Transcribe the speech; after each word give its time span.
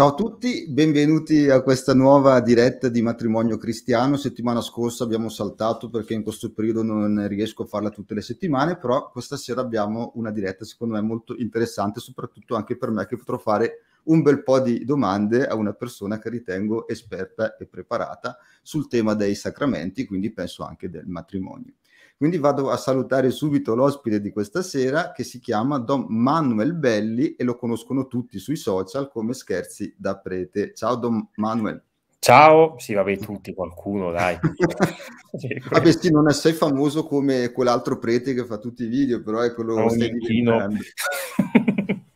Ciao 0.00 0.12
a 0.12 0.14
tutti, 0.14 0.66
benvenuti 0.66 1.50
a 1.50 1.60
questa 1.60 1.92
nuova 1.92 2.40
diretta 2.40 2.88
di 2.88 3.02
matrimonio 3.02 3.58
cristiano. 3.58 4.16
Settimana 4.16 4.62
scorsa 4.62 5.04
abbiamo 5.04 5.28
saltato 5.28 5.90
perché 5.90 6.14
in 6.14 6.22
questo 6.22 6.52
periodo 6.52 6.82
non 6.82 7.28
riesco 7.28 7.64
a 7.64 7.66
farla 7.66 7.90
tutte 7.90 8.14
le 8.14 8.22
settimane, 8.22 8.78
però 8.78 9.10
questa 9.10 9.36
sera 9.36 9.60
abbiamo 9.60 10.12
una 10.14 10.30
diretta 10.30 10.64
secondo 10.64 10.94
me 10.94 11.02
molto 11.02 11.36
interessante, 11.36 12.00
soprattutto 12.00 12.54
anche 12.54 12.78
per 12.78 12.90
me 12.90 13.04
che 13.04 13.18
potrò 13.18 13.36
fare 13.36 13.82
un 14.04 14.22
bel 14.22 14.42
po' 14.42 14.60
di 14.60 14.86
domande 14.86 15.46
a 15.46 15.54
una 15.54 15.74
persona 15.74 16.18
che 16.18 16.30
ritengo 16.30 16.88
esperta 16.88 17.58
e 17.58 17.66
preparata 17.66 18.38
sul 18.62 18.88
tema 18.88 19.12
dei 19.12 19.34
sacramenti, 19.34 20.06
quindi 20.06 20.32
penso 20.32 20.64
anche 20.64 20.88
del 20.88 21.08
matrimonio. 21.08 21.74
Quindi 22.20 22.36
vado 22.36 22.68
a 22.68 22.76
salutare 22.76 23.30
subito 23.30 23.74
l'ospite 23.74 24.20
di 24.20 24.30
questa 24.30 24.60
sera 24.60 25.10
che 25.10 25.24
si 25.24 25.38
chiama 25.38 25.78
Don 25.78 26.04
Manuel 26.10 26.74
Belli 26.74 27.34
e 27.34 27.44
lo 27.44 27.56
conoscono 27.56 28.08
tutti 28.08 28.38
sui 28.38 28.56
social 28.56 29.08
come 29.10 29.32
Scherzi 29.32 29.94
da 29.96 30.18
Prete. 30.18 30.74
Ciao 30.74 30.96
Don 30.96 31.30
Manuel. 31.36 31.82
Ciao, 32.18 32.74
sì 32.76 32.92
vabbè 32.92 33.16
tutti, 33.16 33.54
qualcuno 33.54 34.12
dai. 34.12 34.38
vabbè 35.70 35.92
sì, 35.92 36.10
non 36.10 36.30
sei 36.32 36.52
famoso 36.52 37.06
come 37.06 37.52
quell'altro 37.52 37.98
prete 37.98 38.34
che 38.34 38.44
fa 38.44 38.58
tutti 38.58 38.82
i 38.84 38.88
video, 38.88 39.22
però 39.22 39.40
è 39.40 39.54
quello 39.54 39.86
che 39.86 39.88
stai. 39.88 40.10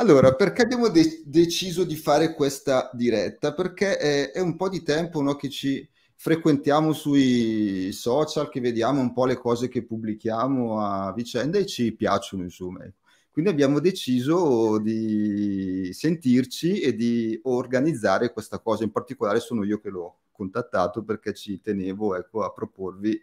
Allora, 0.00 0.34
perché 0.34 0.62
abbiamo 0.62 0.88
de- 0.88 1.24
deciso 1.26 1.84
di 1.84 1.94
fare 1.94 2.32
questa 2.32 2.88
diretta? 2.94 3.52
Perché 3.52 3.98
è, 3.98 4.30
è 4.30 4.40
un 4.40 4.56
po' 4.56 4.70
di 4.70 4.82
tempo 4.82 5.20
no, 5.20 5.36
che 5.36 5.50
ci 5.50 5.86
frequentiamo 6.22 6.92
sui 6.92 7.92
social, 7.92 8.50
che 8.50 8.60
vediamo 8.60 9.00
un 9.00 9.14
po' 9.14 9.24
le 9.24 9.38
cose 9.38 9.68
che 9.68 9.86
pubblichiamo 9.86 10.78
a 10.78 11.14
vicenda 11.14 11.56
e 11.56 11.64
ci 11.64 11.92
piacciono, 11.92 12.42
insomma. 12.42 12.84
Ecco. 12.84 12.98
Quindi 13.30 13.50
abbiamo 13.50 13.80
deciso 13.80 14.78
di 14.80 15.88
sentirci 15.94 16.80
e 16.80 16.94
di 16.94 17.40
organizzare 17.44 18.34
questa 18.34 18.58
cosa. 18.58 18.84
In 18.84 18.90
particolare 18.90 19.40
sono 19.40 19.64
io 19.64 19.80
che 19.80 19.88
l'ho 19.88 20.18
contattato 20.30 21.02
perché 21.04 21.32
ci 21.32 21.58
tenevo 21.58 22.14
ecco, 22.14 22.44
a 22.44 22.52
proporvi 22.52 23.18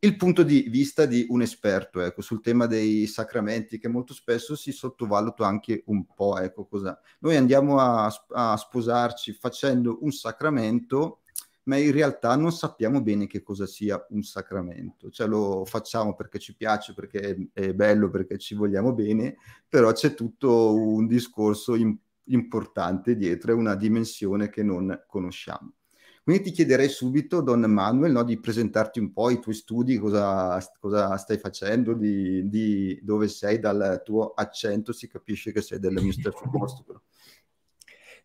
il 0.00 0.16
punto 0.16 0.42
di 0.42 0.62
vista 0.68 1.06
di 1.06 1.26
un 1.28 1.40
esperto 1.40 2.00
ecco, 2.00 2.20
sul 2.20 2.40
tema 2.40 2.66
dei 2.66 3.06
sacramenti 3.06 3.78
che 3.78 3.86
molto 3.86 4.12
spesso 4.12 4.56
si 4.56 4.72
sottovaluta 4.72 5.46
anche 5.46 5.84
un 5.86 6.04
po'. 6.12 6.36
Ecco, 6.40 6.66
cosa. 6.66 6.98
Noi 7.20 7.36
andiamo 7.36 7.78
a, 7.78 8.12
a 8.30 8.56
sposarci 8.56 9.32
facendo 9.34 9.98
un 10.00 10.10
sacramento 10.10 11.20
ma 11.64 11.76
in 11.76 11.92
realtà 11.92 12.36
non 12.36 12.52
sappiamo 12.52 13.02
bene 13.02 13.26
che 13.26 13.42
cosa 13.42 13.66
sia 13.66 14.04
un 14.10 14.22
sacramento, 14.22 15.10
cioè 15.10 15.26
lo 15.26 15.64
facciamo 15.64 16.14
perché 16.14 16.38
ci 16.38 16.54
piace, 16.54 16.94
perché 16.94 17.48
è, 17.52 17.72
bello, 17.74 18.10
perché 18.10 18.38
ci 18.38 18.54
vogliamo 18.54 18.92
bene, 18.92 19.36
però 19.68 19.92
c'è 19.92 20.14
tutto 20.14 20.74
un 20.74 21.06
discorso 21.06 21.74
in, 21.74 21.96
importante 22.24 23.16
dietro, 23.16 23.52
è 23.52 23.54
una 23.54 23.74
dimensione 23.74 24.48
che 24.48 24.62
non 24.62 25.04
conosciamo. 25.06 25.74
Quindi 26.22 26.44
ti 26.44 26.50
chiederei 26.52 26.88
subito, 26.88 27.42
Don 27.42 27.60
Manuel, 27.60 28.12
no, 28.12 28.24
di 28.24 28.40
presentarti 28.40 28.98
un 28.98 29.12
po' 29.12 29.28
i 29.28 29.40
tuoi 29.40 29.54
studi, 29.54 29.98
cosa, 29.98 30.58
cosa 30.80 31.18
stai 31.18 31.36
facendo, 31.36 31.92
di, 31.92 32.48
di, 32.48 32.98
dove 33.02 33.28
sei, 33.28 33.58
dal 33.58 34.00
tuo 34.02 34.32
accento 34.32 34.92
si 34.92 35.06
capisce 35.06 35.52
che 35.52 35.60
sei 35.60 35.78
del 35.78 36.02
Mister 36.02 36.32
Posto. 36.50 37.02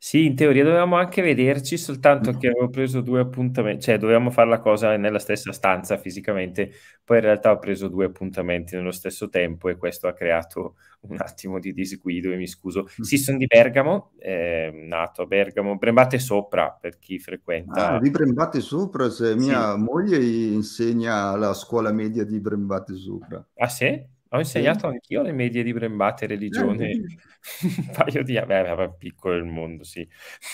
Sì, 0.02 0.26
in 0.26 0.36
teoria 0.36 0.64
dovevamo 0.64 0.96
anche 0.96 1.22
vederci, 1.22 1.78
soltanto 1.78 2.32
che 2.32 2.48
avevo 2.48 2.70
preso 2.70 3.02
due 3.02 3.20
appuntamenti, 3.20 3.84
cioè 3.84 3.98
dovevamo 3.98 4.32
fare 4.32 4.48
la 4.48 4.60
cosa 4.62 4.96
nella 4.96 5.20
stessa 5.20 5.52
stanza 5.52 5.98
fisicamente, 5.98 6.72
poi 7.04 7.18
in 7.18 7.24
realtà 7.24 7.52
ho 7.52 7.60
preso 7.60 7.90
due 7.90 8.06
appuntamenti 8.06 8.78
nello 8.78 8.92
stesso 8.92 9.28
tempo 9.28 9.68
e 9.68 9.76
questo 9.76 10.08
ha 10.08 10.14
creato 10.14 10.76
un 11.02 11.18
attimo 11.20 11.60
di 11.60 11.74
disguido 11.74 12.32
e 12.32 12.38
mi 12.38 12.48
scuso. 12.48 12.88
Sì, 13.02 13.18
sono 13.18 13.38
di 13.38 13.46
Bergamo, 13.46 14.14
eh, 14.20 14.72
nato 14.74 15.24
a 15.24 15.26
Bergamo, 15.26 15.78
Brembate 15.78 16.18
Sopra 16.18 16.72
per 16.80 16.98
chi 16.98 17.20
frequenta. 17.20 17.96
Ah, 17.96 18.00
di 18.00 18.10
Brembate 18.10 18.62
Sopra, 18.62 19.10
se 19.10 19.36
mia 19.36 19.74
sì. 19.74 19.80
moglie 19.82 20.18
insegna 20.24 21.28
alla 21.32 21.54
scuola 21.54 21.92
media 21.92 22.24
di 22.24 22.40
Brembate 22.40 22.96
Sopra. 22.96 23.46
Ah 23.58 23.68
sì? 23.68 24.18
Ho 24.32 24.38
insegnato 24.38 24.80
sì. 24.80 24.86
anch'io 24.86 25.22
le 25.24 25.32
medie 25.32 25.64
di 25.64 25.74
Brembate 25.74 26.28
religione, 26.28 26.90
eh, 26.92 27.02
un 27.64 27.92
paio 27.96 28.24
di 28.24 28.38
anni, 28.38 28.76
beh, 28.76 28.94
piccolo 28.98 29.36
il 29.36 29.46
mondo, 29.46 29.84
sì. 29.84 30.08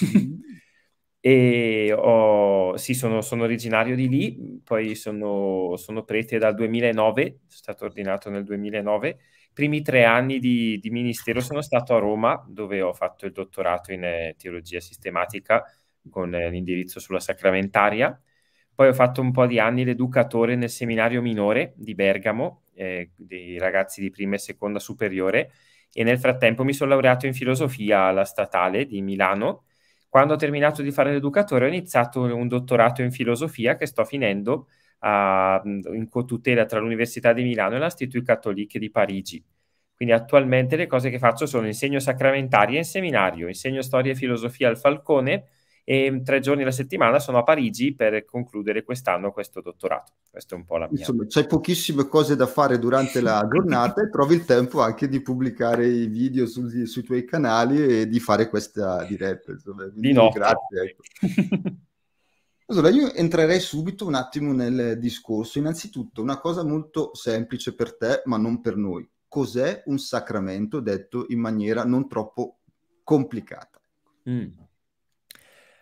Mm-hmm. 0.05 0.33
e 1.19 1.91
ho, 1.91 2.77
sì, 2.77 2.93
sono, 2.93 3.21
sono, 3.21 3.43
originario 3.43 3.95
di 3.95 4.07
lì, 4.07 4.61
poi 4.63 4.95
sono, 4.95 5.75
sono, 5.75 6.03
prete 6.03 6.37
dal 6.37 6.53
2009, 6.53 7.23
sono 7.23 7.39
stato 7.49 7.85
ordinato 7.85 8.29
nel 8.29 8.43
2009. 8.45 9.09
I 9.09 9.17
primi 9.51 9.81
tre 9.81 10.05
anni 10.05 10.39
di, 10.39 10.77
di, 10.79 10.89
ministero 10.89 11.41
sono 11.41 11.61
stato 11.61 11.95
a 11.95 11.99
Roma, 11.99 12.45
dove 12.47 12.81
ho 12.81 12.93
fatto 12.93 13.25
il 13.25 13.31
dottorato 13.33 13.91
in 13.91 14.03
eh, 14.03 14.35
teologia 14.37 14.79
sistematica 14.79 15.63
con 16.09 16.33
eh, 16.33 16.49
l'indirizzo 16.49 16.99
sulla 16.99 17.19
sacramentaria. 17.19 18.17
Poi 18.75 18.89
ho 18.89 18.93
fatto 18.93 19.21
un 19.21 19.31
po' 19.31 19.47
di 19.47 19.57
anni 19.57 19.85
l'educatore 19.85 20.55
nel 20.55 20.69
seminario 20.69 21.21
minore 21.21 21.73
di 21.77 21.95
Bergamo, 21.95 22.63
eh, 22.73 23.11
dei 23.15 23.57
ragazzi 23.57 24.01
di 24.01 24.09
prima 24.09 24.35
e 24.35 24.37
seconda 24.37 24.79
superiore 24.79 25.51
e 25.93 26.03
nel 26.03 26.19
frattempo 26.19 26.65
mi 26.65 26.73
sono 26.73 26.89
laureato 26.89 27.25
in 27.25 27.33
filosofia 27.33 28.01
alla 28.01 28.25
statale 28.25 28.85
di 28.85 29.01
Milano. 29.01 29.63
Quando 30.09 30.33
ho 30.33 30.37
terminato 30.37 30.81
di 30.81 30.91
fare 30.91 31.13
l'educatore 31.13 31.65
ho 31.65 31.67
iniziato 31.69 32.21
un 32.21 32.49
dottorato 32.49 33.01
in 33.01 33.11
filosofia 33.11 33.77
che 33.77 33.85
sto 33.85 34.03
finendo 34.03 34.67
a, 34.99 35.61
in 35.63 36.07
cotutela 36.09 36.65
tra 36.65 36.79
l'Università 36.79 37.31
di 37.31 37.43
Milano 37.43 37.77
e 37.77 37.79
l'Institut 37.79 38.25
Catholique 38.25 38.77
di 38.77 38.91
Parigi. 38.91 39.41
Quindi 39.95 40.13
attualmente 40.13 40.75
le 40.75 40.87
cose 40.87 41.09
che 41.09 41.17
faccio 41.17 41.45
sono 41.45 41.65
insegno 41.65 41.99
sacramentari 41.99 42.75
in 42.75 42.83
seminario, 42.83 43.47
insegno 43.47 43.81
storia 43.81 44.11
e 44.11 44.15
filosofia 44.15 44.67
al 44.67 44.77
Falcone 44.77 45.45
e 45.87 46.21
tre 46.25 46.39
giorni 46.39 46.63
alla 46.63 46.71
settimana 46.71 47.19
sono 47.19 47.37
a 47.37 47.43
Parigi 47.43 47.93
per 47.93 48.25
concludere 48.25 48.83
quest'anno 48.83 49.31
questo 49.31 49.61
dottorato. 49.61 50.13
Questa 50.31 50.55
è 50.55 50.57
un 50.57 50.65
po' 50.65 50.77
la 50.77 50.87
mia. 50.89 50.97
Insomma, 50.97 51.25
c'hai 51.27 51.45
pochissime 51.45 52.07
cose 52.07 52.35
da 52.35 52.47
fare 52.47 52.79
durante 52.79 53.21
la 53.21 53.45
giornata 53.47 54.01
e 54.01 54.09
trovi 54.09 54.33
il 54.33 54.45
tempo 54.45 54.81
anche 54.81 55.07
di 55.07 55.21
pubblicare 55.21 55.87
i 55.87 56.07
video 56.07 56.47
sui, 56.47 56.87
sui 56.87 57.03
tuoi 57.03 57.23
canali 57.23 57.99
e 57.99 58.07
di 58.07 58.19
fare 58.19 58.49
questa 58.49 59.03
diretta. 59.03 59.51
Insomma. 59.51 59.85
di 59.93 60.11
notte. 60.11 60.39
Grazie. 60.39 60.81
Ecco. 60.81 61.03
Allora, 62.67 62.89
io 62.89 63.13
entrerei 63.13 63.59
subito 63.59 64.07
un 64.07 64.15
attimo 64.15 64.51
nel 64.51 64.97
discorso. 64.97 65.59
Innanzitutto, 65.59 66.23
una 66.23 66.39
cosa 66.39 66.63
molto 66.63 67.13
semplice 67.13 67.75
per 67.75 67.95
te, 67.95 68.23
ma 68.25 68.37
non 68.37 68.59
per 68.59 68.75
noi. 68.75 69.07
Cos'è 69.27 69.83
un 69.85 69.99
sacramento 69.99 70.79
detto 70.79 71.27
in 71.29 71.39
maniera 71.39 71.83
non 71.83 72.07
troppo 72.07 72.61
complicata? 73.03 73.79
Mm. 74.27 74.47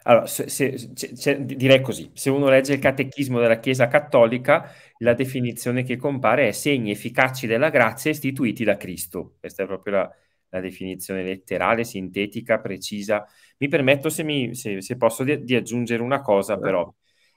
Allora, 0.03 0.25
se, 0.25 0.49
se, 0.49 0.77
se, 0.95 1.45
direi 1.45 1.81
così, 1.81 2.11
se 2.13 2.29
uno 2.29 2.49
legge 2.49 2.73
il 2.73 2.79
catechismo 2.79 3.39
della 3.39 3.59
Chiesa 3.59 3.87
Cattolica, 3.87 4.69
la 4.97 5.13
definizione 5.13 5.83
che 5.83 5.95
compare 5.95 6.47
è 6.49 6.51
segni 6.51 6.91
efficaci 6.91 7.47
della 7.47 7.69
grazia 7.69 8.11
istituiti 8.11 8.63
da 8.65 8.75
Cristo. 8.75 9.35
Questa 9.39 9.63
è 9.63 9.65
proprio 9.65 9.93
la, 9.95 10.15
la 10.49 10.59
definizione 10.59 11.23
letterale, 11.23 11.85
sintetica, 11.85 12.59
precisa. 12.59 13.25
Mi 13.59 13.69
permetto, 13.69 14.09
se, 14.09 14.23
mi, 14.23 14.51
posso, 14.97 15.23
di, 15.23 15.43
di, 15.43 15.55
aggiungere 15.55 16.01
una 16.01 16.21
cosa, 16.21 16.57
però. 16.57 16.93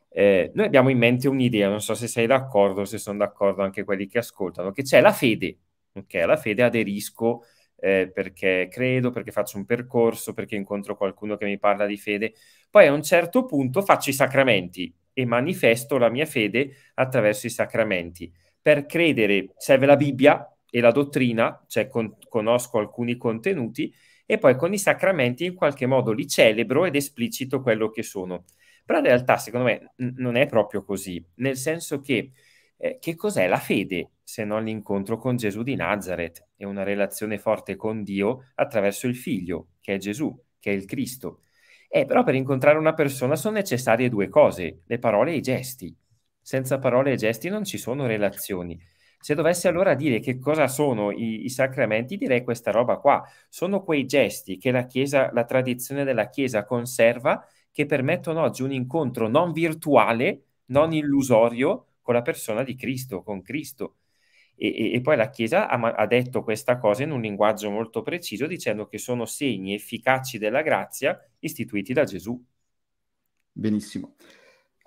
Eh, 0.08 0.50
noi 0.54 0.66
abbiamo 0.66 0.88
in 0.88 0.98
mente 0.98 1.28
un'idea, 1.28 1.68
non 1.68 1.80
so 1.82 1.94
se 1.94 2.08
sei 2.08 2.26
d'accordo, 2.26 2.84
se 2.84 2.98
sono 2.98 3.18
d'accordo 3.18 3.62
anche 3.62 3.84
quelli 3.84 4.06
che 4.06 4.18
ascoltano, 4.18 4.72
che 4.72 4.82
c'è 4.82 5.00
la 5.00 5.12
fede. 5.12 5.58
Ok, 5.92 6.14
alla 6.14 6.36
fede 6.36 6.62
aderisco 6.62 7.44
eh, 7.78 8.10
perché 8.12 8.68
credo, 8.70 9.10
perché 9.10 9.30
faccio 9.32 9.56
un 9.58 9.64
percorso, 9.66 10.32
perché 10.32 10.56
incontro 10.56 10.96
qualcuno 10.96 11.36
che 11.36 11.44
mi 11.44 11.58
parla 11.58 11.86
di 11.86 11.96
fede. 11.96 12.34
Poi 12.70 12.86
a 12.86 12.92
un 12.92 13.02
certo 13.02 13.44
punto 13.44 13.82
faccio 13.82 14.10
i 14.10 14.12
sacramenti 14.12 14.92
e 15.12 15.24
manifesto 15.24 15.98
la 15.98 16.08
mia 16.10 16.26
fede 16.26 16.70
attraverso 16.94 17.46
i 17.46 17.50
sacramenti. 17.50 18.32
Per 18.60 18.86
credere 18.86 19.52
serve 19.56 19.86
la 19.86 19.96
Bibbia 19.96 20.50
e 20.68 20.80
la 20.80 20.90
dottrina, 20.90 21.64
cioè 21.68 21.88
con- 21.88 22.16
conosco 22.28 22.78
alcuni 22.78 23.16
contenuti 23.16 23.92
e 24.26 24.38
poi 24.38 24.56
con 24.56 24.72
i 24.72 24.78
sacramenti 24.78 25.44
in 25.44 25.54
qualche 25.54 25.86
modo 25.86 26.12
li 26.12 26.26
celebro 26.26 26.84
ed 26.84 26.96
esplicito 26.96 27.60
quello 27.62 27.90
che 27.90 28.02
sono. 28.02 28.44
Però 28.84 28.98
in 28.98 29.04
realtà 29.04 29.36
secondo 29.38 29.66
me 29.66 29.92
n- 29.96 30.14
non 30.16 30.36
è 30.36 30.46
proprio 30.46 30.84
così, 30.84 31.24
nel 31.36 31.56
senso 31.56 32.00
che 32.00 32.32
eh, 32.78 32.98
che 33.00 33.14
cos'è 33.14 33.46
la 33.48 33.58
fede 33.58 34.10
se 34.22 34.44
non 34.44 34.64
l'incontro 34.64 35.16
con 35.16 35.36
Gesù 35.36 35.62
di 35.62 35.76
Nazareth 35.76 36.45
e 36.56 36.64
una 36.64 36.82
relazione 36.82 37.38
forte 37.38 37.76
con 37.76 38.02
Dio 38.02 38.50
attraverso 38.54 39.06
il 39.06 39.16
figlio, 39.16 39.68
che 39.80 39.94
è 39.94 39.98
Gesù, 39.98 40.34
che 40.58 40.70
è 40.70 40.74
il 40.74 40.84
Cristo? 40.86 41.42
Eh, 41.88 42.04
però 42.04 42.24
per 42.24 42.34
incontrare 42.34 42.78
una 42.78 42.94
persona 42.94 43.36
sono 43.36 43.56
necessarie 43.56 44.08
due 44.08 44.28
cose, 44.28 44.82
le 44.86 44.98
parole 44.98 45.32
e 45.32 45.36
i 45.36 45.40
gesti. 45.40 45.94
Senza 46.40 46.78
parole 46.78 47.12
e 47.12 47.16
gesti 47.16 47.48
non 47.48 47.64
ci 47.64 47.78
sono 47.78 48.06
relazioni. 48.06 48.78
Se 49.18 49.34
dovessi 49.34 49.66
allora 49.66 49.94
dire 49.94 50.20
che 50.20 50.38
cosa 50.38 50.68
sono 50.68 51.10
i, 51.10 51.44
i, 51.44 51.48
sacramenti, 51.48 52.16
direi 52.16 52.44
questa 52.44 52.70
roba 52.70 52.98
qua. 52.98 53.24
Sono 53.48 53.82
quei 53.82 54.06
gesti 54.06 54.58
che 54.58 54.70
la 54.70 54.86
Chiesa, 54.86 55.30
la 55.32 55.44
tradizione 55.44 56.04
della 56.04 56.28
Chiesa 56.28 56.64
conserva, 56.64 57.44
che 57.72 57.86
permettono 57.86 58.42
oggi 58.42 58.62
un 58.62 58.72
incontro 58.72 59.28
non 59.28 59.52
virtuale, 59.52 60.42
non 60.66 60.92
illusorio, 60.92 61.86
con 62.02 62.14
la 62.14 62.22
persona 62.22 62.62
di 62.62 62.76
Cristo, 62.76 63.22
con 63.22 63.42
Cristo. 63.42 63.96
E, 64.56 64.94
e, 64.94 65.00
poi 65.02 65.16
la 65.16 65.28
Chiesa 65.28 65.68
ha, 65.68 65.78
ha, 65.78 66.06
detto 66.06 66.42
questa 66.42 66.78
cosa 66.78 67.02
in 67.02 67.10
un 67.10 67.20
linguaggio 67.20 67.70
molto 67.70 68.02
preciso, 68.02 68.46
dicendo 68.46 68.86
che 68.86 68.98
sono 68.98 69.26
segni 69.26 69.74
efficaci 69.74 70.38
della 70.38 70.62
grazia 70.62 71.18
istituiti 71.40 71.92
da 71.92 72.04
Gesù. 72.04 72.42
Benissimo. 73.52 74.16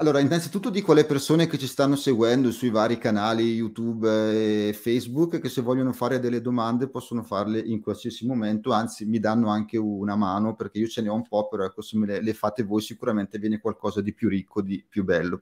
Allora, 0.02 0.22
innanzitutto 0.22 0.70
dico 0.70 0.94
alle 0.94 1.04
persone 1.04 1.46
che 1.48 1.58
ci 1.58 1.68
stanno 1.68 1.98
seguendo 1.98 2.52
sui 2.52 2.70
vari 2.70 2.98
canali 2.98 3.54
YouTube 3.54 4.70
e 4.70 4.74
Facebook 4.74 5.40
che 5.40 5.50
se 5.50 5.62
vogliono 5.62 5.92
fare 5.92 6.20
delle 6.20 6.40
domande 6.40 6.88
possono 6.88 7.22
farle 7.22 7.60
in 7.60 7.82
qualsiasi 7.82 8.26
momento, 8.26 8.72
anzi 8.72 9.06
mi 9.06 9.20
danno 9.20 9.50
anche 9.50 9.78
una 9.78 10.16
mano 10.16 10.56
perché 10.56 10.80
io 10.80 10.88
ce 10.88 11.02
ne 11.02 11.10
ho 11.10 11.16
un 11.16 11.28
po', 11.28 11.50
però 11.50 11.66
ecco 11.66 11.82
se 11.82 11.98
me 11.98 12.06
le, 12.06 12.22
le 12.22 12.34
fate 12.34 12.64
voi 12.64 12.82
sicuramente 12.82 13.40
viene 13.40 13.60
qualcosa 13.60 14.00
di 14.00 14.14
più 14.14 14.30
ricco, 14.30 14.62
di 14.62 14.84
più 14.88 15.04
bello. 15.04 15.38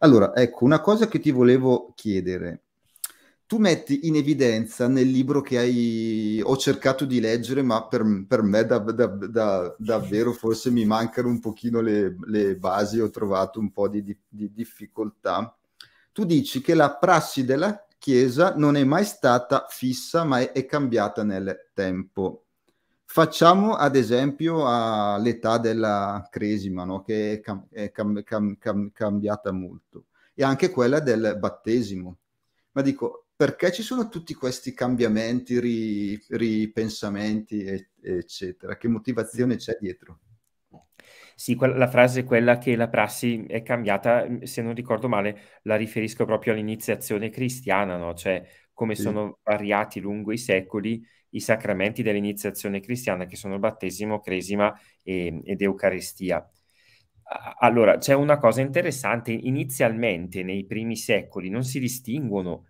Allora, 0.00 0.34
ecco, 0.34 0.64
una 0.64 0.80
cosa 0.80 1.06
che 1.06 1.20
ti 1.20 1.30
volevo 1.30 1.92
chiedere 1.94 2.62
tu 3.50 3.58
metti 3.58 4.06
in 4.06 4.14
evidenza 4.14 4.86
nel 4.86 5.08
libro 5.08 5.40
che 5.40 5.58
hai, 5.58 6.40
ho 6.40 6.56
cercato 6.56 7.04
di 7.04 7.18
leggere, 7.18 7.62
ma 7.62 7.84
per, 7.88 8.04
per 8.28 8.42
me 8.42 8.64
da, 8.64 8.78
da, 8.78 9.06
da, 9.06 9.74
davvero 9.76 10.32
forse 10.32 10.70
mi 10.70 10.84
mancano 10.84 11.26
un 11.26 11.40
pochino 11.40 11.80
le, 11.80 12.14
le, 12.26 12.54
basi, 12.54 13.00
ho 13.00 13.10
trovato 13.10 13.58
un 13.58 13.72
po' 13.72 13.88
di, 13.88 14.04
di, 14.04 14.16
di 14.28 14.52
difficoltà. 14.52 15.52
Tu 16.12 16.24
dici 16.24 16.60
che 16.60 16.74
la 16.74 16.94
prassi 16.94 17.44
della 17.44 17.84
Chiesa 17.98 18.54
non 18.56 18.76
è 18.76 18.84
mai 18.84 19.04
stata 19.04 19.66
fissa, 19.68 20.22
ma 20.22 20.38
è, 20.38 20.52
è 20.52 20.64
cambiata 20.64 21.24
nel 21.24 21.70
tempo. 21.74 22.44
Facciamo 23.04 23.74
ad 23.74 23.96
esempio 23.96 24.64
all'età 24.64 25.58
della 25.58 26.24
Cresima, 26.30 26.84
no? 26.84 27.02
che 27.02 27.32
è, 27.32 27.40
cam- 27.40 27.66
è 27.68 27.90
cam- 27.90 28.22
cam- 28.22 28.92
cambiata 28.92 29.50
molto, 29.50 30.04
e 30.34 30.44
anche 30.44 30.70
quella 30.70 31.00
del 31.00 31.36
battesimo. 31.36 32.16
Ma 32.74 32.82
dico, 32.82 33.24
perché 33.40 33.72
ci 33.72 33.82
sono 33.82 34.10
tutti 34.10 34.34
questi 34.34 34.74
cambiamenti, 34.74 35.58
ri, 35.58 36.22
ripensamenti, 36.28 37.64
eccetera? 38.02 38.76
Che 38.76 38.86
motivazione 38.86 39.56
c'è 39.56 39.78
dietro? 39.80 40.18
Sì, 41.34 41.56
la 41.58 41.88
frase 41.88 42.20
è 42.20 42.24
quella 42.24 42.58
che 42.58 42.76
la 42.76 42.90
prassi 42.90 43.46
è 43.46 43.62
cambiata, 43.62 44.26
se 44.42 44.60
non 44.60 44.74
ricordo 44.74 45.08
male, 45.08 45.40
la 45.62 45.76
riferisco 45.76 46.26
proprio 46.26 46.52
all'iniziazione 46.52 47.30
cristiana, 47.30 47.96
no? 47.96 48.12
Cioè 48.12 48.46
come 48.74 48.94
sì. 48.94 49.00
sono 49.00 49.38
variati 49.42 50.00
lungo 50.00 50.32
i 50.32 50.38
secoli 50.38 51.02
i 51.30 51.40
sacramenti 51.40 52.02
dell'iniziazione 52.02 52.80
cristiana, 52.80 53.24
che 53.24 53.36
sono 53.36 53.54
il 53.54 53.60
battesimo, 53.60 54.20
cresima 54.20 54.78
e, 55.02 55.40
ed 55.46 55.62
eucaristia. 55.62 56.46
Allora, 57.60 57.96
c'è 57.96 58.12
una 58.12 58.36
cosa 58.36 58.60
interessante, 58.60 59.32
inizialmente 59.32 60.42
nei 60.42 60.66
primi 60.66 60.96
secoli 60.96 61.48
non 61.48 61.64
si 61.64 61.78
distinguono 61.80 62.66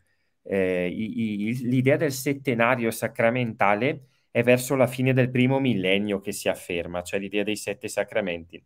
eh, 0.53 0.89
i, 0.89 1.49
i, 1.49 1.69
l'idea 1.69 1.97
del 1.97 2.11
settenario 2.11 2.91
sacramentale 2.91 4.07
è 4.33 4.43
verso 4.43 4.75
la 4.75 4.89
fine 4.89 5.13
del 5.13 5.31
primo 5.31 5.61
millennio 5.61 6.19
che 6.19 6.33
si 6.33 6.49
afferma, 6.49 7.03
cioè 7.03 7.21
l'idea 7.21 7.45
dei 7.45 7.55
sette 7.55 7.87
sacramenti. 7.87 8.61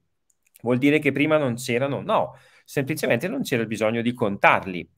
Vuol 0.62 0.78
dire 0.78 0.98
che 0.98 1.12
prima 1.12 1.36
non 1.36 1.56
c'erano? 1.56 2.00
No, 2.00 2.36
semplicemente 2.64 3.28
non 3.28 3.42
c'era 3.42 3.60
il 3.60 3.68
bisogno 3.68 4.00
di 4.00 4.14
contarli. 4.14 4.88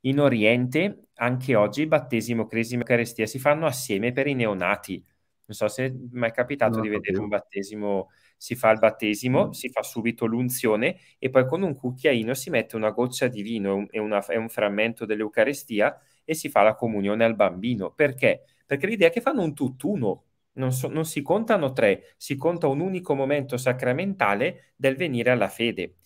In 0.00 0.20
Oriente, 0.20 1.06
anche 1.14 1.54
oggi, 1.54 1.86
battesimo, 1.86 2.46
cresima 2.46 2.82
e 2.82 2.86
carestia 2.86 3.24
si 3.24 3.38
fanno 3.38 3.64
assieme 3.64 4.12
per 4.12 4.26
i 4.26 4.34
neonati. 4.34 5.02
Non 5.46 5.56
so 5.56 5.68
se 5.68 5.94
mi 6.10 6.26
è 6.26 6.30
capitato 6.30 6.76
no, 6.76 6.82
di 6.82 6.90
vedere 6.90 7.18
un 7.18 7.28
battesimo, 7.28 8.10
si 8.36 8.54
fa 8.54 8.70
il 8.70 8.78
battesimo, 8.78 9.46
mm. 9.46 9.50
si 9.50 9.70
fa 9.70 9.82
subito 9.82 10.26
l'unzione 10.26 10.96
e 11.18 11.30
poi 11.30 11.46
con 11.46 11.62
un 11.62 11.74
cucchiaino 11.74 12.34
si 12.34 12.50
mette 12.50 12.76
una 12.76 12.90
goccia 12.90 13.28
di 13.28 13.40
vino 13.40 13.86
e, 13.90 13.98
una, 13.98 14.24
e 14.26 14.36
un 14.36 14.50
frammento 14.50 15.06
dell'Eucarestia 15.06 15.98
e 16.24 16.34
si 16.34 16.48
fa 16.48 16.62
la 16.62 16.74
comunione 16.74 17.24
al 17.24 17.36
bambino. 17.36 17.92
Perché? 17.92 18.44
Perché 18.66 18.86
l'idea 18.86 19.08
è 19.08 19.10
che 19.12 19.20
fanno 19.20 19.42
un 19.42 19.54
tutt'uno, 19.54 20.24
non, 20.54 20.72
so, 20.72 20.88
non 20.88 21.04
si 21.04 21.22
contano 21.22 21.72
tre, 21.72 22.14
si 22.16 22.36
conta 22.36 22.66
un 22.66 22.80
unico 22.80 23.14
momento 23.14 23.56
sacramentale 23.56 24.72
del 24.76 24.96
venire 24.96 25.30
alla 25.30 25.48
fede. 25.48 25.96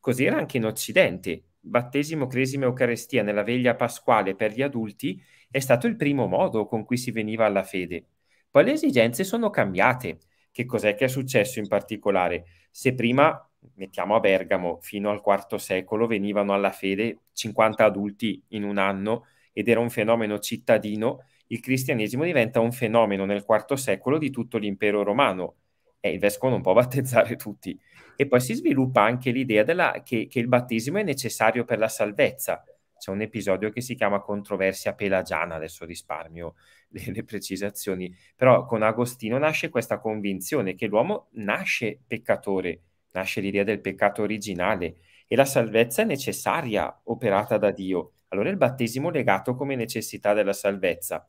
Così 0.00 0.24
era 0.24 0.36
anche 0.36 0.56
in 0.56 0.64
Occidente. 0.64 1.44
Battesimo, 1.60 2.26
cresima 2.26 2.64
Eucaristia 2.64 3.22
nella 3.22 3.44
veglia 3.44 3.76
pasquale 3.76 4.34
per 4.34 4.52
gli 4.52 4.62
adulti 4.62 5.22
è 5.48 5.60
stato 5.60 5.86
il 5.86 5.96
primo 5.96 6.26
modo 6.26 6.66
con 6.66 6.84
cui 6.84 6.96
si 6.96 7.10
veniva 7.12 7.44
alla 7.44 7.62
fede. 7.62 8.06
Poi 8.50 8.64
le 8.64 8.72
esigenze 8.72 9.22
sono 9.22 9.50
cambiate. 9.50 10.18
Che 10.50 10.64
cos'è 10.64 10.94
che 10.94 11.04
è 11.06 11.08
successo 11.08 11.60
in 11.60 11.68
particolare? 11.68 12.44
Se 12.70 12.94
prima, 12.94 13.48
mettiamo 13.74 14.14
a 14.14 14.20
Bergamo, 14.20 14.78
fino 14.82 15.10
al 15.10 15.22
IV 15.24 15.56
secolo 15.56 16.06
venivano 16.06 16.52
alla 16.52 16.72
fede 16.72 17.20
50 17.32 17.84
adulti 17.84 18.42
in 18.48 18.64
un 18.64 18.78
anno, 18.78 19.26
ed 19.52 19.68
era 19.68 19.80
un 19.80 19.90
fenomeno 19.90 20.38
cittadino, 20.38 21.24
il 21.48 21.60
cristianesimo 21.60 22.24
diventa 22.24 22.60
un 22.60 22.72
fenomeno 22.72 23.24
nel 23.24 23.44
IV 23.46 23.74
secolo 23.74 24.18
di 24.18 24.30
tutto 24.30 24.58
l'impero 24.58 25.02
romano. 25.02 25.56
E 26.00 26.10
il 26.10 26.18
vescovo 26.18 26.52
non 26.52 26.62
può 26.62 26.72
battezzare 26.74 27.36
tutti. 27.36 27.78
E 28.16 28.26
poi 28.26 28.40
si 28.40 28.54
sviluppa 28.54 29.02
anche 29.02 29.30
l'idea 29.30 29.62
della, 29.62 30.02
che, 30.04 30.26
che 30.26 30.38
il 30.38 30.48
battesimo 30.48 30.98
è 30.98 31.02
necessario 31.02 31.64
per 31.64 31.78
la 31.78 31.88
salvezza. 31.88 32.64
C'è 32.98 33.10
un 33.10 33.20
episodio 33.20 33.70
che 33.70 33.80
si 33.80 33.94
chiama 33.94 34.20
controversia 34.20 34.94
pelagiana, 34.94 35.56
adesso 35.56 35.84
risparmio 35.84 36.54
le, 36.88 37.02
le 37.12 37.24
precisazioni, 37.24 38.14
però 38.36 38.64
con 38.64 38.82
Agostino 38.82 39.38
nasce 39.38 39.70
questa 39.70 39.98
convinzione 39.98 40.74
che 40.74 40.86
l'uomo 40.86 41.28
nasce 41.32 42.00
peccatore, 42.06 42.80
nasce 43.12 43.40
l'idea 43.40 43.64
del 43.64 43.80
peccato 43.80 44.22
originale 44.22 44.98
e 45.26 45.34
la 45.34 45.44
salvezza 45.44 46.02
è 46.02 46.04
necessaria, 46.04 47.00
operata 47.04 47.58
da 47.58 47.72
Dio 47.72 48.12
allora 48.32 48.48
il 48.48 48.56
battesimo 48.56 49.10
legato 49.10 49.54
come 49.54 49.76
necessità 49.76 50.32
della 50.32 50.54
salvezza. 50.54 51.26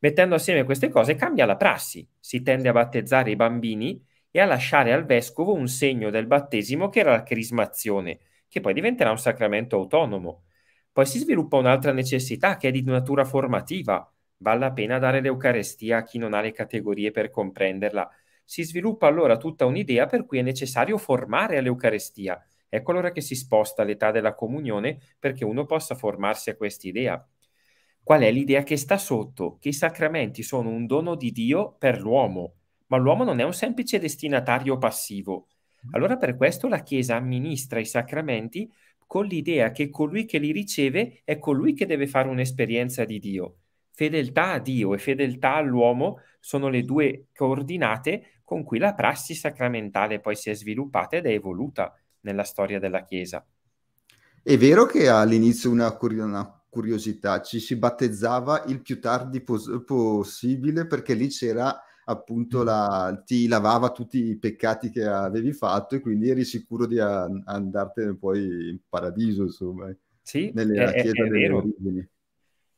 Mettendo 0.00 0.34
assieme 0.34 0.64
queste 0.64 0.88
cose 0.88 1.14
cambia 1.14 1.46
la 1.46 1.56
prassi, 1.56 2.06
si 2.18 2.42
tende 2.42 2.68
a 2.68 2.72
battezzare 2.72 3.30
i 3.30 3.36
bambini 3.36 4.04
e 4.32 4.40
a 4.40 4.44
lasciare 4.44 4.92
al 4.92 5.04
vescovo 5.04 5.54
un 5.54 5.68
segno 5.68 6.10
del 6.10 6.26
battesimo 6.26 6.88
che 6.88 7.00
era 7.00 7.12
la 7.12 7.22
crismazione, 7.22 8.18
che 8.48 8.60
poi 8.60 8.74
diventerà 8.74 9.10
un 9.10 9.18
sacramento 9.18 9.76
autonomo. 9.76 10.42
Poi 10.90 11.06
si 11.06 11.20
sviluppa 11.20 11.56
un'altra 11.56 11.92
necessità 11.92 12.56
che 12.56 12.68
è 12.68 12.70
di 12.72 12.82
natura 12.82 13.24
formativa. 13.24 14.06
Vale 14.38 14.58
la 14.58 14.72
pena 14.72 14.98
dare 14.98 15.20
l'Eucarestia 15.20 15.98
a 15.98 16.02
chi 16.02 16.18
non 16.18 16.34
ha 16.34 16.40
le 16.40 16.50
categorie 16.50 17.12
per 17.12 17.30
comprenderla. 17.30 18.10
Si 18.44 18.64
sviluppa 18.64 19.06
allora 19.06 19.36
tutta 19.36 19.66
un'idea 19.66 20.06
per 20.06 20.26
cui 20.26 20.38
è 20.38 20.42
necessario 20.42 20.98
formare 20.98 21.58
all'Eucarestia, 21.58 22.44
Ecco 22.74 22.92
allora 22.92 23.12
che 23.12 23.20
si 23.20 23.34
sposta 23.34 23.82
l'età 23.82 24.10
della 24.10 24.34
comunione 24.34 24.98
perché 25.18 25.44
uno 25.44 25.66
possa 25.66 25.94
formarsi 25.94 26.48
a 26.48 26.56
quest'idea. 26.56 27.22
Qual 28.02 28.22
è 28.22 28.32
l'idea 28.32 28.62
che 28.62 28.78
sta 28.78 28.96
sotto? 28.96 29.58
Che 29.60 29.68
i 29.68 29.74
sacramenti 29.74 30.42
sono 30.42 30.70
un 30.70 30.86
dono 30.86 31.14
di 31.14 31.32
Dio 31.32 31.76
per 31.78 32.00
l'uomo, 32.00 32.54
ma 32.86 32.96
l'uomo 32.96 33.24
non 33.24 33.40
è 33.40 33.42
un 33.42 33.52
semplice 33.52 33.98
destinatario 33.98 34.78
passivo. 34.78 35.48
Allora 35.90 36.16
per 36.16 36.34
questo 36.34 36.66
la 36.66 36.82
Chiesa 36.82 37.14
amministra 37.14 37.78
i 37.78 37.84
sacramenti 37.84 38.72
con 39.06 39.26
l'idea 39.26 39.70
che 39.70 39.90
colui 39.90 40.24
che 40.24 40.38
li 40.38 40.50
riceve 40.50 41.20
è 41.24 41.38
colui 41.38 41.74
che 41.74 41.84
deve 41.84 42.06
fare 42.06 42.28
un'esperienza 42.28 43.04
di 43.04 43.18
Dio. 43.18 43.56
Fedeltà 43.90 44.52
a 44.52 44.58
Dio 44.58 44.94
e 44.94 44.98
fedeltà 44.98 45.56
all'uomo 45.56 46.20
sono 46.40 46.70
le 46.70 46.84
due 46.84 47.26
coordinate 47.34 48.40
con 48.42 48.64
cui 48.64 48.78
la 48.78 48.94
prassi 48.94 49.34
sacramentale 49.34 50.20
poi 50.20 50.36
si 50.36 50.48
è 50.48 50.54
sviluppata 50.54 51.16
ed 51.16 51.26
è 51.26 51.32
evoluta 51.32 51.94
nella 52.22 52.44
storia 52.44 52.78
della 52.78 53.04
Chiesa. 53.04 53.44
È 54.42 54.56
vero 54.56 54.86
che 54.86 55.08
all'inizio 55.08 55.70
una, 55.70 55.96
una 56.00 56.62
curiosità, 56.68 57.42
ci 57.42 57.60
si 57.60 57.76
battezzava 57.76 58.64
il 58.66 58.80
più 58.80 58.98
tardi 58.98 59.40
pos- 59.42 59.82
possibile 59.84 60.86
perché 60.86 61.14
lì 61.14 61.28
c'era 61.28 61.78
appunto 62.04 62.62
mm. 62.62 62.64
la, 62.64 63.22
ti 63.24 63.46
lavava 63.46 63.90
tutti 63.90 64.30
i 64.30 64.38
peccati 64.38 64.90
che 64.90 65.04
avevi 65.04 65.52
fatto 65.52 65.94
e 65.94 66.00
quindi 66.00 66.30
eri 66.30 66.44
sicuro 66.44 66.86
di 66.86 66.98
a, 66.98 67.28
andartene 67.44 68.16
poi 68.16 68.70
in 68.70 68.78
paradiso, 68.88 69.42
insomma, 69.42 69.94
sì, 70.22 70.50
nella 70.54 70.90
è, 70.92 71.02
chiesa 71.02 71.22
è, 71.22 71.26
è 71.26 71.28
delle 71.28 71.40
vero. 71.40 71.56
origini. 71.58 72.08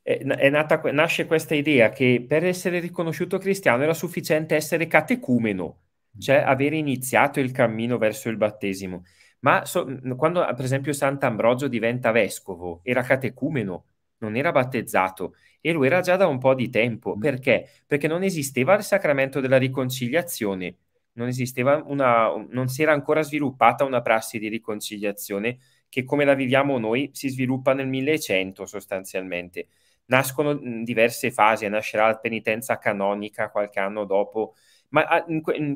È, 0.01 0.17
è 0.17 0.49
nata, 0.49 0.81
nasce 0.91 1.25
questa 1.25 1.55
idea 1.55 1.89
che 1.89 2.23
per 2.27 2.43
essere 2.43 2.79
riconosciuto 2.79 3.37
cristiano 3.37 3.83
era 3.83 3.93
sufficiente 3.93 4.55
essere 4.55 4.87
catecumeno, 4.87 5.79
cioè 6.19 6.43
avere 6.45 6.75
iniziato 6.75 7.39
il 7.39 7.51
cammino 7.51 7.97
verso 7.97 8.29
il 8.29 8.37
battesimo. 8.37 9.03
Ma 9.45 9.63
so, 9.63 9.85
quando 10.17 10.43
per 10.55 10.65
esempio 10.65 10.91
Sant'Ambrogio 10.91 11.67
diventa 11.67 12.09
vescovo, 12.11 12.79
era 12.81 13.03
catecumeno, 13.03 13.85
non 14.17 14.35
era 14.35 14.51
battezzato 14.51 15.35
e 15.61 15.71
lo 15.71 15.83
era 15.83 16.01
già 16.01 16.15
da 16.15 16.25
un 16.25 16.39
po' 16.39 16.55
di 16.55 16.67
tempo. 16.71 17.15
Perché? 17.15 17.69
Perché 17.85 18.07
non 18.07 18.23
esisteva 18.23 18.73
il 18.73 18.81
sacramento 18.81 19.41
della 19.41 19.57
riconciliazione, 19.57 20.77
non, 21.13 21.27
esisteva 21.27 21.83
una, 21.85 22.33
non 22.49 22.69
si 22.69 22.81
era 22.81 22.93
ancora 22.93 23.21
sviluppata 23.21 23.83
una 23.83 24.01
prassi 24.01 24.39
di 24.39 24.47
riconciliazione 24.47 25.59
che 25.89 26.03
come 26.03 26.25
la 26.25 26.33
viviamo 26.33 26.79
noi 26.79 27.11
si 27.13 27.29
sviluppa 27.29 27.73
nel 27.73 27.87
1100 27.87 28.65
sostanzialmente. 28.65 29.67
Nascono 30.05 30.55
diverse 30.83 31.29
fasi, 31.29 31.69
nascerà 31.69 32.07
la 32.07 32.17
penitenza 32.17 32.79
canonica 32.79 33.51
qualche 33.51 33.79
anno 33.79 34.05
dopo 34.05 34.55
ma 34.89 35.03
ah, 35.03 35.25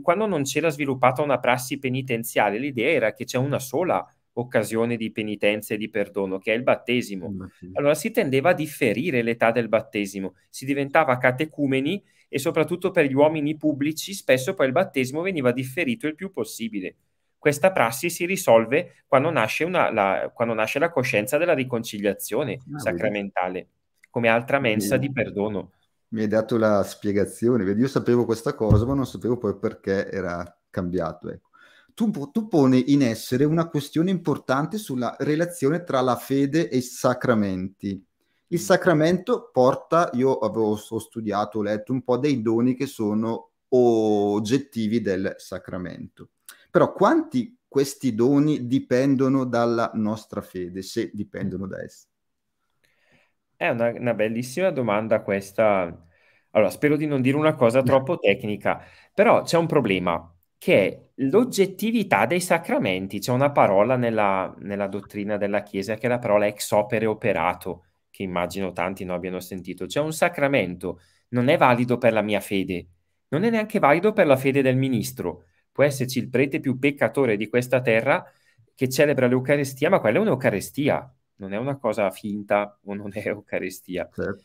quando 0.02 0.26
non 0.26 0.44
c'era 0.44 0.70
sviluppata 0.70 1.22
una 1.22 1.40
prassi 1.40 1.80
penitenziale, 1.80 2.58
l'idea 2.58 2.90
era 2.90 3.14
che 3.14 3.26
c'è 3.26 3.38
una 3.38 3.60
sola 3.60 4.06
occasione 4.34 4.96
di 4.96 5.12
penitenza 5.12 5.74
e 5.74 5.78
di 5.78 5.90
perdono, 5.90 6.38
che 6.38 6.54
è 6.54 6.56
il 6.56 6.64
battesimo. 6.64 7.34
Allora 7.74 7.96
si 7.96 8.12
tendeva 8.12 8.52
a 8.52 8.54
differire 8.54 9.22
l'età 9.22 9.52
del 9.52 9.68
battesimo, 9.68 10.36
si 10.50 10.66
diventava 10.66 11.18
catecumeni 11.18 12.02
e 12.30 12.40
soprattutto 12.40 12.92
per 12.92 13.06
gli 13.06 13.14
uomini 13.14 13.58
pubblici 13.58 14.14
spesso 14.14 14.54
poi 14.54 14.68
il 14.68 14.72
battesimo 14.72 15.22
veniva 15.22 15.52
differito 15.52 16.08
il 16.08 16.16
più 16.16 16.32
possibile. 16.32 16.96
Questa 17.38 17.72
prassi 17.72 18.10
si 18.10 18.26
risolve 18.26 19.04
quando 19.08 19.30
nasce, 19.30 19.64
una, 19.64 19.92
la, 19.92 20.32
quando 20.34 20.54
nasce 20.54 20.78
la 20.78 20.90
coscienza 20.90 21.38
della 21.38 21.54
riconciliazione 21.54 22.60
ah, 22.74 22.80
sacramentale, 22.80 23.68
come 24.10 24.28
altra 24.28 24.60
mensa 24.60 24.98
di 24.98 25.12
perdono. 25.12 25.72
Mi 26.10 26.22
hai 26.22 26.28
dato 26.28 26.58
la 26.58 26.84
spiegazione, 26.84 27.64
vedi, 27.64 27.82
io 27.82 27.88
sapevo 27.88 28.26
questa 28.26 28.56
cosa, 28.56 28.86
ma 28.86 28.96
non 28.96 29.06
sapevo 29.06 29.38
poi 29.38 29.56
perché 29.58 30.10
era 30.10 30.60
cambiato. 30.70 31.30
Ecco. 31.30 31.50
Tu, 31.94 32.10
tu 32.32 32.48
poni 32.48 32.94
in 32.94 33.04
essere 33.04 33.44
una 33.44 33.68
questione 33.68 34.10
importante 34.10 34.78
sulla 34.78 35.16
relazione 35.20 35.84
tra 35.84 36.02
la 36.02 36.16
fede 36.16 36.70
e 36.70 36.78
i 36.78 36.82
sacramenti. 36.82 38.04
Il 38.48 38.60
sacramento 38.60 39.52
porta, 39.54 40.10
io 40.14 40.40
avevo 40.40 40.72
ho 40.72 41.00
studiato, 41.00 41.60
ho 41.60 41.62
letto 41.62 41.92
un 41.92 42.02
po' 42.02 42.18
dei 42.18 42.42
doni 42.42 42.74
che 42.74 42.88
sono 42.88 43.52
oggettivi 43.70 45.02
del 45.02 45.36
sacramento. 45.38 46.30
Però 46.72 46.92
quanti 46.94 47.56
questi 47.68 48.16
doni 48.16 48.66
dipendono 48.66 49.46
dalla 49.46 49.92
nostra 49.94 50.42
fede, 50.42 50.82
se 50.82 51.12
dipendono 51.14 51.68
da 51.68 51.84
essa? 51.84 52.08
È 53.60 53.68
una, 53.68 53.90
una 53.90 54.14
bellissima 54.14 54.70
domanda 54.72 55.22
questa. 55.22 56.06
Allora, 56.52 56.70
spero 56.70 56.96
di 56.96 57.06
non 57.06 57.22
dire 57.22 57.36
una 57.36 57.56
cosa 57.56 57.82
troppo 57.84 58.18
tecnica, 58.18 58.82
però 59.14 59.42
c'è 59.44 59.58
un 59.58 59.66
problema 59.68 60.34
che 60.58 60.88
è 60.88 61.10
l'oggettività 61.16 62.26
dei 62.26 62.40
sacramenti. 62.40 63.20
C'è 63.20 63.32
una 63.34 63.52
parola 63.52 63.98
nella, 63.98 64.54
nella 64.60 64.88
dottrina 64.88 65.36
della 65.38 65.62
Chiesa 65.64 65.96
che 65.96 66.06
è 66.08 66.10
la 66.10 66.20
parola 66.20 66.48
ex 66.48 66.72
opere 66.72 67.06
operato, 67.06 67.86
che 68.10 68.24
immagino 68.24 68.72
tanti 68.72 69.04
non 69.04 69.16
abbiano 69.16 69.40
sentito. 69.42 69.86
C'è 69.86 70.00
un 70.00 70.14
sacramento, 70.14 71.02
non 71.30 71.50
è 71.50 71.58
valido 71.58 71.98
per 71.98 72.14
la 72.14 72.22
mia 72.22 72.40
fede, 72.40 72.88
non 73.30 73.44
è 73.44 73.50
neanche 73.50 73.80
valido 73.80 74.14
per 74.14 74.26
la 74.26 74.38
fede 74.38 74.62
del 74.62 74.78
ministro 74.78 75.44
può 75.72 75.84
esserci 75.84 76.20
il 76.20 76.30
prete 76.30 76.60
più 76.60 76.78
peccatore 76.78 77.38
di 77.38 77.48
questa 77.48 77.82
terra 77.82 78.26
che 78.76 78.90
celebra 78.90 79.28
l'Eucarestia, 79.28 79.90
ma 79.90 80.00
quella 80.00 80.18
è 80.18 80.22
un'Eucarestia, 80.22 81.14
non 81.40 81.54
è 81.54 81.58
una 81.58 81.78
cosa 81.78 82.10
finta 82.12 82.80
o 82.86 82.94
non 82.94 83.10
è 83.14 83.22
Eucarestia. 83.28 84.10
Certo. 84.14 84.44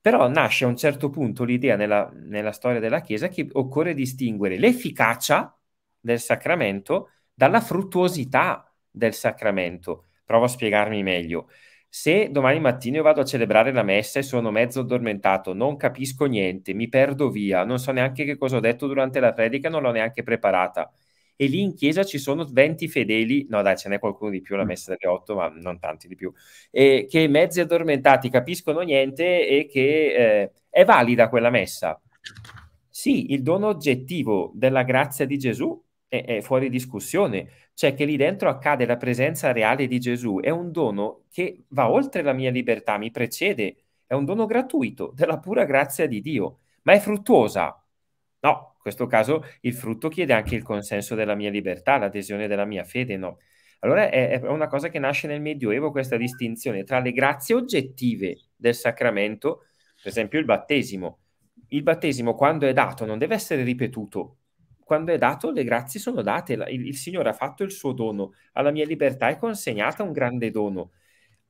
Però 0.00 0.28
nasce 0.28 0.64
a 0.64 0.68
un 0.68 0.76
certo 0.76 1.10
punto 1.10 1.44
l'idea 1.44 1.76
nella, 1.76 2.10
nella 2.14 2.52
storia 2.52 2.80
della 2.80 3.00
Chiesa 3.00 3.28
che 3.28 3.48
occorre 3.52 3.94
distinguere 3.94 4.58
l'efficacia 4.58 5.54
del 5.98 6.18
sacramento 6.18 7.10
dalla 7.34 7.60
fruttuosità 7.60 8.72
del 8.90 9.12
sacramento. 9.14 10.06
Provo 10.24 10.44
a 10.44 10.48
spiegarmi 10.48 11.02
meglio. 11.02 11.48
Se 11.88 12.30
domani 12.30 12.60
mattina 12.60 12.98
io 12.98 13.02
vado 13.02 13.20
a 13.20 13.24
celebrare 13.24 13.72
la 13.72 13.82
messa 13.82 14.20
e 14.20 14.22
sono 14.22 14.50
mezzo 14.50 14.80
addormentato, 14.80 15.52
non 15.54 15.76
capisco 15.76 16.26
niente, 16.26 16.72
mi 16.72 16.88
perdo 16.88 17.30
via, 17.30 17.64
non 17.64 17.78
so 17.78 17.90
neanche 17.92 18.24
che 18.24 18.36
cosa 18.38 18.58
ho 18.58 18.60
detto 18.60 18.86
durante 18.86 19.20
la 19.20 19.32
predica, 19.32 19.68
non 19.68 19.82
l'ho 19.82 19.90
neanche 19.90 20.22
preparata. 20.22 20.90
E 21.40 21.46
lì 21.46 21.62
in 21.62 21.74
chiesa 21.74 22.04
ci 22.04 22.18
sono 22.18 22.44
20 22.44 22.86
fedeli, 22.86 23.46
no 23.48 23.62
dai, 23.62 23.74
ce 23.74 23.88
n'è 23.88 23.98
qualcuno 23.98 24.30
di 24.30 24.42
più, 24.42 24.56
la 24.56 24.64
mm. 24.64 24.66
messa 24.66 24.94
delle 24.94 25.10
8, 25.10 25.34
ma 25.34 25.48
non 25.48 25.78
tanti 25.78 26.06
di 26.06 26.14
più, 26.14 26.30
e 26.70 27.06
che 27.08 27.28
mezzi 27.28 27.60
addormentati 27.60 28.28
capiscono 28.28 28.80
niente 28.80 29.48
e 29.48 29.64
che 29.64 30.42
eh, 30.42 30.52
è 30.68 30.84
valida 30.84 31.30
quella 31.30 31.48
messa. 31.48 31.98
Sì, 32.90 33.32
il 33.32 33.42
dono 33.42 33.68
oggettivo 33.68 34.52
della 34.54 34.82
grazia 34.82 35.24
di 35.24 35.38
Gesù 35.38 35.82
è, 36.08 36.22
è 36.26 36.40
fuori 36.42 36.68
discussione, 36.68 37.48
cioè 37.72 37.94
che 37.94 38.04
lì 38.04 38.18
dentro 38.18 38.50
accade 38.50 38.84
la 38.84 38.98
presenza 38.98 39.50
reale 39.50 39.86
di 39.86 39.98
Gesù, 39.98 40.40
è 40.40 40.50
un 40.50 40.70
dono 40.70 41.22
che 41.30 41.64
va 41.68 41.90
oltre 41.90 42.20
la 42.20 42.34
mia 42.34 42.50
libertà, 42.50 42.98
mi 42.98 43.10
precede, 43.10 43.76
è 44.04 44.12
un 44.12 44.26
dono 44.26 44.44
gratuito, 44.44 45.10
della 45.14 45.38
pura 45.38 45.64
grazia 45.64 46.06
di 46.06 46.20
Dio, 46.20 46.58
ma 46.82 46.92
è 46.92 46.98
fruttuosa? 46.98 47.82
No, 48.40 48.69
in 48.80 48.86
questo 48.86 49.06
caso 49.06 49.44
il 49.60 49.74
frutto 49.74 50.08
chiede 50.08 50.32
anche 50.32 50.54
il 50.54 50.62
consenso 50.62 51.14
della 51.14 51.34
mia 51.34 51.50
libertà, 51.50 51.98
l'adesione 51.98 52.48
della 52.48 52.64
mia 52.64 52.82
fede, 52.82 53.18
no. 53.18 53.36
Allora 53.80 54.08
è, 54.08 54.40
è 54.40 54.46
una 54.48 54.68
cosa 54.68 54.88
che 54.88 54.98
nasce 54.98 55.26
nel 55.26 55.42
Medioevo, 55.42 55.90
questa 55.90 56.16
distinzione 56.16 56.84
tra 56.84 56.98
le 56.98 57.12
grazie 57.12 57.54
oggettive 57.54 58.38
del 58.56 58.74
sacramento, 58.74 59.66
per 60.02 60.10
esempio 60.10 60.38
il 60.38 60.46
battesimo. 60.46 61.18
Il 61.68 61.82
battesimo 61.82 62.34
quando 62.34 62.66
è 62.66 62.72
dato 62.72 63.04
non 63.04 63.18
deve 63.18 63.34
essere 63.34 63.62
ripetuto, 63.62 64.38
quando 64.82 65.12
è 65.12 65.18
dato, 65.18 65.50
le 65.50 65.62
grazie 65.62 66.00
sono 66.00 66.22
date, 66.22 66.54
il, 66.54 66.86
il 66.86 66.96
Signore 66.96 67.28
ha 67.28 67.32
fatto 67.34 67.62
il 67.62 67.70
suo 67.70 67.92
dono, 67.92 68.32
alla 68.54 68.70
mia 68.70 68.86
libertà 68.86 69.28
è 69.28 69.36
consegnata 69.36 70.02
un 70.02 70.12
grande 70.12 70.50
dono. 70.50 70.92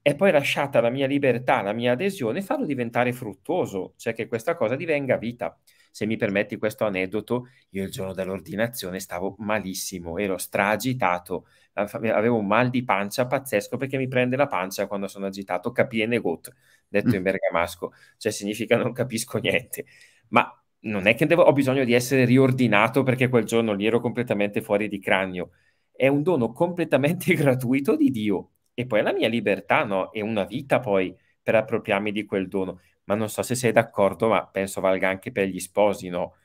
E 0.03 0.15
poi 0.17 0.33
lasciata 0.33 0.81
la 0.81 0.91
mia 0.91 1.07
libertà, 1.07 1.63
la 1.63 1.73
mia 1.73 1.93
adesione, 1.93 2.43
farlo 2.43 2.67
diventare 2.67 3.13
fruttuoso, 3.13 3.95
cioè 3.97 4.15
che 4.15 4.27
questa 4.27 4.57
cosa 4.57 4.75
divenga 4.77 5.17
vita. 5.17 5.59
Se 5.91 6.07
mi 6.07 6.17
permetti 6.17 6.57
questo 6.57 6.85
aneddoto, 6.85 7.49
io 7.71 7.85
il 7.85 7.91
giorno 7.91 8.13
dell'ordinazione 8.15 9.01
stavo 9.01 9.35
malissimo, 9.39 10.19
ero 10.19 10.39
stragitato, 10.39 11.47
avevo 11.75 12.37
un 12.39 12.47
mal 12.47 12.71
di 12.71 12.85
pancia 12.85 13.27
pazzesco 13.27 13.77
perché 13.77 13.97
mi 13.97 14.09
prende 14.09 14.37
la 14.37 14.47
pancia 14.47 14.87
quando 14.87 15.09
sono 15.09 15.27
agitato, 15.27 15.73
capiene 15.73 16.19
got, 16.21 16.53
detto 16.89 17.17
in 17.17 17.23
bergamasco, 17.23 17.93
cioè 18.17 18.33
significa 18.33 18.77
non 18.77 18.93
capisco 18.93 19.39
niente. 19.39 19.85
Ma 20.29 20.53
non 20.81 21.07
è 21.07 21.15
che 21.15 21.27
devo, 21.27 21.43
ho 21.43 21.53
bisogno 21.53 21.85
di 21.85 21.93
essere 21.93 22.25
riordinato 22.25 23.03
perché 23.03 23.29
quel 23.29 23.45
giorno 23.45 23.73
lì 23.75 23.87
ero 23.87 24.01
completamente 24.01 24.63
fuori 24.63 24.89
di 24.89 24.99
cranio. 24.99 25.51
È 25.93 26.07
un 26.09 26.23
dono 26.23 26.53
completamente 26.53 27.35
gratuito 27.35 27.97
di 27.97 28.11
Dio. 28.11 28.51
E 28.75 28.87
poi 28.87 29.03
la 29.03 29.13
mia 29.13 29.29
libertà, 29.29 29.85
no? 29.85 30.11
È 30.11 30.21
una 30.21 30.45
vita 30.45 30.81
poi 30.81 31.15
per 31.43 31.55
appropriarmi 31.55 32.13
di 32.13 32.25
quel 32.25 32.49
dono. 32.49 32.81
Ma 33.11 33.17
non 33.17 33.29
so 33.29 33.43
se 33.43 33.57
sei 33.57 33.73
d'accordo, 33.73 34.29
ma 34.29 34.47
penso 34.47 34.81
valga 34.81 35.09
anche 35.09 35.33
per 35.33 35.49
gli 35.49 35.59
sposi, 35.59 36.09
no? 36.09 36.37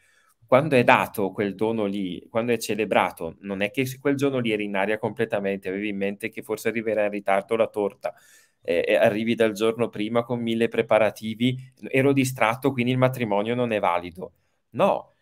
Quando 0.48 0.76
è 0.76 0.84
dato 0.84 1.32
quel 1.32 1.54
dono 1.54 1.86
lì, 1.86 2.28
quando 2.28 2.54
è 2.54 2.58
celebrato, 2.58 3.36
non 3.42 3.62
è 3.62 3.70
che 3.70 3.86
quel 4.00 4.16
giorno 4.16 4.40
lì 4.40 4.52
eri 4.52 4.64
in 4.66 4.76
aria 4.76 4.98
completamente, 4.98 5.70
avevi 5.70 5.90
in 5.90 5.98
mente 5.98 6.30
che 6.30 6.42
forse 6.42 6.70
arriverà 6.70 7.06
in 7.06 7.12
ritardo 7.12 7.56
la 7.56 7.68
torta, 7.68 8.16
eh, 8.62 8.96
arrivi 8.96 9.36
dal 9.36 9.52
giorno 9.54 9.90
prima 9.90 10.24
con 10.24 10.42
mille 10.42 10.68
preparativi, 10.68 11.72
ero 11.90 12.14
distratto, 12.14 12.72
quindi 12.72 12.92
il 12.92 12.98
matrimonio 12.98 13.54
non 13.54 13.72
è 13.72 13.80
valido. 13.80 14.34
No, 14.72 15.14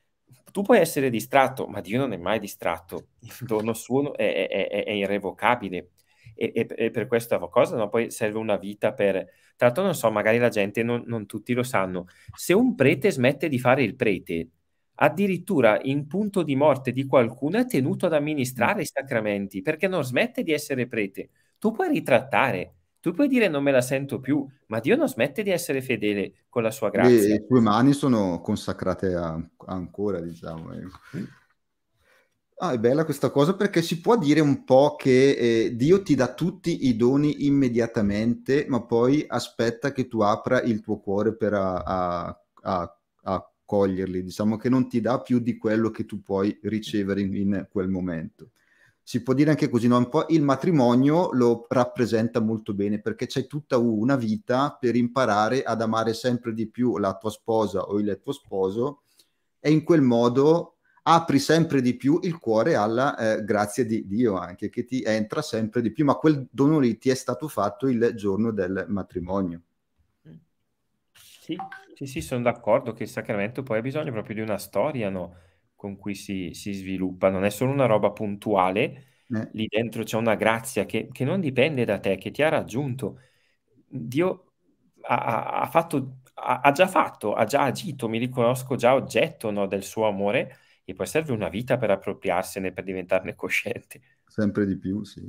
tu 0.54 0.62
puoi 0.62 0.80
essere 0.80 1.10
distratto, 1.10 1.68
ma 1.68 1.82
Dio 1.82 2.00
non 2.00 2.14
è 2.14 2.18
mai 2.18 2.40
distratto, 2.40 3.08
il 3.20 3.36
dono 3.42 3.74
suo 3.74 4.16
è, 4.16 4.48
è, 4.48 4.68
è, 4.70 4.84
è 4.86 4.92
irrevocabile. 4.92 5.90
E, 6.36 6.52
e, 6.56 6.68
e, 6.70 6.90
per 6.92 7.08
questa 7.08 7.38
cosa 7.38 7.76
no? 7.76 7.90
poi 7.90 8.12
serve 8.12 8.38
una 8.38 8.56
vita 8.56 8.94
per... 8.94 9.28
Tra 9.56 9.68
l'altro 9.68 9.84
non 9.84 9.96
so, 9.96 10.12
magari 10.12 10.38
la 10.38 10.50
gente 10.50 10.84
non, 10.84 11.04
non 11.06 11.26
tutti 11.26 11.54
lo 11.54 11.64
sanno, 11.64 12.08
se 12.36 12.54
un 12.54 12.76
prete 12.76 13.12
smette 13.12 13.48
di 13.48 13.60
fare 13.60 13.84
il 13.84 13.96
prete, 13.96 14.50
addirittura 14.96 15.80
in 15.82 16.08
punto 16.08 16.44
di 16.44 16.56
morte 16.56 16.92
di 16.92 17.06
qualcuno 17.06 17.58
è 17.58 17.66
tenuto 17.66 18.06
ad 18.06 18.14
amministrare 18.14 18.82
i 18.82 18.86
sacramenti 18.86 19.62
perché 19.62 19.88
non 19.88 20.04
smette 20.04 20.44
di 20.44 20.52
essere 20.52 20.88
prete. 20.88 21.30
Tu 21.58 21.72
puoi 21.72 21.90
ritrattare, 21.90 22.74
tu 23.00 23.12
puoi 23.12 23.28
dire 23.28 23.48
non 23.48 23.64
me 23.64 23.72
la 23.72 23.82
sento 23.82 24.20
più, 24.20 24.46
ma 24.68 24.80
Dio 24.80 24.96
non 24.96 25.08
smette 25.08 25.44
di 25.44 25.50
essere 25.50 25.82
fedele 25.82 26.46
con 26.50 26.62
la 26.64 26.72
sua 26.72 26.90
grazia. 26.90 27.34
Le 27.34 27.46
tue 27.46 27.62
mani 27.62 27.94
sono 27.94 28.42
consacrate 28.42 29.14
a, 29.14 29.38
ancora, 29.68 30.20
diciamo. 30.20 30.72
Ah, 32.58 32.72
è 32.72 32.80
bella 32.80 33.04
questa 33.04 33.30
cosa 33.30 33.56
perché 33.56 33.82
si 33.82 34.00
può 34.00 34.18
dire 34.18 34.40
un 34.40 34.64
po' 34.64 34.96
che 34.96 35.32
eh, 35.32 35.76
Dio 35.76 36.02
ti 36.02 36.16
dà 36.16 36.34
tutti 36.34 36.88
i 36.88 36.96
doni 36.96 37.46
immediatamente, 37.46 38.66
ma 38.70 38.82
poi 38.84 39.26
aspetta 39.28 39.92
che 39.92 40.08
tu 40.08 40.22
apra 40.22 40.62
il 40.62 40.82
tuo 40.82 41.00
cuore 41.00 41.36
per 41.36 41.54
a, 41.54 41.76
a, 41.76 42.42
a, 42.62 42.98
a 43.24 43.52
coglierli. 43.66 44.24
Diciamo 44.24 44.56
che 44.58 44.70
non 44.70 44.88
ti 44.88 45.02
dà 45.02 45.20
più 45.20 45.40
di 45.40 45.58
quello 45.58 45.90
che 45.90 46.06
tu 46.06 46.22
puoi 46.22 46.58
ricevere 46.64 47.22
in, 47.22 47.36
in 47.36 47.68
quel 47.70 47.90
momento 47.90 48.52
si 49.06 49.22
può 49.22 49.34
dire 49.34 49.50
anche 49.50 49.68
così, 49.68 49.88
no? 49.88 49.98
un 49.98 50.08
po' 50.08 50.26
il 50.30 50.42
matrimonio 50.42 51.30
lo 51.34 51.66
rappresenta 51.68 52.40
molto 52.40 52.74
bene 52.74 53.02
perché 53.02 53.26
c'è 53.26 53.48
tutta 53.48 53.78
una 53.78 54.16
vita 54.16 54.78
per 54.80 54.96
imparare 54.96 55.62
ad 55.64 55.82
amare 55.82 56.14
sempre 56.14 56.54
di 56.54 56.70
più 56.70 56.98
la 56.98 57.18
tua 57.18 57.30
sposa 57.30 57.82
o 57.82 58.00
il 58.00 58.18
tuo 58.24 58.32
sposo 58.32 59.02
e 59.60 59.72
in 59.72 59.84
quel 59.84 60.02
modo 60.02 60.73
apri 61.04 61.40
sempre 61.40 61.82
di 61.82 61.96
più 61.96 62.20
il 62.24 62.38
cuore 62.38 62.76
alla 62.76 63.16
eh, 63.18 63.44
grazia 63.44 63.84
di 63.86 64.08
Dio 64.08 64.38
anche 64.38 64.70
che 64.70 64.86
ti 64.86 65.02
entra 65.04 65.42
sempre 65.42 65.82
di 65.82 65.92
più, 65.92 66.06
ma 66.06 66.16
quel 66.16 66.48
dono 66.50 66.80
lì 66.80 66.98
ti 66.98 67.10
è 67.10 67.16
stato 67.16 67.48
fatto 67.48 67.88
il 67.88 68.14
giorno 68.16 68.52
del 68.52 68.86
matrimonio. 68.88 69.62
Sì, 71.14 71.58
sì, 71.94 72.06
sì, 72.06 72.22
sono 72.22 72.42
d'accordo 72.42 72.94
che 72.94 73.04
il 73.04 73.10
sacramento 73.10 73.64
poi 73.64 73.80
ha 73.80 73.82
bisogno 73.82 74.12
proprio 74.12 74.36
di 74.36 74.42
una 74.42 74.58
storia, 74.58 75.10
no? 75.10 75.36
con 75.84 75.98
cui 75.98 76.16
si, 76.16 76.54
si 76.54 76.72
sviluppa, 76.72 77.30
non 77.30 77.44
è 77.44 77.50
solo 77.50 77.74
una 77.74 77.86
roba 77.86 78.12
puntuale, 78.12 78.84
eh. 79.28 79.50
lì 79.52 79.68
dentro 79.68 80.04
c'è 80.04 80.16
una 80.16 80.36
grazia 80.36 80.86
che, 80.86 81.10
che, 81.12 81.26
non 81.26 81.42
dipende 81.42 81.84
da 81.84 82.00
te, 82.00 82.16
che 82.16 82.32
ti 82.32 82.42
ha 82.42 82.48
raggiunto. 82.48 83.20
Dio 83.86 84.54
ha, 85.02 85.60
ha, 85.60 85.68
fatto, 85.68 86.20
ha, 86.36 86.62
ha 86.62 86.72
già 86.72 86.88
fatto, 86.88 87.34
ha 87.34 87.44
già 87.44 87.64
agito, 87.64 88.08
mi 88.08 88.18
riconosco 88.18 88.76
già 88.76 88.94
oggetto 88.94 89.52
no, 89.52 89.68
del 89.68 89.84
suo 89.84 90.08
amore 90.08 90.58
e 90.86 90.94
poi 90.94 91.06
serve 91.06 91.34
una 91.34 91.50
vita 91.50 91.78
per 91.78 91.92
appropriarsene, 91.92 92.74
per 92.74 92.84
diventarne 92.84 93.36
cosciente. 93.36 94.02
Sempre 94.28 94.66
di 94.66 94.78
più, 94.78 95.04
sì. 95.04 95.22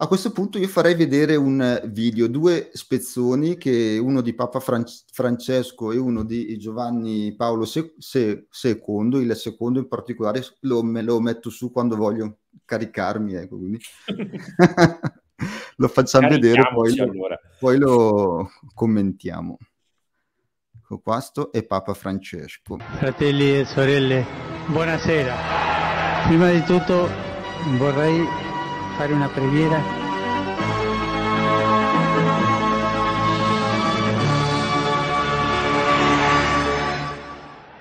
A 0.00 0.06
questo 0.06 0.30
punto 0.30 0.58
io 0.58 0.68
farei 0.68 0.94
vedere 0.94 1.34
un 1.34 1.82
video, 1.86 2.28
due 2.28 2.70
spezzoni, 2.72 3.56
che 3.56 3.98
uno 4.00 4.20
di 4.20 4.32
Papa 4.32 4.60
Fran- 4.60 4.84
Francesco 5.12 5.90
e 5.90 5.98
uno 5.98 6.22
di 6.22 6.56
Giovanni 6.56 7.34
Paolo 7.34 7.64
II, 7.64 7.94
se- 7.98 8.46
il 8.50 9.36
secondo 9.36 9.80
in 9.80 9.88
particolare 9.88 10.44
lo, 10.60 10.84
me 10.84 11.02
lo 11.02 11.20
metto 11.20 11.50
su 11.50 11.72
quando 11.72 11.96
voglio 11.96 12.38
caricarmi, 12.64 13.34
ecco, 13.34 13.58
quindi 13.58 13.78
lo 15.76 15.88
facciamo 15.88 16.28
vedere, 16.28 16.62
poi 16.72 16.96
lo, 16.96 17.04
allora. 17.04 17.40
poi 17.58 17.78
lo 17.78 18.50
commentiamo. 18.74 19.58
Ecco, 20.90 21.00
questo 21.00 21.52
è 21.52 21.64
Papa 21.64 21.92
Francesco. 21.92 22.78
Fratelli 22.78 23.58
e 23.58 23.66
sorelle, 23.66 24.24
buonasera. 24.68 25.36
Prima 26.26 26.50
di 26.50 26.62
tutto 26.62 27.06
vorrei 27.76 28.24
fare 28.96 29.12
una 29.12 29.28
preghiera? 29.28 29.82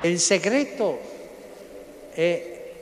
Il 0.01 0.19
segreto 0.19 0.99
è 2.09 2.73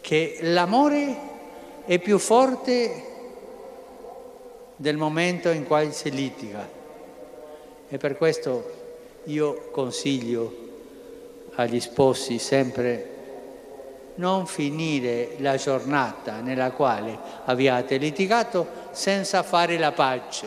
che 0.00 0.38
l'amore 0.40 1.16
è 1.84 1.98
più 1.98 2.16
forte 2.16 3.04
del 4.76 4.96
momento 4.96 5.50
in 5.50 5.66
cui 5.66 5.92
si 5.92 6.10
litiga 6.10 6.66
e 7.88 7.98
per 7.98 8.16
questo 8.16 8.75
io 9.26 9.70
consiglio 9.70 10.64
agli 11.54 11.80
sposi 11.80 12.38
sempre 12.38 13.14
non 14.16 14.46
finire 14.46 15.36
la 15.38 15.56
giornata 15.56 16.40
nella 16.40 16.70
quale 16.70 17.18
abbiate 17.44 17.96
litigato 17.96 18.66
senza 18.92 19.42
fare 19.42 19.78
la 19.78 19.92
pace, 19.92 20.46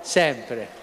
sempre. 0.00 0.76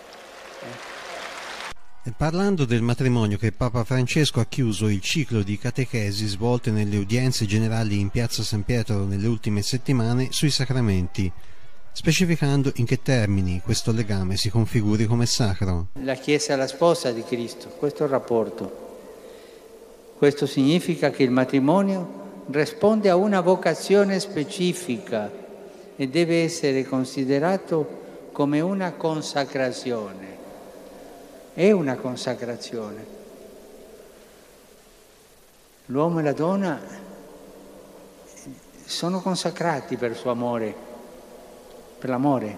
Parlando 2.15 2.65
del 2.65 2.81
matrimonio 2.81 3.37
che 3.37 3.51
Papa 3.51 3.83
Francesco 3.83 4.39
ha 4.39 4.45
chiuso 4.45 4.87
il 4.87 5.01
ciclo 5.01 5.41
di 5.41 5.57
catechesi 5.57 6.27
svolte 6.27 6.69
nelle 6.69 6.97
udienze 6.97 7.45
generali 7.45 7.99
in 7.99 8.09
piazza 8.09 8.43
San 8.43 8.63
Pietro 8.63 9.05
nelle 9.05 9.27
ultime 9.27 9.61
settimane 9.61 10.27
sui 10.31 10.51
sacramenti, 10.51 11.31
specificando 11.95 12.73
in 12.75 12.85
che 12.85 13.01
termini 13.01 13.61
questo 13.63 13.93
legame 13.93 14.35
si 14.35 14.49
configuri 14.49 15.05
come 15.05 15.25
sacro. 15.25 15.87
La 16.01 16.15
Chiesa 16.15 16.51
è 16.51 16.55
la 16.57 16.67
sposa 16.67 17.11
di 17.11 17.23
Cristo, 17.23 17.69
questo 17.69 18.03
è 18.03 18.05
il 18.05 18.11
rapporto. 18.11 18.83
Questo 20.17 20.45
significa 20.45 21.09
che 21.09 21.23
il 21.23 21.31
matrimonio 21.31 22.43
risponde 22.47 23.09
a 23.09 23.15
una 23.15 23.39
vocazione 23.39 24.19
specifica 24.19 25.31
e 25.95 26.07
deve 26.09 26.43
essere 26.43 26.83
considerato 26.83 28.27
come 28.33 28.59
una 28.59 28.91
consacrazione. 28.91 30.37
È 31.53 31.71
una 31.71 31.95
consacrazione. 31.95 33.05
L'uomo 35.85 36.19
e 36.19 36.23
la 36.23 36.33
donna 36.33 36.81
sono 38.83 39.21
consacrati 39.21 39.95
per 39.95 40.13
suo 40.17 40.31
amore, 40.31 40.84
per 42.05 42.09
l'amore. 42.09 42.57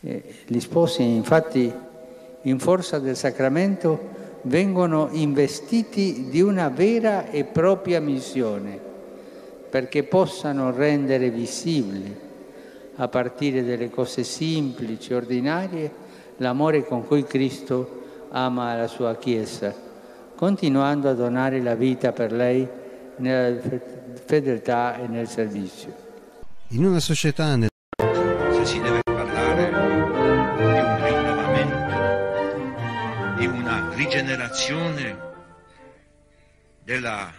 Gli 0.00 0.60
sposi 0.60 1.02
infatti 1.02 1.72
in 2.42 2.58
forza 2.58 2.98
del 2.98 3.16
sacramento 3.16 4.12
vengono 4.42 5.08
investiti 5.12 6.28
di 6.28 6.42
una 6.42 6.68
vera 6.68 7.30
e 7.30 7.44
propria 7.44 8.02
missione 8.02 8.78
perché 9.70 10.02
possano 10.02 10.70
rendere 10.70 11.30
visibili, 11.30 12.14
a 12.96 13.08
partire 13.08 13.64
dalle 13.64 13.88
cose 13.88 14.24
semplici, 14.24 15.14
ordinarie, 15.14 15.90
l'amore 16.36 16.84
con 16.84 17.06
cui 17.06 17.24
Cristo 17.24 18.02
ama 18.28 18.76
la 18.76 18.86
sua 18.88 19.16
Chiesa, 19.16 19.74
continuando 20.36 21.08
a 21.08 21.14
donare 21.14 21.62
la 21.62 21.74
vita 21.74 22.12
per 22.12 22.30
lei 22.30 22.68
nella 23.16 23.58
fedeltà 24.24 24.98
e 24.98 25.06
nel 25.06 25.28
servizio. 25.28 25.94
In 26.68 26.84
una 26.84 27.00
società 27.00 27.56
nel 27.56 27.68
rigenerazione 34.14 35.18
della 36.84 37.32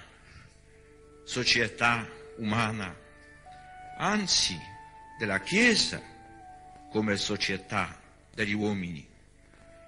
società 1.24 2.06
umana, 2.38 2.94
anzi 3.98 4.60
della 5.18 5.40
Chiesa 5.40 6.02
come 6.92 7.16
società 7.16 7.98
degli 8.34 8.54
uomini. 8.54 9.08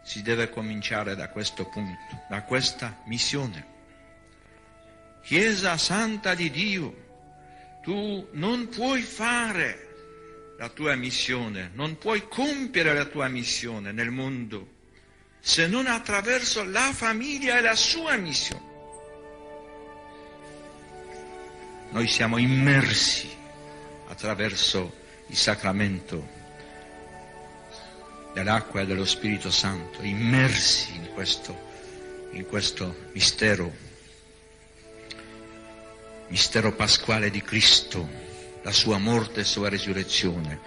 Si 0.03 0.21
deve 0.21 0.49
cominciare 0.49 1.15
da 1.15 1.29
questo 1.29 1.65
punto, 1.65 2.23
da 2.29 2.43
questa 2.43 3.01
missione. 3.05 3.76
Chiesa 5.27 5.75
Santa 5.75 6.35
di 6.35 6.49
Dio, 6.49 6.95
tu 7.83 8.29
non 8.31 8.69
puoi 8.69 9.01
fare 9.01 10.55
la 10.57 10.69
tua 10.69 10.95
missione, 10.95 11.71
non 11.73 11.97
puoi 11.97 12.29
compiere 12.29 12.93
la 12.93 13.03
tua 13.03 13.27
missione 13.27 13.91
nel 13.91 14.09
mondo 14.09 14.75
se 15.41 15.67
non 15.67 15.85
attraverso 15.85 16.63
la 16.63 16.93
famiglia 16.93 17.57
e 17.57 17.61
la 17.61 17.75
sua 17.75 18.15
missione. 18.15 18.63
Noi 21.89 22.07
siamo 22.07 22.37
immersi 22.37 23.27
attraverso 24.07 24.95
il 25.27 25.35
sacramento 25.35 26.25
dell'acqua 28.33 28.79
e 28.79 28.85
dello 28.85 29.03
Spirito 29.03 29.51
Santo, 29.51 30.03
immersi 30.03 30.95
in 30.95 31.09
questo, 31.13 31.53
in 32.31 32.45
questo 32.45 33.09
mistero, 33.11 33.86
mistero 36.29 36.73
pasquale 36.73 37.29
di 37.29 37.41
Cristo, 37.41 38.07
la 38.61 38.71
sua 38.71 38.97
morte 38.97 39.35
e 39.35 39.43
la 39.43 39.47
sua 39.47 39.69
risurrezione. 39.69 40.59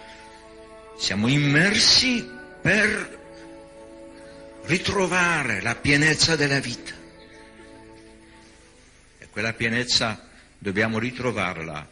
Siamo 0.99 1.29
immersi 1.29 2.29
per 2.61 3.19
ritrovare 4.65 5.61
la 5.61 5.75
pienezza 5.75 6.37
della 6.37 6.61
vita. 6.61 6.95
E 9.19 9.29
quella 9.29 9.53
pienezza 9.53 10.29
dobbiamo 10.59 10.99
ritrovarla 10.99 11.89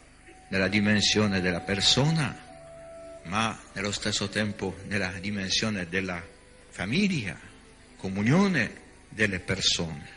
nella 0.49 0.69
dimensione 0.69 1.41
della 1.41 1.61
persona, 1.61 2.47
ma 3.25 3.59
nello 3.73 3.93
stesso 3.93 4.29
tempo 4.29 4.77
nella 4.87 5.13
dimensione 5.21 5.89
della 5.89 6.23
famiglia, 6.71 7.39
comunione 7.97 8.87
delle 9.09 9.41
persone, 9.41 10.09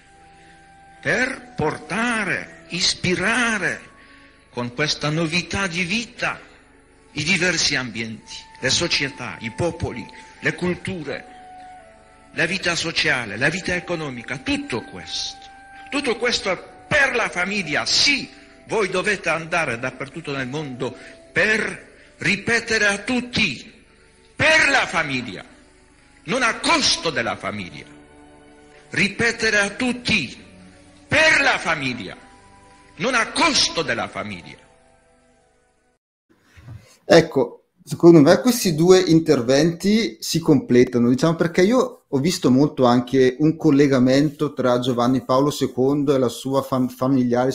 per 1.02 1.54
portare, 1.56 2.66
ispirare 2.70 3.90
con 4.52 4.74
questa 4.74 5.10
novità 5.10 5.68
di 5.68 5.84
vita 5.84 6.40
i 7.14 7.24
diversi 7.24 7.76
ambienti, 7.76 8.36
le 8.60 8.70
società, 8.70 9.38
i 9.40 9.52
popoli, 9.52 10.06
le 10.40 10.54
culture, 10.54 11.26
la 12.34 12.46
vita 12.46 12.76
sociale, 12.76 13.38
la 13.38 13.50
vita 13.50 13.76
economica, 13.76 14.38
tutto 14.38 14.82
questo. 14.84 15.50
Tutto 15.90 16.16
questo 16.18 16.52
è 16.52 16.58
per 16.88 17.16
la 17.16 17.30
famiglia, 17.30 17.86
sì, 17.86 18.30
voi 18.66 18.90
dovete 18.90 19.30
andare 19.30 19.80
dappertutto 19.80 20.36
nel 20.36 20.48
mondo 20.48 20.96
per 21.32 21.90
ripetere 22.18 22.86
a 22.86 22.98
tutti, 23.00 23.84
per 24.36 24.70
la 24.70 24.86
famiglia, 24.86 25.44
non 26.24 26.44
a 26.44 26.56
costo 26.60 27.10
della 27.10 27.36
famiglia. 27.36 27.86
Ripetere 28.90 29.60
a 29.60 29.70
tutti, 29.70 30.41
per 31.12 31.42
la 31.42 31.58
famiglia, 31.58 32.16
non 32.96 33.16
a 33.16 33.34
costo 33.34 33.82
della 33.82 34.08
famiglia. 34.08 34.56
Ecco, 37.04 37.62
Secondo 37.84 38.22
me 38.22 38.40
questi 38.42 38.76
due 38.76 39.00
interventi 39.00 40.18
si 40.20 40.40
completano, 40.40 41.10
diciamo 41.10 41.36
perché 41.36 41.64
io 41.64 42.04
ho 42.08 42.18
visto 42.20 42.52
molto 42.52 42.86
anche 42.86 43.36
un 43.40 43.58
collegamento 43.58 44.54
tra 44.54 44.80
Giovanni 44.80 45.26
Paolo 45.26 45.52
II 45.52 46.14
e 46.14 46.18
la 46.20 46.30
sua 46.30 46.62
fam- 46.62 46.90
familiare 46.90 47.52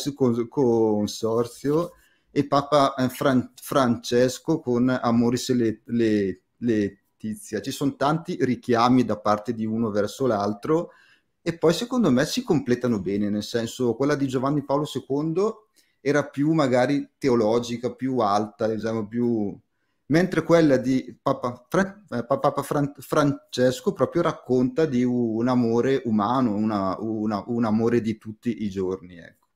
consorzio 0.49 1.92
e 2.33 2.45
Papa 2.47 2.95
eh, 2.97 3.09
Fran- 3.09 3.53
Francesco 3.55 4.59
con 4.59 4.88
Amoris 4.88 5.55
le- 5.55 6.40
Letizia. 6.59 7.61
Ci 7.61 7.71
sono 7.71 7.95
tanti 7.95 8.37
richiami 8.40 9.05
da 9.05 9.19
parte 9.19 9.55
di 9.55 9.64
uno 9.64 9.90
verso 9.90 10.27
l'altro 10.27 10.90
e 11.49 11.57
poi 11.57 11.73
secondo 11.73 12.11
me 12.11 12.25
si 12.25 12.43
completano 12.43 12.99
bene, 13.01 13.31
nel 13.31 13.45
senso 13.45 13.95
quella 13.95 14.17
di 14.17 14.27
Giovanni 14.27 14.65
Paolo 14.65 14.85
II 14.93 15.45
era 16.01 16.27
più 16.27 16.51
magari 16.51 17.11
teologica, 17.19 17.95
più 17.95 18.19
alta, 18.19 18.67
diciamo 18.67 19.07
più 19.07 19.57
mentre 20.07 20.43
quella 20.43 20.77
di 20.77 21.17
Papa, 21.23 21.65
Fra- 21.69 22.03
eh, 22.11 22.25
Papa 22.27 22.63
Fran- 22.63 22.93
Francesco 22.99 23.93
proprio 23.93 24.23
racconta 24.23 24.87
di 24.87 25.05
un 25.05 25.47
amore 25.47 26.03
umano, 26.07 26.53
una, 26.55 26.97
una, 26.99 27.45
un 27.47 27.65
amore 27.65 28.01
di 28.01 28.19
tutti 28.19 28.65
i 28.65 28.69
giorni. 28.69 29.17
Ecco. 29.19 29.47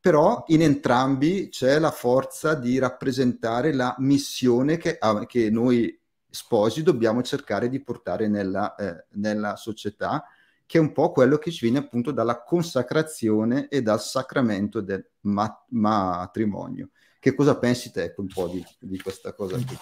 però 0.00 0.44
in 0.48 0.62
entrambi 0.62 1.48
c'è 1.50 1.78
la 1.78 1.90
forza 1.90 2.54
di 2.54 2.78
rappresentare 2.78 3.74
la 3.74 3.94
missione 3.98 4.78
che, 4.78 4.98
che 5.26 5.50
noi 5.50 6.00
sposi 6.30 6.82
dobbiamo 6.82 7.22
cercare 7.22 7.68
di 7.68 7.82
portare 7.82 8.28
nella, 8.28 8.74
eh, 8.76 9.06
nella 9.12 9.56
società, 9.56 10.24
che 10.66 10.78
è 10.78 10.80
un 10.80 10.92
po' 10.92 11.12
quello 11.12 11.38
che 11.38 11.52
ci 11.52 11.64
viene 11.64 11.78
appunto 11.78 12.10
dalla 12.10 12.42
consacrazione 12.42 13.68
e 13.68 13.82
dal 13.82 14.00
sacramento 14.00 14.80
del 14.80 15.08
ma- 15.20 15.64
matrimonio. 15.68 16.90
Che 17.20 17.34
cosa 17.34 17.56
pensi 17.56 17.92
te 17.92 18.14
un 18.16 18.26
po' 18.26 18.48
di, 18.48 18.64
di 18.80 18.98
questa 18.98 19.32
cosa 19.32 19.56
qui? 19.56 19.76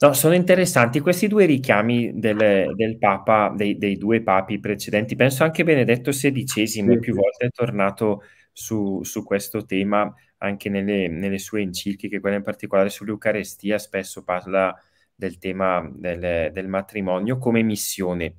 No, 0.00 0.12
sono 0.12 0.34
interessanti 0.34 1.00
questi 1.00 1.26
due 1.26 1.44
richiami 1.44 2.12
del, 2.14 2.72
del 2.74 2.98
Papa, 2.98 3.52
dei, 3.54 3.76
dei, 3.76 3.96
due 3.96 4.22
papi 4.22 4.60
precedenti. 4.60 5.16
Penso 5.16 5.42
anche 5.42 5.64
Benedetto 5.64 6.10
XVI 6.10 6.46
sì, 6.46 6.84
più 6.84 7.00
sì. 7.02 7.10
volte 7.10 7.46
è 7.46 7.50
tornato 7.50 8.22
su, 8.52 9.02
su 9.02 9.24
questo 9.24 9.64
tema 9.64 10.12
anche 10.38 10.68
nelle, 10.68 11.08
nelle, 11.08 11.38
sue 11.38 11.62
encicliche, 11.62 12.20
quella 12.20 12.36
in 12.36 12.42
particolare 12.44 12.90
sull'Eucarestia, 12.90 13.76
spesso 13.78 14.22
parla 14.22 14.72
del 15.12 15.38
tema 15.38 15.88
del, 15.92 16.52
del 16.52 16.68
matrimonio 16.68 17.38
come 17.38 17.62
missione. 17.62 18.34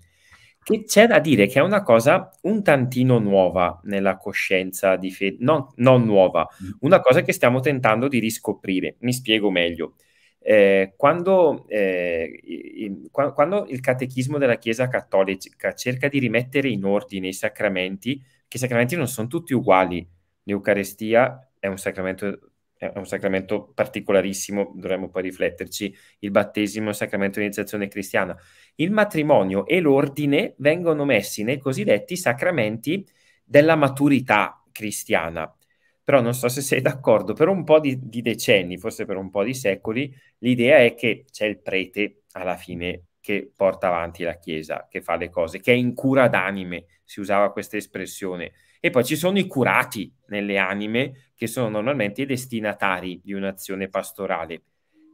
Che 0.69 0.83
c'è 0.83 1.07
da 1.07 1.17
dire 1.17 1.47
che 1.47 1.57
è 1.57 1.63
una 1.63 1.81
cosa 1.81 2.29
un 2.43 2.61
tantino 2.61 3.17
nuova 3.17 3.79
nella 3.85 4.17
coscienza 4.17 4.97
di 4.97 5.09
fede, 5.09 5.37
non, 5.39 5.65
non 5.77 6.05
nuova, 6.05 6.47
mm. 6.63 6.69
una 6.81 6.99
cosa 7.01 7.21
che 7.23 7.33
stiamo 7.33 7.59
tentando 7.59 8.07
di 8.07 8.19
riscoprire. 8.19 8.97
Mi 8.99 9.11
spiego 9.11 9.49
meglio. 9.49 9.95
Eh, 10.37 10.93
quando, 10.95 11.65
eh, 11.67 12.39
il, 12.43 13.09
quando, 13.11 13.65
il 13.67 13.79
catechismo 13.79 14.37
della 14.37 14.59
Chiesa 14.59 14.87
cattolica 14.87 15.73
cerca 15.73 16.07
di 16.07 16.19
rimettere 16.19 16.69
in 16.69 16.85
ordine 16.85 17.29
i 17.29 17.33
sacramenti, 17.33 18.23
che 18.47 18.57
i 18.57 18.59
sacramenti 18.59 18.95
non 18.95 19.07
sono 19.07 19.27
tutti 19.27 19.55
uguali, 19.55 20.07
l'Eucarestia 20.43 21.49
è 21.57 21.65
un 21.65 21.79
sacramento 21.79 22.48
è 22.79 22.93
un 22.95 23.05
sacramento 23.05 23.71
particolarissimo, 23.73 24.71
dovremmo 24.73 25.09
poi 25.09 25.23
rifletterci, 25.23 25.93
il 26.19 26.31
battesimo 26.31 26.85
è 26.85 26.87
un 26.89 26.95
sacramento 26.95 27.39
di 27.39 27.45
iniziazione 27.45 27.89
cristiana. 27.89 28.37
Il 28.75 28.91
matrimonio 28.91 29.65
e 29.65 29.81
l'ordine 29.81 30.55
vengono 30.59 31.03
messi 31.03 31.43
nei 31.43 31.57
cosiddetti 31.57 32.15
sacramenti 32.15 33.05
della 33.43 33.75
maturità 33.75 34.63
cristiana. 34.71 35.53
Però 36.01 36.21
non 36.21 36.33
so 36.33 36.47
se 36.47 36.61
sei 36.61 36.79
d'accordo, 36.81 37.33
per 37.33 37.49
un 37.49 37.65
po' 37.65 37.79
di, 37.81 37.99
di, 38.01 38.21
decenni, 38.21 38.77
forse 38.77 39.05
per 39.05 39.17
un 39.17 39.29
po' 39.29 39.43
di 39.43 39.53
secoli, 39.53 40.15
l'idea 40.39 40.77
è 40.77 40.93
che 40.95 41.25
c'è 41.29 41.45
il 41.45 41.59
prete 41.59 42.23
alla 42.31 42.55
fine 42.55 43.07
che 43.19 43.51
porta 43.53 43.87
avanti 43.87 44.23
la 44.23 44.37
Chiesa, 44.37 44.87
che 44.89 45.01
fa 45.01 45.17
le 45.17 45.29
cose, 45.29 45.59
che 45.59 45.73
è 45.73 45.75
in 45.75 45.93
cura 45.93 46.29
d'anime, 46.29 46.85
si 47.03 47.19
usava 47.19 47.51
questa 47.51 47.75
espressione, 47.77 48.53
e 48.79 48.89
poi 48.89 49.03
ci 49.03 49.15
sono 49.15 49.37
i 49.39 49.47
curati 49.47 50.11
nelle 50.27 50.57
anime, 50.57 51.31
che 51.35 51.47
sono 51.47 51.69
normalmente 51.69 52.21
i 52.21 52.25
destinatari 52.25 53.19
di 53.23 53.33
un'azione 53.33 53.89
pastorale. 53.89 54.63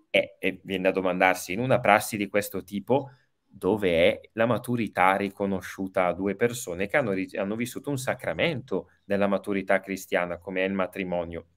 E, 0.10 0.36
e 0.40 0.62
viene 0.64 0.84
da 0.84 0.92
domandarsi, 0.92 1.54
in 1.54 1.60
una 1.60 1.80
prassi 1.80 2.16
di 2.16 2.28
questo 2.28 2.64
tipo, 2.64 3.10
dove 3.46 3.90
è 3.90 4.22
la 4.34 4.46
maturità 4.46 5.16
riconosciuta 5.16 6.08
a 6.08 6.14
due 6.14 6.36
persone 6.36 6.88
che 6.88 6.98
hanno, 6.98 7.14
hanno 7.38 7.56
vissuto 7.56 7.90
un 7.90 7.98
sacramento 7.98 8.90
della 9.04 9.28
maturità 9.28 9.80
cristiana, 9.80 10.38
come 10.38 10.64
è 10.64 10.68
il 10.68 10.74
matrimonio. 10.74 11.48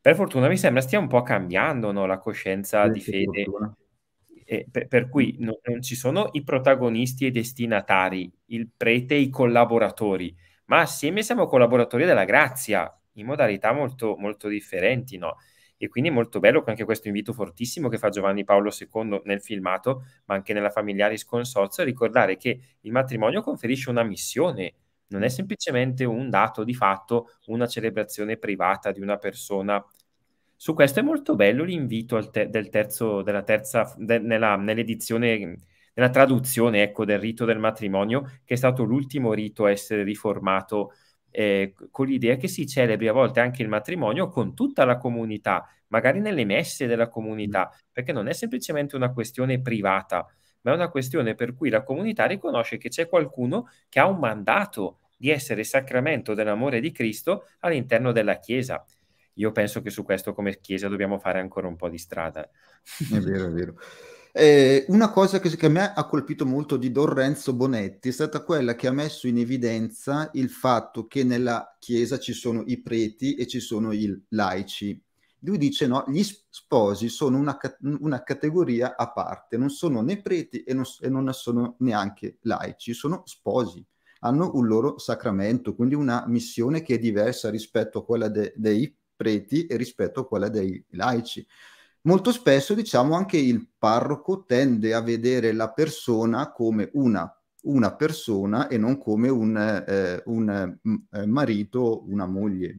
Per 0.00 0.14
fortuna 0.14 0.48
mi 0.48 0.56
sembra 0.56 0.80
stia 0.80 0.98
un 0.98 1.08
po' 1.08 1.22
cambiando 1.22 1.90
no, 1.90 2.06
la 2.06 2.18
coscienza 2.18 2.84
sì, 2.84 2.92
di 2.92 3.00
fede, 3.00 3.46
per, 4.70 4.86
per, 4.86 5.08
cui 5.08 5.36
no, 5.40 5.58
non 5.64 5.82
ci 5.82 5.94
sono 5.94 6.28
i 6.32 6.42
protagonisti 6.42 7.24
e 7.24 7.28
i 7.28 7.32
destinatari, 7.32 8.30
il 8.46 8.70
prete 8.74 9.14
e 9.14 9.20
i 9.20 9.28
collaboratori, 9.28 10.34
ma 10.68 10.80
assieme 10.80 11.22
siamo 11.22 11.46
collaboratori 11.46 12.04
della 12.04 12.24
grazia 12.24 12.90
in 13.14 13.26
modalità 13.26 13.72
molto, 13.72 14.16
molto 14.16 14.48
differenti. 14.48 15.16
No? 15.18 15.36
E 15.76 15.88
quindi 15.88 16.10
molto 16.10 16.40
bello 16.40 16.62
anche 16.66 16.84
questo 16.84 17.06
invito 17.06 17.32
fortissimo 17.32 17.88
che 17.88 17.98
fa 17.98 18.08
Giovanni 18.08 18.44
Paolo 18.44 18.70
II 18.70 19.22
nel 19.24 19.40
filmato, 19.40 20.04
ma 20.26 20.34
anche 20.34 20.52
nella 20.52 20.70
Familiaris 20.70 21.24
Consorzio, 21.24 21.84
ricordare 21.84 22.36
che 22.36 22.60
il 22.80 22.90
matrimonio 22.90 23.42
conferisce 23.42 23.88
una 23.90 24.02
missione, 24.02 24.74
non 25.08 25.22
è 25.22 25.28
semplicemente 25.28 26.04
un 26.04 26.30
dato 26.30 26.64
di 26.64 26.74
fatto, 26.74 27.30
una 27.46 27.66
celebrazione 27.66 28.36
privata 28.36 28.90
di 28.90 29.00
una 29.00 29.18
persona. 29.18 29.82
Su 30.56 30.74
questo 30.74 30.98
è 30.98 31.02
molto 31.02 31.36
bello 31.36 31.62
l'invito 31.62 32.28
te- 32.30 32.48
del 32.50 32.68
terzo, 32.70 33.22
della 33.22 33.42
terza, 33.42 33.94
de- 33.96 34.18
nell'edizione, 34.18 35.56
nella 35.98 36.10
traduzione 36.10 36.82
ecco, 36.82 37.04
del 37.04 37.18
rito 37.18 37.44
del 37.44 37.58
matrimonio, 37.58 38.22
che 38.44 38.54
è 38.54 38.56
stato 38.56 38.84
l'ultimo 38.84 39.32
rito 39.32 39.64
a 39.64 39.70
essere 39.70 40.04
riformato 40.04 40.92
eh, 41.30 41.74
con 41.90 42.06
l'idea 42.06 42.36
che 42.36 42.46
si 42.46 42.66
celebri 42.68 43.08
a 43.08 43.12
volte 43.12 43.40
anche 43.40 43.62
il 43.62 43.68
matrimonio 43.68 44.28
con 44.28 44.54
tutta 44.54 44.84
la 44.84 44.96
comunità, 44.96 45.68
magari 45.88 46.20
nelle 46.20 46.44
messe 46.44 46.86
della 46.86 47.08
comunità, 47.08 47.76
perché 47.90 48.12
non 48.12 48.28
è 48.28 48.32
semplicemente 48.32 48.94
una 48.94 49.12
questione 49.12 49.60
privata, 49.60 50.24
ma 50.60 50.70
è 50.70 50.74
una 50.74 50.88
questione 50.88 51.34
per 51.34 51.52
cui 51.52 51.68
la 51.68 51.82
comunità 51.82 52.26
riconosce 52.26 52.78
che 52.78 52.90
c'è 52.90 53.08
qualcuno 53.08 53.68
che 53.88 53.98
ha 53.98 54.06
un 54.06 54.18
mandato 54.18 55.00
di 55.16 55.30
essere 55.30 55.64
sacramento 55.64 56.32
dell'amore 56.32 56.78
di 56.78 56.92
Cristo 56.92 57.48
all'interno 57.60 58.12
della 58.12 58.38
Chiesa. 58.38 58.84
Io 59.34 59.50
penso 59.50 59.82
che 59.82 59.90
su 59.90 60.04
questo 60.04 60.32
come 60.32 60.60
Chiesa 60.60 60.86
dobbiamo 60.86 61.18
fare 61.18 61.40
ancora 61.40 61.66
un 61.66 61.74
po' 61.74 61.88
di 61.88 61.98
strada. 61.98 62.48
È 63.12 63.18
vero, 63.18 63.46
è 63.46 63.50
vero. 63.50 63.74
Eh, 64.32 64.84
una 64.88 65.10
cosa 65.10 65.40
che, 65.40 65.48
che, 65.56 65.66
a 65.66 65.70
me 65.70 65.92
ha 65.92 66.06
colpito 66.06 66.44
molto 66.44 66.76
di 66.76 66.92
Don 66.92 67.06
Renzo 67.12 67.54
Bonetti 67.54 68.10
è 68.10 68.12
stata 68.12 68.42
quella 68.44 68.74
che 68.74 68.86
ha 68.86 68.92
messo 68.92 69.26
in 69.26 69.38
evidenza 69.38 70.28
il 70.34 70.50
fatto 70.50 71.06
che 71.06 71.24
nella 71.24 71.76
Chiesa 71.78 72.18
ci 72.18 72.34
sono 72.34 72.62
i 72.66 72.80
preti 72.80 73.34
e 73.34 73.46
ci 73.46 73.60
sono 73.60 73.92
i 73.92 74.24
laici. 74.28 75.00
Lui 75.40 75.56
dice 75.56 75.86
no, 75.86 76.04
gli 76.08 76.22
sposi 76.22 77.08
sono 77.08 77.38
una, 77.38 77.58
una 78.00 78.22
categoria 78.22 78.96
a 78.96 79.10
parte, 79.12 79.56
non 79.56 79.70
sono 79.70 80.02
né 80.02 80.20
preti 80.20 80.62
e 80.62 80.74
non, 80.74 80.84
e 81.00 81.08
non 81.08 81.32
sono 81.32 81.76
neanche 81.78 82.38
laici, 82.42 82.92
sono 82.92 83.22
sposi, 83.24 83.84
hanno 84.20 84.50
un 84.54 84.66
loro 84.66 84.98
sacramento, 84.98 85.74
quindi 85.74 85.94
una 85.94 86.24
missione 86.26 86.82
che 86.82 86.94
è 86.94 86.98
diversa 86.98 87.50
rispetto 87.50 88.00
a 88.00 88.04
quella 88.04 88.28
de, 88.28 88.52
dei 88.56 88.94
preti 89.16 89.66
e 89.66 89.76
rispetto 89.76 90.20
a 90.20 90.26
quella 90.26 90.48
dei 90.48 90.84
laici 90.90 91.46
molto 92.02 92.32
spesso 92.32 92.74
diciamo 92.74 93.14
anche 93.14 93.36
il 93.36 93.68
parroco 93.78 94.44
tende 94.44 94.94
a 94.94 95.00
vedere 95.00 95.52
la 95.52 95.70
persona 95.70 96.52
come 96.52 96.90
una, 96.94 97.30
una 97.62 97.94
persona 97.94 98.68
e 98.68 98.78
non 98.78 98.98
come 98.98 99.28
un, 99.28 99.56
eh, 99.56 100.22
un 100.26 100.78
eh, 101.12 101.26
marito, 101.26 102.04
una 102.08 102.26
moglie. 102.26 102.78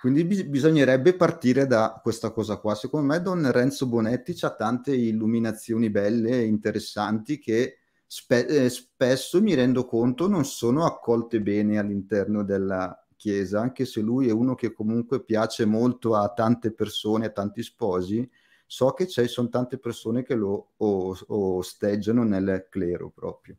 Quindi 0.00 0.24
bis- 0.24 0.44
bisognerebbe 0.44 1.14
partire 1.14 1.66
da 1.66 2.00
questa 2.02 2.32
cosa 2.32 2.56
qua. 2.56 2.74
Secondo 2.74 3.06
me 3.06 3.22
Don 3.22 3.50
Renzo 3.52 3.86
Bonetti 3.86 4.36
ha 4.40 4.50
tante 4.50 4.94
illuminazioni 4.94 5.90
belle 5.90 6.30
e 6.30 6.44
interessanti 6.46 7.38
che 7.38 7.78
spe- 8.04 8.46
eh, 8.46 8.68
spesso 8.68 9.40
mi 9.40 9.54
rendo 9.54 9.86
conto 9.86 10.26
non 10.26 10.44
sono 10.44 10.84
accolte 10.84 11.40
bene 11.40 11.78
all'interno 11.78 12.42
della, 12.42 13.01
Chiesa, 13.22 13.60
anche 13.60 13.84
se 13.84 14.00
lui 14.00 14.26
è 14.26 14.32
uno 14.32 14.56
che 14.56 14.72
comunque 14.72 15.22
piace 15.22 15.64
molto 15.64 16.16
a 16.16 16.28
tante 16.32 16.72
persone, 16.72 17.26
a 17.26 17.30
tanti 17.30 17.62
sposi, 17.62 18.28
so 18.66 18.90
che 18.94 19.06
ci 19.06 19.28
sono 19.28 19.48
tante 19.48 19.78
persone 19.78 20.24
che 20.24 20.34
lo 20.34 20.72
osteggiano 20.78 22.24
nel 22.24 22.66
clero 22.68 23.10
proprio. 23.10 23.58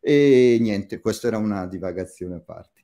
E 0.00 0.58
niente, 0.60 0.98
questa 0.98 1.28
era 1.28 1.38
una 1.38 1.66
divagazione 1.66 2.34
a 2.34 2.40
parte. 2.40 2.82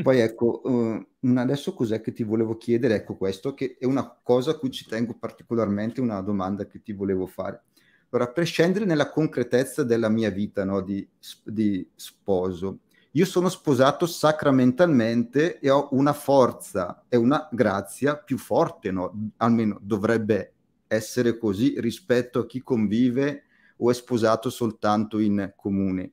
Poi 0.00 0.20
ecco, 0.20 0.60
uh, 0.62 1.36
adesso 1.36 1.74
cos'è 1.74 2.00
che 2.00 2.12
ti 2.12 2.22
volevo 2.22 2.56
chiedere? 2.56 2.94
Ecco 2.94 3.16
questo, 3.16 3.52
che 3.52 3.78
è 3.80 3.84
una 3.84 4.16
cosa 4.22 4.52
a 4.52 4.58
cui 4.58 4.70
ci 4.70 4.86
tengo 4.86 5.18
particolarmente, 5.18 6.00
una 6.00 6.20
domanda 6.20 6.68
che 6.68 6.82
ti 6.82 6.92
volevo 6.92 7.26
fare. 7.26 7.64
Allora, 8.10 8.30
per 8.30 8.46
scendere 8.46 8.84
nella 8.84 9.10
concretezza 9.10 9.82
della 9.82 10.08
mia 10.08 10.30
vita 10.30 10.64
no, 10.64 10.82
di, 10.82 11.04
di 11.42 11.84
sposo, 11.96 12.82
io 13.12 13.24
sono 13.24 13.48
sposato 13.48 14.06
sacramentalmente 14.06 15.58
e 15.60 15.70
ho 15.70 15.88
una 15.92 16.12
forza 16.12 17.04
e 17.08 17.16
una 17.16 17.48
grazia 17.50 18.16
più 18.16 18.36
forte, 18.36 18.90
no? 18.90 19.30
almeno 19.38 19.78
dovrebbe 19.80 20.52
essere 20.86 21.38
così 21.38 21.80
rispetto 21.80 22.40
a 22.40 22.46
chi 22.46 22.62
convive 22.62 23.44
o 23.78 23.90
è 23.90 23.94
sposato 23.94 24.50
soltanto 24.50 25.18
in 25.18 25.52
comune. 25.56 26.12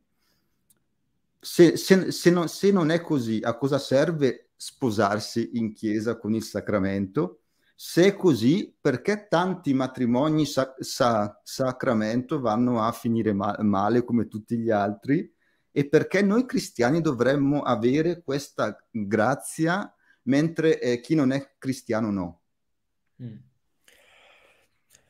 Se, 1.39 1.77
se, 1.77 2.11
se, 2.11 2.29
non, 2.31 2.47
se 2.47 2.71
non 2.71 2.89
è 2.89 3.01
così, 3.01 3.39
a 3.43 3.55
cosa 3.55 3.77
serve 3.77 4.49
sposarsi 4.55 5.51
in 5.53 5.73
chiesa 5.73 6.17
con 6.17 6.33
il 6.33 6.43
sacramento? 6.43 7.41
Se 7.75 8.05
è 8.05 8.15
così, 8.15 8.73
perché 8.79 9.27
tanti 9.27 9.73
matrimoni 9.73 10.45
sa- 10.45 10.73
sa- 10.79 11.39
sacramento 11.43 12.39
vanno 12.39 12.81
a 12.81 12.91
finire 12.91 13.33
ma- 13.33 13.57
male 13.61 14.03
come 14.03 14.27
tutti 14.27 14.57
gli 14.57 14.71
altri? 14.71 15.34
E 15.77 15.89
perché 15.89 16.21
noi 16.21 16.45
cristiani 16.45 17.01
dovremmo 17.01 17.61
avere 17.61 18.23
questa 18.23 18.81
grazia 18.89 19.93
mentre 20.21 20.79
eh, 20.79 21.01
chi 21.01 21.15
non 21.15 21.33
è 21.33 21.55
cristiano 21.57 22.11
no. 22.11 22.39
Mm. 23.21 23.35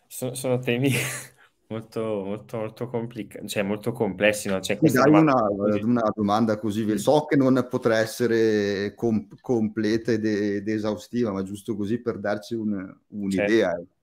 So, 0.08 0.34
sono 0.34 0.58
temi 0.58 0.90
molto, 1.70 2.02
molto, 2.02 2.58
molto 2.58 2.88
complicati, 2.88 3.48
cioè 3.48 3.62
molto 3.62 3.92
complessi. 3.92 4.50
No? 4.50 4.60
Cioè, 4.60 4.80
dai 4.82 4.92
domanda 4.92 5.34
una, 5.52 5.76
una, 5.84 6.12
domanda 6.16 6.58
così, 6.58 6.98
so 6.98 7.26
che 7.26 7.36
non 7.36 7.68
potrà 7.70 8.00
essere 8.00 8.96
com- 8.96 9.28
completa 9.40 10.14
ed, 10.14 10.26
ed, 10.26 10.68
esaustiva, 10.68 11.32
ma 11.32 11.44
giusto 11.44 11.76
così 11.76 12.02
per 12.02 12.18
darci 12.18 12.56
un, 12.56 12.92
un'idea. 13.10 13.70
Certo. 13.70 13.94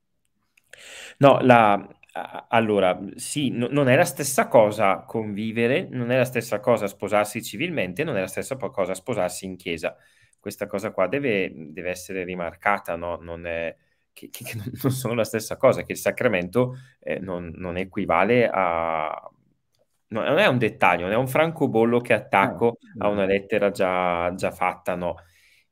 No, 1.19 1.41
la, 1.41 1.89
allora, 2.49 2.99
sì, 3.17 3.51
no, 3.51 3.69
non 3.71 3.89
è 3.89 3.97
la 3.97 4.05
stessa 4.05 4.49
cosa 4.49 5.03
convivere, 5.07 5.89
non 5.91 6.11
è 6.11 6.17
la 6.17 6.25
stessa 6.25 6.61
cosa 6.61 6.87
sposarsi 6.87 7.43
civilmente, 7.43 8.05
non 8.05 8.17
è 8.17 8.21
la 8.21 8.27
stessa 8.27 8.57
cosa 8.57 8.95
sposarsi 8.95 9.47
in 9.47 9.57
chiesa. 9.57 9.97
Questa 10.39 10.67
cosa 10.67 10.91
qua 10.91 11.07
deve, 11.07 11.51
deve 11.55 11.91
essere 11.91 12.25
rimarcata, 12.25 12.97
no? 12.97 13.17
Non 13.17 13.47
è, 13.47 13.75
che, 14.13 14.29
che, 14.31 14.45
non 14.83 14.93
sono 14.93 15.15
la 15.15 15.25
stessa 15.25 15.57
cosa, 15.57 15.83
che 15.83 15.93
il 15.93 15.99
sacramento 15.99 16.77
eh, 17.01 17.19
non, 17.19 17.53
non, 17.57 17.77
equivale 17.77 18.49
a... 18.53 19.31
Non 20.09 20.39
è 20.39 20.47
un 20.47 20.59
dettaglio, 20.59 21.05
non 21.05 21.13
è 21.13 21.17
un 21.17 21.27
francobollo 21.27 22.01
che 22.01 22.13
attacco 22.13 22.77
a 22.99 23.09
una 23.09 23.25
lettera 23.25 23.71
già, 23.71 24.31
già 24.35 24.51
fatta, 24.51 24.95
no. 24.95 25.17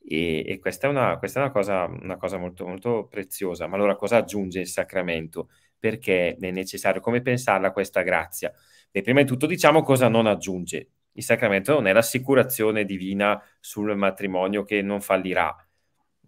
E, 0.02 0.42
e 0.46 0.58
questa 0.58 0.86
è, 0.86 0.90
una, 0.90 1.18
questa 1.18 1.40
è 1.40 1.42
una, 1.42 1.52
cosa, 1.52 1.84
una 1.84 2.16
cosa 2.16 2.38
molto, 2.38 2.66
molto 2.66 3.06
preziosa. 3.06 3.66
Ma 3.66 3.76
allora 3.76 3.96
cosa 3.96 4.16
aggiunge 4.16 4.60
il 4.60 4.66
sacramento? 4.66 5.50
Perché 5.80 6.36
è 6.36 6.50
necessario? 6.52 7.00
Come 7.00 7.20
pensarla 7.22 7.72
questa 7.72 8.02
grazia? 8.02 8.52
Beh, 8.92 9.02
prima 9.02 9.20
di 9.20 9.26
tutto 9.26 9.46
diciamo 9.46 9.82
cosa 9.82 10.06
non 10.08 10.28
aggiunge. 10.28 10.90
Il 11.12 11.24
sacramento 11.24 11.72
non 11.72 11.88
è 11.88 11.92
l'assicurazione 11.92 12.84
divina 12.84 13.42
sul 13.58 13.96
matrimonio 13.96 14.62
che 14.62 14.80
non 14.82 15.00
fallirà 15.00 15.52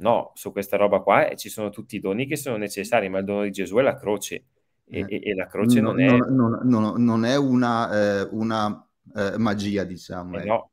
No, 0.02 0.32
su 0.34 0.50
questa 0.50 0.76
roba 0.76 1.00
qua 1.00 1.28
eh, 1.28 1.36
ci 1.36 1.48
sono 1.48 1.70
tutti 1.70 1.96
i 1.96 2.00
doni 2.00 2.26
che 2.26 2.36
sono 2.36 2.56
necessari, 2.56 3.08
ma 3.08 3.18
il 3.18 3.24
dono 3.24 3.44
di 3.44 3.50
Gesù 3.50 3.76
è 3.76 3.82
la 3.82 3.96
croce. 3.96 4.46
E, 4.84 5.00
eh. 5.00 5.06
e, 5.08 5.20
e 5.30 5.34
la 5.34 5.46
croce 5.46 5.80
no, 5.80 5.92
non, 5.92 6.00
è... 6.00 6.16
Non, 6.16 6.60
non, 6.64 7.04
non 7.04 7.24
è 7.24 7.36
una, 7.36 8.20
eh, 8.20 8.28
una 8.32 8.86
eh, 9.14 9.38
magia, 9.38 9.84
diciamo. 9.84 10.38
Eh, 10.40 10.44
no. 10.44 10.72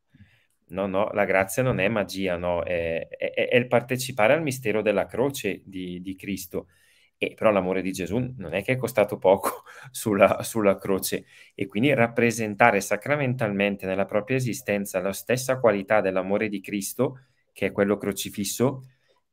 no, 0.69 0.87
no, 0.87 1.09
la 1.13 1.25
grazia 1.25 1.61
non 1.61 1.79
è 1.79 1.87
magia, 1.89 2.37
no, 2.37 2.63
è, 2.63 3.07
è, 3.07 3.33
è 3.33 3.55
il 3.55 3.67
partecipare 3.67 4.33
al 4.33 4.41
mistero 4.41 4.81
della 4.81 5.05
croce 5.05 5.61
di, 5.63 6.01
di, 6.01 6.15
Cristo. 6.15 6.67
E 7.21 7.33
però 7.35 7.51
l'amore 7.51 7.81
di 7.81 7.91
Gesù 7.91 8.33
non 8.37 8.53
è 8.53 8.63
che 8.63 8.73
è 8.73 8.77
costato 8.77 9.17
poco 9.17 9.63
sulla, 9.91 10.41
sulla 10.41 10.77
croce 10.77 11.25
e 11.53 11.67
quindi 11.67 11.93
rappresentare 11.93 12.79
sacramentalmente 12.79 13.85
nella 13.85 14.05
propria 14.05 14.37
esistenza 14.37 15.01
la 15.01 15.11
stessa 15.11 15.59
qualità 15.59 15.99
dell'amore 15.99 16.47
di 16.47 16.61
Cristo, 16.61 17.25
che 17.51 17.67
è 17.67 17.71
quello 17.73 17.97
crocifisso, 17.97 18.83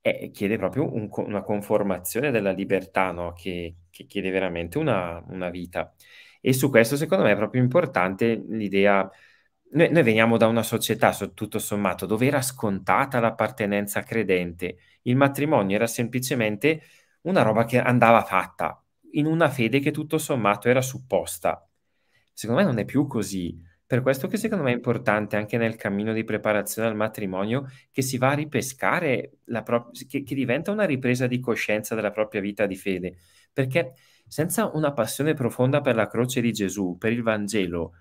eh, 0.01 0.31
chiede 0.33 0.57
proprio 0.57 0.93
un, 0.93 1.09
una 1.13 1.43
conformazione 1.43 2.33
della 2.33 2.51
libertà, 2.51 3.13
no? 3.13 3.33
che, 3.33 3.77
che, 3.91 4.07
chiede 4.07 4.31
veramente 4.31 4.79
una, 4.79 5.23
una, 5.29 5.49
vita. 5.51 5.95
E 6.41 6.53
su 6.53 6.71
questo 6.71 6.97
secondo 6.97 7.25
me 7.25 7.33
è 7.33 7.37
proprio 7.37 7.63
importante 7.63 8.43
l'idea, 8.49 9.09
noi, 9.73 9.91
noi 9.91 10.03
veniamo 10.03 10.37
da 10.37 10.47
una 10.47 10.63
società, 10.63 11.13
tutto 11.35 11.59
sommato, 11.59 12.07
dove 12.07 12.27
era 12.27 12.41
scontata 12.43 13.21
l'appartenenza 13.21 14.03
credente, 14.03 14.77
il 15.03 15.17
matrimonio 15.17 15.77
era 15.77 15.87
semplicemente 15.87 16.83
una 17.27 17.43
roba 17.43 17.65
che 17.65 17.79
andava 17.79 18.23
fatta, 18.23 18.83
in 19.13 19.27
una 19.27 19.49
fede 19.49 19.81
che 19.81 19.91
tutto 19.91 20.19
sommato 20.19 20.69
era 20.69 20.81
supposta. 20.81 21.69
Secondo 22.33 22.63
me 22.63 22.67
non 22.67 22.79
è 22.79 22.85
più 22.85 23.07
così. 23.07 23.59
Per 23.87 24.03
questo 24.03 24.27
che 24.27 24.37
secondo 24.37 24.65
me 24.65 24.73
è 24.73 24.75
importante 24.75 25.37
anche 25.37 25.57
nel 25.57 25.77
cammino 25.77 26.13
di 26.13 26.25
preparazione 26.25 26.89
al 26.89 26.97
matrimonio 26.97 27.71
che 27.93 28.03
si 28.03 28.19
va 28.19 28.31
a 28.31 28.35
ripescare, 28.35 29.39
pro- 29.65 29.91
che, 30.09 30.23
che 30.23 30.35
diventa 30.35 30.71
una 30.73 30.85
ripresa 30.85 31.27
di 31.27 31.39
coscienza 31.39 31.95
della 31.95 32.11
propria 32.11 32.41
vita 32.41 32.67
di 32.67 32.77
fede, 32.77 33.17
perché 33.53 33.95
senza 34.27 34.71
una 34.75 34.93
passione 34.93 35.35
profonda 35.35 35.81
per 35.81 35.95
la 35.95 36.09
croce 36.09 36.41
di 36.41 36.53
Gesù, 36.53 36.97
per 36.99 37.13
il 37.13 37.23
Vangelo, 37.23 37.93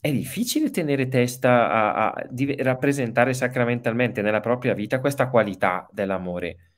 è 0.00 0.12
difficile 0.12 0.70
tenere 0.70 1.08
testa 1.08 1.70
a, 1.70 2.10
a 2.10 2.26
di, 2.28 2.54
rappresentare 2.56 3.32
sacramentalmente 3.32 4.20
nella 4.20 4.40
propria 4.40 4.74
vita 4.74 5.00
questa 5.00 5.28
qualità 5.30 5.88
dell'amore. 5.92 6.73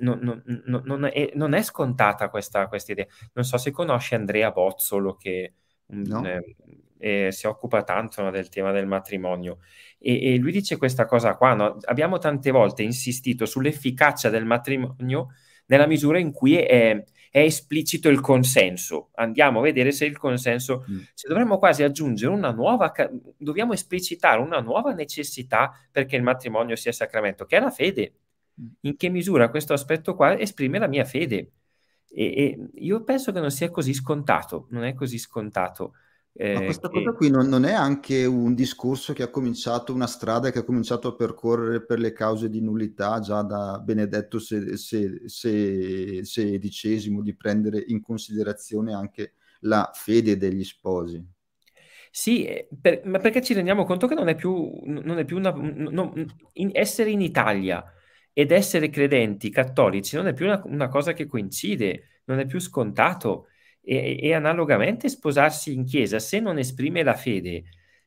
Non, 0.00 0.18
non, 0.20 0.42
non, 0.64 0.82
non 0.84 1.04
è, 1.04 1.30
è, 1.30 1.62
scontata 1.62 2.28
questa, 2.28 2.66
questa, 2.66 2.92
idea. 2.92 3.06
Non 3.34 3.44
so 3.44 3.56
se 3.56 3.70
conosci 3.70 4.14
Andrea 4.14 4.50
Bozzolo, 4.50 5.14
che 5.14 5.52
no. 5.86 6.24
eh, 6.26 6.56
eh, 6.98 7.32
si 7.32 7.46
occupa 7.46 7.82
tanto 7.82 8.22
no, 8.22 8.30
del 8.30 8.48
tema 8.48 8.72
del 8.72 8.86
matrimonio 8.86 9.58
e, 9.98 10.34
e 10.34 10.36
lui 10.38 10.52
dice 10.52 10.76
questa 10.76 11.04
cosa 11.06 11.36
qua, 11.36 11.54
no? 11.54 11.76
abbiamo 11.84 12.18
tante 12.18 12.50
volte 12.50 12.82
insistito 12.82 13.46
sull'efficacia 13.46 14.30
del 14.30 14.44
matrimonio 14.44 15.28
nella 15.66 15.86
misura 15.86 16.18
in 16.18 16.32
cui 16.32 16.56
è, 16.56 17.02
è 17.30 17.40
esplicito 17.40 18.08
il 18.08 18.20
consenso. 18.20 19.10
Andiamo 19.14 19.58
a 19.58 19.62
vedere 19.62 19.90
se 19.90 20.04
il 20.04 20.16
consenso, 20.16 20.84
mm. 20.88 20.98
se 21.12 21.28
dovremmo 21.28 21.58
quasi 21.58 21.82
aggiungere 21.82 22.32
una 22.32 22.52
nuova, 22.52 22.92
dobbiamo 23.36 23.72
esplicitare 23.72 24.40
una 24.40 24.60
nuova 24.60 24.92
necessità 24.92 25.72
perché 25.90 26.16
il 26.16 26.22
matrimonio 26.22 26.76
sia 26.76 26.92
sacramento, 26.92 27.44
che 27.44 27.56
è 27.56 27.60
la 27.60 27.70
fede. 27.70 28.12
In 28.80 28.96
che 28.96 29.08
misura 29.08 29.50
questo 29.50 29.72
aspetto 29.72 30.14
qua 30.14 30.38
esprime 30.38 30.78
la 30.78 30.88
mia 30.88 31.04
fede? 31.04 31.52
E, 32.08 32.24
e 32.24 32.68
io 32.74 33.04
penso 33.04 33.32
che 33.32 33.40
non 33.40 33.50
sia 33.50 33.70
così 33.70 33.92
scontato, 33.92 34.66
non 34.70 34.84
è 34.84 34.94
così 34.94 35.18
scontato. 35.18 35.94
Eh, 36.32 36.52
Ma 36.52 36.64
questa 36.64 36.88
che... 36.88 37.02
cosa 37.02 37.16
qui 37.16 37.30
non, 37.30 37.48
non, 37.48 37.64
è 37.64 37.72
anche 37.72 38.26
un 38.26 38.54
discorso 38.54 39.14
che 39.14 39.22
ha 39.22 39.30
cominciato, 39.30 39.94
una 39.94 40.06
strada 40.06 40.50
che 40.50 40.58
ha 40.58 40.64
cominciato 40.64 41.08
a 41.08 41.14
percorrere 41.14 41.84
per 41.84 41.98
le 41.98 42.12
cause 42.12 42.50
di 42.50 42.60
nullità 42.60 43.20
già 43.20 43.40
da 43.42 43.78
Benedetto 43.78 44.36
XVI 44.38 46.10
di 47.22 47.34
prendere 47.36 47.82
in 47.86 48.02
considerazione 48.02 48.92
anche 48.92 49.32
la 49.60 49.90
fede 49.94 50.36
degli 50.36 50.62
sposi? 50.62 51.24
Sì, 52.10 52.44
eh, 52.44 52.68
per, 52.80 53.02
ma 53.04 53.18
perché 53.18 53.42
ci 53.42 53.54
rendiamo 53.54 53.84
conto 53.84 54.06
che 54.06 54.14
non 54.14 54.28
è 54.28 54.34
più, 54.34 54.78
non 54.84 55.18
è 55.18 55.24
più 55.24 55.38
una, 55.38 55.52
non, 55.52 56.26
in, 56.54 56.70
essere 56.72 57.10
in 57.10 57.20
Italia 57.22 57.84
ed 58.38 58.50
essere 58.50 58.90
credenti 58.90 59.48
cattolici 59.48 60.14
non 60.14 60.26
è 60.26 60.34
più 60.34 60.44
una, 60.44 60.60
una 60.66 60.88
cosa 60.88 61.14
che 61.14 61.24
coincide, 61.24 62.20
non 62.26 62.38
è 62.38 62.44
più 62.44 62.58
scontato 62.58 63.46
e, 63.80 64.18
e, 64.20 64.34
analogamente 64.34 65.08
sposarsi 65.08 65.72
in 65.72 65.86
chiesa, 65.86 66.18
se 66.18 66.38
non 66.38 66.58
esprime 66.58 67.02
la 67.02 67.14
fede, 67.14 67.64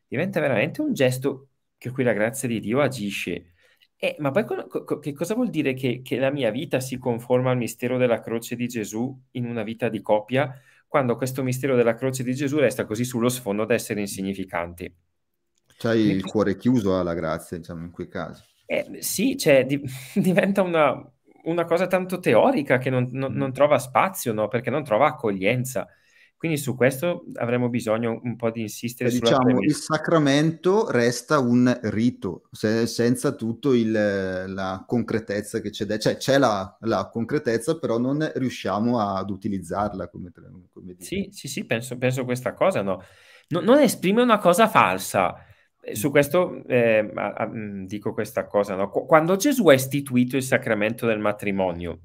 diventa 0.08 0.40
veramente 0.40 0.82
un 0.82 0.94
gesto 0.94 1.48
che 1.80 1.90
qui 1.90 2.04
la 2.04 2.14
grazia 2.14 2.48
di 2.48 2.60
Dio 2.60 2.80
agisce. 2.80 3.54
Eh, 3.96 4.18
ma 4.20 4.30
poi 4.30 4.46
co- 4.46 4.68
co- 4.68 5.00
che 5.00 5.14
cosa 5.14 5.34
vuol 5.34 5.50
dire 5.50 5.74
che, 5.74 6.02
che, 6.04 6.20
la 6.20 6.30
mia 6.30 6.52
vita 6.52 6.80
si 6.80 7.00
conforma 7.00 7.50
al 7.50 7.58
mistero 7.58 7.98
della 7.98 8.20
croce 8.20 8.56
di 8.56 8.68
Gesù 8.68 9.20
in 9.32 9.46
una 9.46 9.64
vita 9.64 9.90
di 9.90 10.00
coppia, 10.00 10.54
quando 10.88 11.16
questo 11.16 11.42
mistero 11.42 11.76
della 11.76 11.96
croce 11.96 12.22
di 12.22 12.36
Gesù 12.36 12.60
resta 12.60 12.86
così 12.86 13.04
sullo 13.04 13.30
sfondo 13.30 13.66
da 13.66 13.74
essere 13.74 14.00
insignificante? 14.00 14.94
C'hai 15.76 16.02
il 16.02 16.24
cuore 16.24 16.56
chiuso 16.56 17.00
alla 17.00 17.16
grazia, 17.16 17.58
diciamo, 17.58 17.84
in 17.84 17.90
quei 17.90 18.08
casi. 18.08 18.44
Eh, 18.72 19.02
sì, 19.02 19.36
cioè, 19.36 19.66
di- 19.66 19.82
diventa 20.14 20.62
una, 20.62 20.94
una 21.46 21.66
cosa 21.66 21.88
tanto 21.88 22.20
teorica 22.20 22.78
che 22.78 22.92
non, 22.92 23.10
non, 23.12 23.34
non 23.34 23.52
trova 23.52 23.80
spazio, 23.80 24.32
no? 24.32 24.48
perché 24.48 24.70
non 24.70 24.84
trova 24.84 25.08
accoglienza. 25.08 25.88
Quindi 26.38 26.56
su 26.56 26.76
questo 26.76 27.26
avremo 27.34 27.68
bisogno 27.68 28.22
un 28.24 28.36
po' 28.36 28.52
di 28.52 28.62
insistere. 28.62 29.10
Eh, 29.10 29.14
diciamo, 29.14 29.60
il 29.60 29.74
sacramento 29.74 30.90
resta 30.92 31.40
un 31.40 31.80
rito, 31.84 32.44
se, 32.52 32.86
senza 32.86 33.34
tutto 33.34 33.74
il, 33.74 33.92
la 33.92 34.84
concretezza 34.88 35.60
che 35.62 35.72
c'è. 35.72 35.98
Cioè 35.98 36.16
c'è 36.18 36.38
la, 36.38 36.78
la, 36.82 37.10
concretezza, 37.12 37.78
però 37.78 37.98
non 37.98 38.32
riusciamo 38.36 39.00
ad 39.00 39.32
utilizzarla. 39.32 40.10
Come, 40.10 40.32
come 40.72 40.96
sì, 41.00 41.28
sì, 41.32 41.48
sì, 41.48 41.66
penso, 41.66 41.98
penso 41.98 42.24
questa 42.24 42.54
cosa. 42.54 42.84
No? 42.84 43.04
no 43.50 43.60
non 43.62 43.80
esprime 43.80 44.22
una 44.22 44.38
cosa 44.38 44.70
falsa 44.70 45.44
su 45.94 46.10
questo 46.10 46.64
eh, 46.68 47.04
mm, 47.04 47.86
dico 47.86 48.14
questa 48.14 48.46
cosa, 48.46 48.76
no? 48.76 48.90
quando 48.90 49.36
Gesù 49.36 49.68
ha 49.70 49.74
istituito 49.74 50.36
il 50.36 50.44
sacramento 50.44 51.06
del 51.06 51.20
matrimonio, 51.20 52.00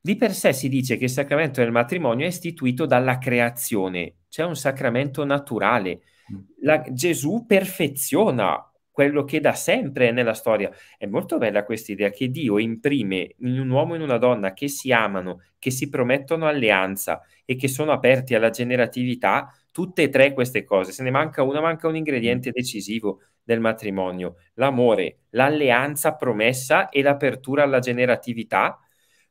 di 0.00 0.16
per 0.16 0.32
sé 0.32 0.52
si 0.52 0.68
dice 0.68 0.96
che 0.96 1.04
il 1.04 1.10
sacramento 1.10 1.60
del 1.60 1.72
matrimonio 1.72 2.24
è 2.24 2.28
istituito 2.28 2.86
dalla 2.86 3.18
creazione, 3.18 4.14
c'è 4.28 4.44
un 4.44 4.56
sacramento 4.56 5.24
naturale. 5.24 6.00
Mm. 6.32 6.38
La, 6.60 6.84
Gesù 6.90 7.44
perfeziona 7.46 8.62
quello 8.98 9.22
che 9.22 9.38
da 9.38 9.52
sempre 9.52 10.08
è 10.08 10.10
nella 10.10 10.34
storia. 10.34 10.72
È 10.96 11.06
molto 11.06 11.38
bella 11.38 11.62
questa 11.62 11.92
idea 11.92 12.10
che 12.10 12.30
Dio 12.30 12.58
imprime 12.58 13.36
in 13.38 13.60
un 13.60 13.70
uomo 13.70 13.92
e 13.92 13.96
in 13.96 14.02
una 14.02 14.18
donna 14.18 14.52
che 14.52 14.66
si 14.66 14.90
amano, 14.90 15.42
che 15.60 15.70
si 15.70 15.88
promettono 15.88 16.48
alleanza 16.48 17.20
e 17.44 17.54
che 17.54 17.68
sono 17.68 17.92
aperti 17.92 18.34
alla 18.34 18.50
generatività, 18.50 19.54
tutte 19.78 20.02
e 20.02 20.08
tre 20.08 20.32
queste 20.32 20.64
cose. 20.64 20.90
Se 20.90 21.04
ne 21.04 21.10
manca 21.12 21.44
una, 21.44 21.60
manca 21.60 21.86
un 21.86 21.94
ingrediente 21.94 22.50
decisivo 22.50 23.20
del 23.44 23.60
matrimonio, 23.60 24.38
l'amore, 24.54 25.18
l'alleanza 25.30 26.16
promessa 26.16 26.88
e 26.88 27.00
l'apertura 27.00 27.62
alla 27.62 27.78
generatività. 27.78 28.76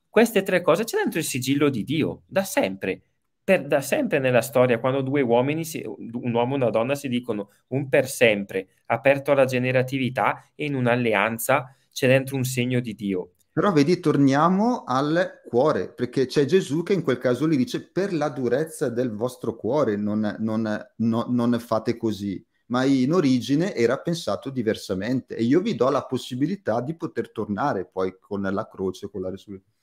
Queste 0.08 0.44
tre 0.44 0.62
cose 0.62 0.86
c'è 0.86 0.96
dentro 0.96 1.20
il 1.20 1.26
sigillo 1.26 1.68
di 1.68 1.84
Dio, 1.84 2.22
da 2.28 2.44
sempre. 2.44 3.02
Per, 3.44 3.68
da 3.68 3.82
sempre 3.82 4.20
nella 4.20 4.40
storia, 4.42 4.80
quando 4.80 5.02
due 5.02 5.20
uomini, 5.20 5.66
si, 5.66 5.84
un 5.86 6.34
uomo 6.34 6.54
e 6.54 6.58
una 6.58 6.70
donna 6.70 6.96
si 6.96 7.10
dicono 7.10 7.50
un 7.68 7.90
per 7.90 8.08
sempre, 8.08 8.70
aperto 8.86 9.34
alla 9.34 9.44
generatività 9.44 10.50
e 10.56 10.64
in 10.64 10.76
un'alleanza 10.76 11.76
c'è 11.92 12.08
dentro 12.08 12.38
un 12.38 12.46
segno 12.46 12.80
di 12.80 12.96
Dio. 12.96 13.34
Però 13.58 13.72
vedi, 13.72 14.00
torniamo 14.00 14.84
al 14.84 15.42
cuore, 15.50 15.92
perché 15.92 16.28
c'è 16.28 16.46
Gesù 16.46 16.84
che 16.84 16.94
in 16.94 17.02
quel 17.02 17.18
caso 17.18 17.50
gli 17.50 17.58
dice 17.58 17.90
per 17.90 18.14
la 18.14 18.30
durezza 18.30 18.88
del 18.88 19.10
vostro 19.10 19.56
cuore 19.56 19.96
non, 19.96 20.36
non, 20.42 20.88
no, 20.98 21.26
non 21.28 21.60
fate 21.60 21.98
così, 21.98 22.46
ma 22.68 22.84
in 22.84 23.14
origine 23.14 23.74
era 23.74 23.98
pensato 23.98 24.52
diversamente 24.52 25.36
e 25.36 25.42
io 25.42 25.60
vi 25.62 25.74
do 25.74 25.90
la 25.90 26.06
possibilità 26.06 26.82
di 26.82 26.96
poter 26.96 27.32
tornare 27.32 27.90
poi 27.92 28.20
con 28.20 28.44
la 28.44 28.68
croce, 28.68 29.10
con 29.10 29.22
la 29.22 29.32
risurrezione. 29.32 29.76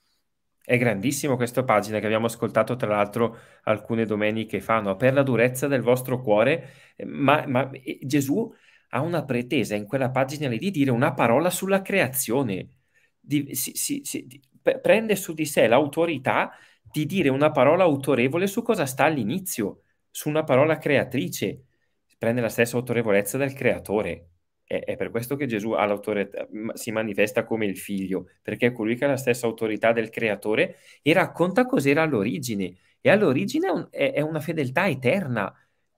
È 0.63 0.79
grandissimo 0.79 1.35
questa 1.35 1.65
pagina 1.65 1.99
che 1.99 2.07
abbiamo 2.07 2.27
ascoltato 2.27 2.77
tra 2.77 2.95
l'altro 2.95 3.37
alcune 3.65 4.07
domeniche 4.07 4.61
fa, 4.61 4.79
no? 4.79 4.95
per 4.95 5.15
la 5.15 5.25
durezza 5.25 5.67
del 5.67 5.83
vostro 5.83 6.23
cuore, 6.23 6.95
ma, 7.07 7.45
ma 7.49 7.69
Gesù 8.03 8.55
ha 8.91 9.01
una 9.01 9.25
pretesa 9.25 9.75
in 9.75 9.87
quella 9.87 10.11
pagina 10.11 10.49
lì 10.49 10.59
di 10.59 10.71
dire 10.71 10.93
una 10.93 11.13
parola 11.13 11.51
sulla 11.51 11.83
creazione 11.83 12.69
di, 13.25 13.55
si, 13.55 13.73
si, 13.75 14.01
si, 14.05 14.27
di, 14.27 14.41
prende 14.81 15.17
su 15.17 15.33
di 15.35 15.47
sé 15.47 15.67
l'autorità 15.67 16.53
di 16.83 17.07
dire 17.07 17.29
una 17.29 17.51
parola 17.51 17.85
autorevole 17.85 18.47
su 18.47 18.63
cosa 18.63 18.87
sta 18.87 19.05
all'inizio, 19.05 19.83
su 20.11 20.29
una 20.29 20.45
parola 20.45 20.79
creatrice. 20.79 21.65
Prende 22.19 22.41
la 22.41 22.49
stessa 22.49 22.77
autorevolezza 22.77 23.37
del 23.37 23.53
creatore. 23.53 24.29
È, 24.65 24.79
è 24.85 24.97
per 24.97 25.11
questo 25.11 25.37
che 25.37 25.47
Gesù 25.47 25.75
si 26.75 26.93
manifesta 26.93 27.45
come 27.45 27.67
il 27.67 27.77
figlio, 27.77 28.29
perché 28.43 28.69
è 28.69 28.73
colui 28.73 28.97
che 28.97 29.05
ha 29.05 29.09
la 29.09 29.17
stessa 29.17 29.47
autorità 29.47 29.93
del 29.93 30.11
creatore 30.11 30.77
e 31.03 31.13
racconta 31.13 31.67
cos'era 31.67 32.03
all'origine. 32.03 32.77
E 33.01 33.11
all'origine 33.11 33.67
è, 33.67 33.71
un, 33.71 33.89
è, 33.91 34.13
è 34.13 34.21
una 34.21 34.41
fedeltà 34.41 34.89
eterna 34.89 35.53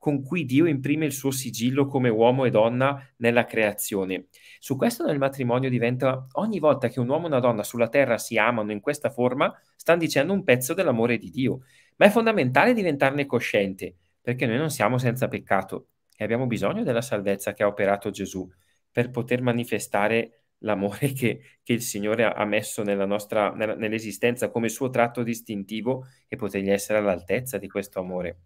con 0.06 0.22
cui 0.22 0.44
Dio 0.44 0.66
imprime 0.66 1.04
il 1.04 1.12
suo 1.12 1.32
sigillo 1.32 1.86
come 1.86 2.08
uomo 2.08 2.44
e 2.44 2.50
donna 2.50 3.04
nella 3.16 3.44
creazione. 3.44 4.28
Su 4.60 4.76
questo 4.76 5.04
nel 5.04 5.18
matrimonio 5.18 5.68
diventa 5.68 6.28
ogni 6.34 6.60
volta 6.60 6.86
che 6.86 7.00
un 7.00 7.08
uomo 7.08 7.24
e 7.24 7.26
una 7.26 7.40
donna 7.40 7.64
sulla 7.64 7.88
terra 7.88 8.16
si 8.16 8.38
amano 8.38 8.70
in 8.70 8.78
questa 8.78 9.10
forma, 9.10 9.52
stanno 9.74 9.98
dicendo 9.98 10.32
un 10.32 10.44
pezzo 10.44 10.74
dell'amore 10.74 11.18
di 11.18 11.28
Dio. 11.28 11.62
Ma 11.96 12.06
è 12.06 12.10
fondamentale 12.10 12.72
diventarne 12.72 13.26
cosciente, 13.26 13.96
perché 14.20 14.46
noi 14.46 14.58
non 14.58 14.70
siamo 14.70 14.96
senza 14.96 15.26
peccato 15.26 15.88
e 16.16 16.22
abbiamo 16.22 16.46
bisogno 16.46 16.84
della 16.84 17.02
salvezza 17.02 17.52
che 17.52 17.64
ha 17.64 17.66
operato 17.66 18.10
Gesù 18.10 18.48
per 18.88 19.10
poter 19.10 19.42
manifestare 19.42 20.42
l'amore 20.58 21.10
che, 21.14 21.40
che 21.64 21.72
il 21.72 21.82
Signore 21.82 22.26
ha 22.26 22.44
messo 22.44 22.84
nella 22.84 23.06
nostra, 23.06 23.50
nell'esistenza 23.50 24.50
come 24.50 24.68
suo 24.68 24.88
tratto 24.88 25.24
distintivo 25.24 26.06
e 26.28 26.36
potergli 26.36 26.70
essere 26.70 27.00
all'altezza 27.00 27.58
di 27.58 27.66
questo 27.66 27.98
amore. 27.98 28.42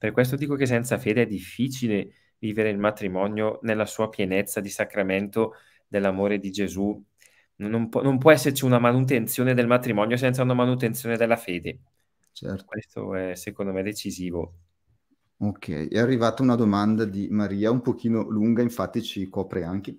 Per 0.00 0.12
questo 0.12 0.34
dico 0.34 0.54
che 0.54 0.64
senza 0.64 0.96
fede 0.96 1.22
è 1.22 1.26
difficile 1.26 2.14
vivere 2.38 2.70
il 2.70 2.78
matrimonio 2.78 3.58
nella 3.64 3.84
sua 3.84 4.08
pienezza 4.08 4.60
di 4.60 4.70
sacramento 4.70 5.56
dell'amore 5.86 6.38
di 6.38 6.50
Gesù. 6.50 6.98
Non 7.56 7.90
può, 7.90 8.00
non 8.00 8.16
può 8.16 8.30
esserci 8.30 8.64
una 8.64 8.78
manutenzione 8.78 9.52
del 9.52 9.66
matrimonio 9.66 10.16
senza 10.16 10.42
una 10.42 10.54
manutenzione 10.54 11.18
della 11.18 11.36
fede. 11.36 11.80
Certo. 12.32 12.64
Questo 12.64 13.14
è 13.14 13.34
secondo 13.34 13.72
me 13.72 13.82
decisivo. 13.82 14.54
Ok, 15.36 15.88
è 15.88 15.98
arrivata 15.98 16.42
una 16.42 16.54
domanda 16.54 17.04
di 17.04 17.28
Maria, 17.28 17.70
un 17.70 17.82
pochino 17.82 18.22
lunga, 18.22 18.62
infatti 18.62 19.02
ci 19.02 19.28
copre 19.28 19.64
anche. 19.64 19.98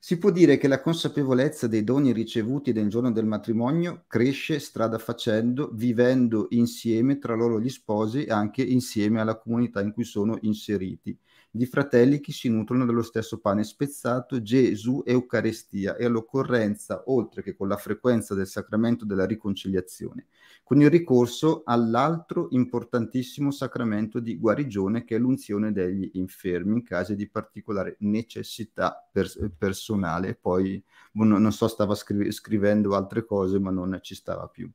Si 0.00 0.18
può 0.18 0.32
dire 0.32 0.56
che 0.58 0.66
la 0.66 0.80
consapevolezza 0.80 1.68
dei 1.68 1.84
doni 1.84 2.12
ricevuti 2.12 2.72
nel 2.72 2.88
giorno 2.88 3.12
del 3.12 3.24
matrimonio 3.24 4.02
cresce 4.08 4.58
strada 4.58 4.98
facendo, 4.98 5.70
vivendo 5.72 6.46
insieme 6.50 7.18
tra 7.18 7.36
loro 7.36 7.60
gli 7.60 7.68
sposi 7.68 8.24
e 8.24 8.32
anche 8.32 8.62
insieme 8.64 9.20
alla 9.20 9.38
comunità 9.38 9.80
in 9.80 9.92
cui 9.92 10.04
sono 10.04 10.38
inseriti 10.40 11.16
di 11.52 11.66
fratelli 11.66 12.20
che 12.20 12.32
si 12.32 12.48
nutrono 12.48 12.86
dello 12.86 13.02
stesso 13.02 13.38
pane 13.38 13.64
spezzato, 13.64 14.40
Gesù 14.40 15.02
Eucaristia 15.04 15.96
e 15.96 16.04
all'occorrenza, 16.04 17.02
oltre 17.06 17.42
che 17.42 17.56
con 17.56 17.66
la 17.66 17.76
frequenza 17.76 18.34
del 18.34 18.46
sacramento 18.46 19.04
della 19.04 19.26
riconciliazione, 19.26 20.26
con 20.62 20.80
il 20.80 20.88
ricorso 20.88 21.62
all'altro 21.64 22.46
importantissimo 22.50 23.50
sacramento 23.50 24.20
di 24.20 24.38
guarigione 24.38 25.02
che 25.02 25.16
è 25.16 25.18
l'unzione 25.18 25.72
degli 25.72 26.10
infermi 26.14 26.74
in 26.74 26.84
casi 26.84 27.16
di 27.16 27.28
particolare 27.28 27.96
necessità 28.00 29.08
pers- 29.12 29.50
personale. 29.58 30.36
Poi 30.40 30.82
non 31.12 31.52
so, 31.52 31.66
stava 31.66 31.96
scri- 31.96 32.30
scrivendo 32.30 32.94
altre 32.94 33.24
cose, 33.24 33.58
ma 33.58 33.70
non 33.70 33.98
ci 34.02 34.14
stava 34.14 34.46
più. 34.46 34.70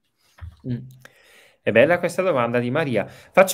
Mm. 0.68 0.78
È 1.66 1.72
bella 1.72 1.98
questa 1.98 2.22
domanda 2.22 2.60
di 2.60 2.70
Maria. 2.70 3.08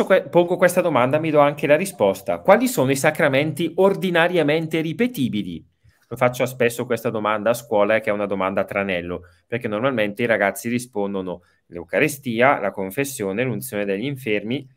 Que- 0.05 0.23
pongo 0.23 0.57
questa 0.57 0.81
domanda, 0.81 1.17
mi 1.17 1.29
do 1.29 1.39
anche 1.39 1.65
la 1.65 1.77
risposta. 1.77 2.39
Quali 2.39 2.67
sono 2.67 2.91
i 2.91 2.97
sacramenti 2.97 3.71
ordinariamente 3.75 4.81
ripetibili? 4.81 5.65
Lo 6.09 6.17
faccio 6.17 6.45
spesso 6.45 6.85
questa 6.85 7.09
domanda 7.09 7.51
a 7.51 7.53
scuola, 7.53 8.01
che 8.01 8.09
è 8.09 8.13
una 8.13 8.25
domanda 8.25 8.59
a 8.59 8.65
tranello, 8.65 9.21
perché 9.47 9.69
normalmente 9.69 10.23
i 10.23 10.25
ragazzi 10.25 10.67
rispondono 10.67 11.43
l'Eucarestia, 11.67 12.59
la 12.59 12.71
confessione, 12.71 13.45
l'unzione 13.45 13.85
degli 13.85 14.03
infermi, 14.03 14.67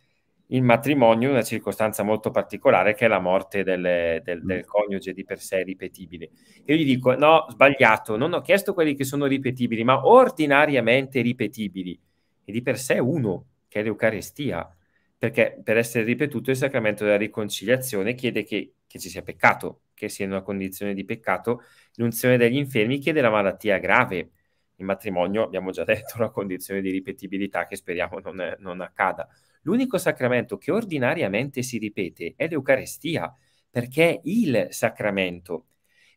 il 0.51 0.63
matrimonio, 0.63 1.31
una 1.31 1.43
circostanza 1.43 2.05
molto 2.05 2.31
particolare 2.31 2.95
che 2.95 3.07
è 3.07 3.09
la 3.09 3.19
morte 3.19 3.65
del, 3.65 4.21
del, 4.23 4.45
del 4.45 4.65
coniuge 4.65 5.13
di 5.13 5.25
per 5.25 5.41
sé 5.41 5.65
ripetibile. 5.65 6.31
Io 6.67 6.77
gli 6.77 6.85
dico, 6.85 7.17
no, 7.17 7.47
sbagliato, 7.49 8.17
non 8.17 8.33
ho 8.33 8.41
chiesto 8.43 8.75
quelli 8.75 8.95
che 8.95 9.03
sono 9.03 9.27
ripetibili, 9.27 9.83
ma 9.83 10.07
ordinariamente 10.07 11.21
ripetibili 11.21 12.01
e 12.45 12.53
di 12.53 12.63
per 12.63 12.79
sé 12.79 12.99
uno, 12.99 13.47
che 13.69 13.81
è 13.81 13.83
l'Eucarestia, 13.83 14.69
perché 15.17 15.61
per 15.63 15.77
essere 15.77 16.05
ripetuto 16.05 16.51
il 16.51 16.57
sacramento 16.57 17.05
della 17.05 17.17
riconciliazione 17.17 18.15
chiede 18.15 18.45
che, 18.45 18.75
che 18.87 18.99
ci 18.99 19.09
sia 19.09 19.23
peccato, 19.23 19.83
che 19.95 20.09
sia 20.09 20.25
in 20.25 20.33
una 20.33 20.43
condizione 20.43 20.95
di 20.95 21.05
peccato, 21.05 21.63
l'unzione 21.97 22.37
degli 22.37 22.57
infermi 22.57 22.99
chiede 22.99 23.21
la 23.21 23.31
malattia 23.31 23.79
grave, 23.79 24.31
il 24.77 24.85
matrimonio 24.85 25.45
abbiamo 25.45 25.71
già 25.71 25.85
detto 25.85 26.17
una 26.17 26.31
condizione 26.31 26.81
di 26.81 26.91
ripetibilità 26.91 27.67
che 27.67 27.77
speriamo 27.77 28.19
non, 28.19 28.41
è, 28.41 28.57
non 28.59 28.81
accada. 28.81 29.29
L'unico 29.63 29.99
sacramento 29.99 30.59
che 30.59 30.71
ordinariamente 30.73 31.63
si 31.63 31.79
ripete 31.79 32.35
è 32.37 32.49
l'Eucarestia, 32.49 33.35
perché 33.71 34.11
è 34.11 34.21
il 34.25 34.67
sacramento. 34.71 35.67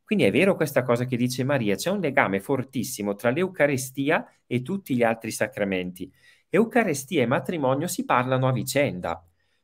Quindi 0.08 0.24
è 0.24 0.32
vero 0.32 0.56
questa 0.56 0.84
cosa 0.84 1.04
che 1.04 1.18
dice 1.18 1.44
Maria, 1.44 1.76
c'è 1.76 1.90
un 1.90 2.00
legame 2.00 2.40
fortissimo 2.40 3.14
tra 3.16 3.30
l'Eucarestia 3.30 4.26
e 4.48 4.62
tutti 4.62 4.96
gli 4.96 5.04
altri 5.04 5.32
sacramenti. 5.32 6.10
Eucarestia 6.48 7.24
e 7.24 7.26
matrimonio 7.26 7.88
si 7.88 8.06
parlano 8.06 8.48
a 8.48 8.54
vicenda. 8.54 9.22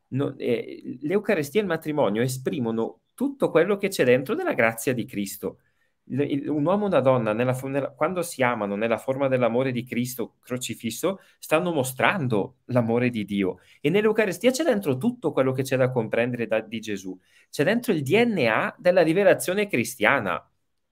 No, 0.10 0.36
eh, 0.38 1.00
L'Eucarestia 1.04 1.62
e 1.62 1.64
il 1.64 1.70
matrimonio 1.70 2.22
esprimono 2.22 3.04
tutto 3.14 3.50
quello 3.52 3.78
che 3.78 3.88
c'è 3.88 4.04
dentro 4.04 4.36
della 4.36 4.54
grazia 4.54 4.94
di 4.94 5.06
Cristo. 5.06 5.60
Il, 6.06 6.50
un 6.50 6.66
uomo 6.66 6.86
e 6.86 6.88
una 6.88 7.00
donna, 7.00 7.34
nella, 7.34 7.58
nella, 7.64 7.92
quando 7.92 8.22
si 8.22 8.44
amano 8.44 8.76
nella 8.76 8.98
forma 8.98 9.28
dell'amore 9.28 9.72
di 9.72 9.84
Cristo 9.84 10.36
crocifisso, 10.42 11.20
stanno 11.40 11.72
mostrando 11.72 12.58
l'amore 12.66 13.10
di 13.10 13.24
Dio. 13.26 13.60
E 13.82 13.90
nell'Eucarestia 13.90 14.52
c'è 14.52 14.64
dentro 14.64 14.98
tutto 14.98 15.32
quello 15.32 15.52
che 15.54 15.64
c'è 15.64 15.78
da 15.78 15.90
comprendere 15.90 16.46
da, 16.48 16.60
di 16.60 16.80
Gesù. 16.80 17.18
C'è 17.50 17.64
dentro 17.64 17.94
il 17.94 18.04
DNA 18.04 18.76
della 18.78 19.02
rivelazione 19.02 19.68
cristiana, 19.68 20.46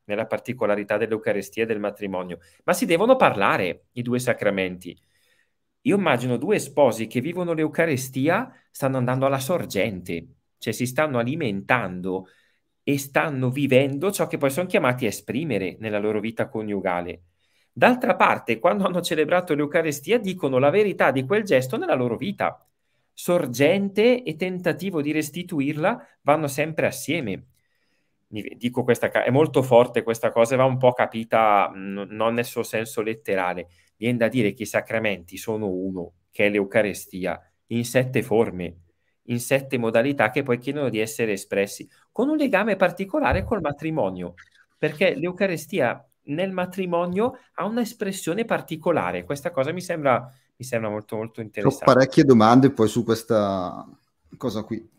nella 0.06 0.26
particolarità 0.26 0.98
dell'Eucarestia 0.98 1.64
e 1.64 1.66
del 1.66 1.80
matrimonio. 1.80 2.40
Ma 2.64 2.74
si 2.74 2.86
devono 2.86 3.16
parlare 3.16 3.86
i 3.94 4.02
due 4.02 4.20
sacramenti. 4.20 4.98
Io 5.82 5.98
immagino 5.98 6.38
due 6.38 6.60
sposi 6.60 7.08
che 7.08 7.22
vivono 7.22 7.54
l'Eucarestia, 7.54 8.52
stanno 8.70 8.98
andando 8.98 9.26
alla 9.26 9.40
sorgente, 9.40 10.28
cioè 10.58 10.74
si 10.74 10.86
stanno 10.86 11.18
alimentando 11.18 12.28
e 12.84 12.98
stanno 12.98 13.50
vivendo 13.50 14.12
ciò 14.12 14.28
che 14.28 14.38
poi 14.38 14.50
sono 14.50 14.68
chiamati 14.68 15.06
a 15.06 15.10
esprimere 15.10 15.78
nella 15.80 16.00
loro 16.00 16.20
vita 16.20 16.50
coniugale. 16.50 17.24
D'altra 17.72 18.16
parte, 18.16 18.60
quando 18.60 18.86
hanno 18.86 19.02
celebrato 19.02 19.54
l'Eucarestia, 19.54 20.20
dicono 20.20 20.58
la 20.58 20.70
verità 20.70 21.12
di 21.12 21.26
quel 21.26 21.44
gesto 21.44 21.78
nella 21.78 21.94
loro 21.94 22.18
vita. 22.18 22.66
Sorgente 23.14 24.24
e 24.24 24.36
tentativo 24.36 25.02
di 25.02 25.12
restituirla 25.12 26.06
vanno 26.22 26.48
sempre 26.48 26.88
assieme. 26.88 27.46
Dico 28.28 28.84
questa, 28.84 29.12
è 29.12 29.30
molto 29.30 29.62
forte 29.62 30.04
questa 30.04 30.32
cosa, 30.32 30.56
va 30.56 30.66
un 30.66 30.78
po' 30.78 30.94
capita 30.94 31.72
non 31.74 32.34
nel 32.34 32.46
suo 32.46 32.64
senso 32.64 33.02
letterale. 33.02 33.68
Viene 33.98 34.18
da 34.18 34.28
dire 34.28 34.54
che 34.54 34.64
i 34.64 34.68
sacramenti 34.68 35.38
sono 35.38 35.68
uno, 35.68 36.14
che 36.32 36.48
è 36.48 36.50
l'Eucarestia, 36.50 37.40
in 37.68 37.86
sette 37.86 38.24
forme 38.24 38.78
in 39.26 39.40
sette 39.40 39.78
modalità 39.78 40.32
che 40.32 40.44
poi 40.44 40.58
chiedono 40.58 40.90
di 40.90 41.00
essere 41.00 41.34
espressi, 41.34 41.88
con 42.12 42.30
un 42.30 42.38
legame 42.38 42.76
particolare 42.76 43.44
col 43.44 43.62
matrimonio, 43.62 44.34
perché 44.78 45.14
l'Eucarestia 45.16 46.04
nel 46.24 46.52
matrimonio 46.52 47.38
ha 47.56 47.66
un'espressione 47.66 48.46
particolare. 48.46 49.24
Questa 49.24 49.52
cosa 49.52 49.72
mi 49.72 49.82
sembra, 49.82 50.28
mi 50.56 50.66
sembra 50.66 50.90
molto, 50.90 51.16
molto 51.16 51.42
interessante. 51.42 51.92
Ho 51.92 51.94
parecchie 51.94 52.24
domande 52.24 52.72
poi 52.72 52.88
su 52.88 53.04
questa 53.04 53.88
cosa 54.38 54.64
qui. 54.64 54.90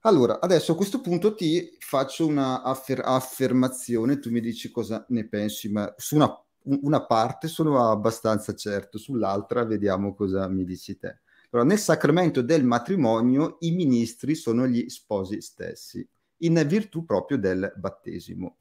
Allora, 0.00 0.38
adesso 0.40 0.72
a 0.72 0.76
questo 0.76 1.00
punto 1.00 1.34
ti 1.34 1.76
faccio 1.80 2.26
una 2.26 2.62
affer- 2.62 3.04
affermazione, 3.04 4.20
tu 4.20 4.30
mi 4.30 4.40
dici 4.40 4.70
cosa 4.70 5.04
ne 5.08 5.26
pensi, 5.26 5.68
ma 5.68 5.92
su 5.96 6.14
una, 6.14 6.32
una 6.62 7.04
parte 7.04 7.48
sono 7.48 7.90
abbastanza 7.90 8.54
certo, 8.54 8.98
sull'altra 8.98 9.64
vediamo 9.64 10.14
cosa 10.14 10.46
mi 10.48 10.64
dici 10.64 10.96
te. 10.96 11.22
Però 11.56 11.66
nel 11.66 11.78
sacramento 11.78 12.42
del 12.42 12.64
matrimonio 12.64 13.56
i 13.60 13.70
ministri 13.70 14.34
sono 14.34 14.66
gli 14.66 14.90
sposi 14.90 15.40
stessi, 15.40 16.06
in 16.40 16.62
virtù 16.66 17.06
proprio 17.06 17.38
del 17.38 17.72
battesimo. 17.76 18.56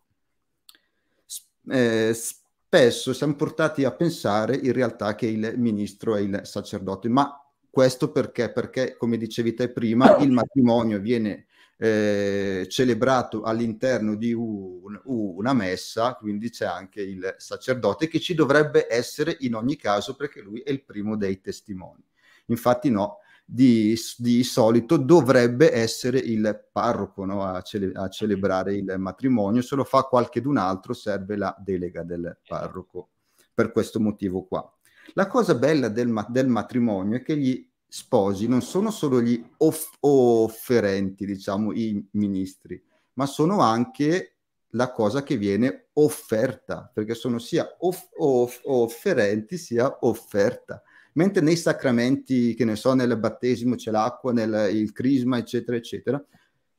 Eh, 1.67 2.13
spesso 2.13 3.11
siamo 3.11 3.35
portati 3.35 3.83
a 3.83 3.91
pensare 3.91 4.55
in 4.55 4.71
realtà 4.71 5.13
che 5.13 5.25
il 5.25 5.55
ministro 5.57 6.15
è 6.15 6.21
il 6.21 6.39
sacerdote, 6.45 7.09
ma 7.09 7.37
questo 7.69 8.13
perché? 8.13 8.49
Perché, 8.49 8.95
come 8.95 9.17
dicevi 9.17 9.53
te 9.53 9.69
prima, 9.69 10.15
il 10.19 10.31
matrimonio 10.31 10.97
viene 11.01 11.47
eh, 11.75 12.65
celebrato 12.69 13.41
all'interno 13.41 14.15
di 14.15 14.31
un, 14.31 15.01
una 15.03 15.51
messa, 15.51 16.13
quindi 16.13 16.49
c'è 16.49 16.65
anche 16.65 17.01
il 17.01 17.35
sacerdote 17.39 18.07
che 18.07 18.21
ci 18.21 18.33
dovrebbe 18.33 18.87
essere 18.89 19.35
in 19.41 19.53
ogni 19.53 19.75
caso 19.75 20.15
perché 20.15 20.39
lui 20.39 20.61
è 20.61 20.71
il 20.71 20.81
primo 20.85 21.17
dei 21.17 21.41
testimoni. 21.41 22.01
Infatti 22.47 22.89
no, 22.89 23.17
di, 23.45 23.95
di 24.17 24.43
solito 24.43 24.97
dovrebbe 24.97 25.71
essere 25.73 26.17
il 26.19 26.67
parroco 26.71 27.25
no, 27.25 27.43
a, 27.43 27.61
cele, 27.61 27.91
a, 27.93 28.09
celebrare 28.09 28.75
il 28.75 28.95
matrimonio, 28.97 29.61
se 29.61 29.75
lo 29.75 29.83
fa 29.83 30.03
qualchedun 30.03 30.57
altro 30.57 30.93
serve 30.93 31.35
la 31.37 31.55
delega 31.59 32.03
del 32.03 32.39
parroco 32.47 33.09
per 33.53 33.71
questo 33.71 33.99
motivo 33.99 34.43
qua. 34.43 34.67
La 35.13 35.27
cosa 35.27 35.53
bella 35.55 35.87
del, 35.87 36.11
del 36.29 36.47
matrimonio 36.47 37.17
è 37.17 37.21
che 37.21 37.37
gli 37.37 37.69
sposi 37.87 38.47
non 38.47 38.61
sono 38.61 38.89
solo 38.89 39.21
gli 39.21 39.41
off- 39.57 39.97
offerenti, 39.99 41.25
diciamo, 41.25 41.71
i 41.71 42.05
ministri, 42.11 42.81
ma 43.13 43.25
sono 43.25 43.61
anche 43.61 44.35
la 44.69 44.91
cosa 44.91 45.23
che 45.23 45.37
viene 45.37 45.87
offerta, 45.93 46.89
perché 46.93 47.13
sono 47.13 47.39
sia 47.39 47.75
off- 47.79 48.09
off- 48.17 48.61
offerenti 48.63 49.57
sia 49.57 49.99
offerta. 50.01 50.81
Mentre 51.15 51.41
nei 51.41 51.55
sacramenti, 51.55 52.53
che 52.55 52.65
ne 52.65 52.75
so, 52.75 52.93
nel 52.93 53.17
battesimo 53.17 53.75
c'è 53.75 53.91
l'acqua, 53.91 54.33
nel 54.33 54.75
il 54.75 54.91
crisma, 54.91 55.37
eccetera, 55.37 55.77
eccetera, 55.77 56.23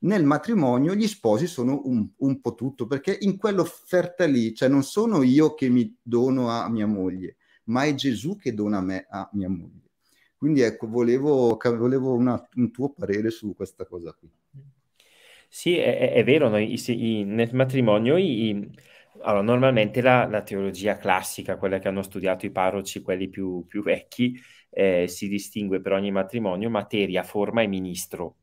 nel 0.01 0.25
matrimonio 0.25 0.95
gli 0.95 1.07
sposi 1.07 1.47
sono 1.47 1.81
un, 1.85 2.07
un 2.17 2.41
po' 2.41 2.55
tutto, 2.55 2.87
perché 2.87 3.17
in 3.21 3.39
quell'offerta 3.39 4.27
lì, 4.27 4.55
cioè 4.55 4.69
non 4.69 4.83
sono 4.83 5.23
io 5.23 5.55
che 5.55 5.71
mi 5.71 5.97
dono 6.03 6.51
a 6.51 6.69
mia 6.69 6.87
moglie, 6.87 7.37
ma 7.65 7.85
è 7.85 7.95
Gesù 7.95 8.37
che 8.37 8.53
dona 8.53 8.79
a 8.79 8.83
me 8.83 9.07
a 9.09 9.29
mia 9.33 9.49
moglie. 9.49 9.91
Quindi 10.37 10.61
ecco, 10.61 10.87
volevo, 10.87 11.57
volevo 11.57 12.13
una, 12.13 12.47
un 12.57 12.71
tuo 12.71 12.91
parere 12.91 13.31
su 13.31 13.55
questa 13.55 13.87
cosa 13.87 14.13
qui. 14.13 14.31
Sì, 15.49 15.79
è, 15.79 16.13
è 16.13 16.25
vero, 16.25 16.51
no? 16.51 16.59
I, 16.59 16.79
i, 16.89 17.25
nel 17.25 17.55
matrimonio 17.55 18.19
i, 18.19 18.71
allora, 19.23 19.43
normalmente 19.43 20.01
la, 20.01 20.27
la, 20.27 20.43
teologia 20.43 20.97
classica, 20.97 21.57
quella 21.57 21.79
che 21.79 21.89
hanno 21.89 22.03
studiato 22.03 22.47
i 22.47 22.51
parroci, 22.51 23.03
quelli 23.03 23.29
più, 23.29 23.65
più 23.67 23.83
vecchi, 23.83 24.39
eh, 24.71 25.09
si 25.09 25.29
distingue 25.29 25.81
per 25.81 25.93
ogni 25.93 26.11
matrimonio 26.11 26.71
materia, 26.71 27.23
forma 27.23 27.63
e 27.63 27.67
ministro. 27.67 28.37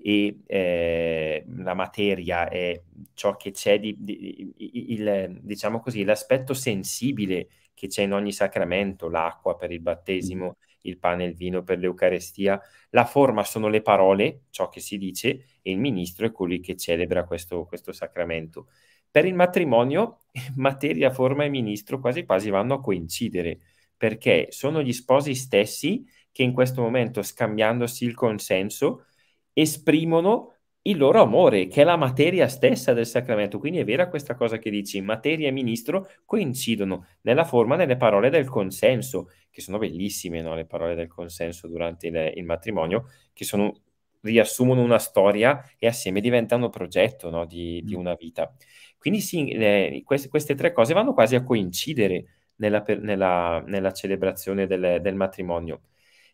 E 0.00 0.42
eh, 0.46 1.44
la 1.56 1.74
materia 1.74 2.48
è 2.48 2.80
ciò 3.14 3.36
che 3.36 3.50
c'è 3.50 3.80
di, 3.80 3.96
di 3.98 4.54
il, 4.92 5.38
diciamo 5.42 5.80
così, 5.80 6.04
l'aspetto 6.04 6.54
sensibile 6.54 7.48
che 7.74 7.88
c'è 7.88 8.02
in 8.02 8.12
ogni 8.12 8.32
sacramento, 8.32 9.08
l'acqua 9.08 9.56
per 9.56 9.70
il 9.70 9.80
battesimo, 9.80 10.56
il 10.82 10.98
pane 10.98 11.24
e 11.24 11.28
il 11.28 11.34
vino 11.34 11.62
per 11.62 11.78
l'Eucarestia. 11.78 12.60
La 12.90 13.04
forma 13.04 13.44
sono 13.44 13.68
le 13.68 13.82
parole, 13.82 14.42
ciò 14.50 14.68
che 14.68 14.80
si 14.80 14.98
dice, 14.98 15.28
e 15.62 15.70
il 15.70 15.78
ministro 15.78 16.26
è 16.26 16.32
colui 16.32 16.60
che 16.60 16.76
celebra 16.76 17.24
questo, 17.24 17.64
questo 17.66 17.92
sacramento. 17.92 18.68
Per 19.10 19.24
il 19.24 19.34
matrimonio, 19.34 20.20
materia, 20.56 21.10
forma 21.10 21.44
e 21.44 21.48
ministro 21.48 22.00
quasi 22.00 22.24
quasi 22.24 22.50
vanno 22.50 22.74
a 22.74 22.80
coincidere, 22.80 23.58
perché 23.96 24.48
sono 24.50 24.82
gli 24.82 24.92
sposi 24.92 25.34
stessi 25.34 26.06
che 26.30 26.42
in 26.42 26.52
questo 26.52 26.82
momento, 26.82 27.22
scambiandosi 27.22 28.04
il 28.04 28.14
consenso, 28.14 29.06
esprimono 29.52 30.58
il 30.82 30.96
loro 30.96 31.20
amore, 31.20 31.66
che 31.66 31.82
è 31.82 31.84
la 31.84 31.96
materia 31.96 32.48
stessa 32.48 32.92
del 32.92 33.06
sacramento. 33.06 33.58
Quindi 33.58 33.78
è 33.78 33.84
vera 33.84 34.08
questa 34.08 34.34
cosa 34.34 34.58
che 34.58 34.70
dici, 34.70 35.00
materia 35.00 35.48
e 35.48 35.50
ministro 35.50 36.08
coincidono 36.24 37.06
nella 37.22 37.44
forma, 37.44 37.76
nelle 37.76 37.96
parole 37.96 38.30
del 38.30 38.48
consenso, 38.48 39.30
che 39.50 39.60
sono 39.60 39.78
bellissime, 39.78 40.40
no? 40.40 40.54
le 40.54 40.64
parole 40.64 40.94
del 40.94 41.08
consenso 41.08 41.68
durante 41.68 42.06
il, 42.06 42.32
il 42.36 42.44
matrimonio, 42.44 43.10
che 43.32 43.44
sono, 43.44 43.82
riassumono 44.28 44.82
una 44.82 44.98
storia 44.98 45.62
e 45.78 45.86
assieme 45.86 46.20
diventano 46.20 46.68
progetto 46.68 47.30
no? 47.30 47.46
di, 47.46 47.82
di, 47.84 47.96
mm. 47.96 47.98
una 47.98 48.14
vita. 48.14 48.52
Quindi 48.98 49.20
sì, 49.20 49.48
eh, 49.48 50.02
queste, 50.04 50.28
queste, 50.28 50.54
tre 50.54 50.72
cose 50.72 50.94
vanno 50.94 51.14
quasi 51.14 51.34
a 51.34 51.42
coincidere 51.42 52.24
nella, 52.56 52.84
nella, 53.00 53.62
nella 53.66 53.92
celebrazione 53.92 54.66
del, 54.66 54.98
del 55.00 55.14
matrimonio. 55.14 55.82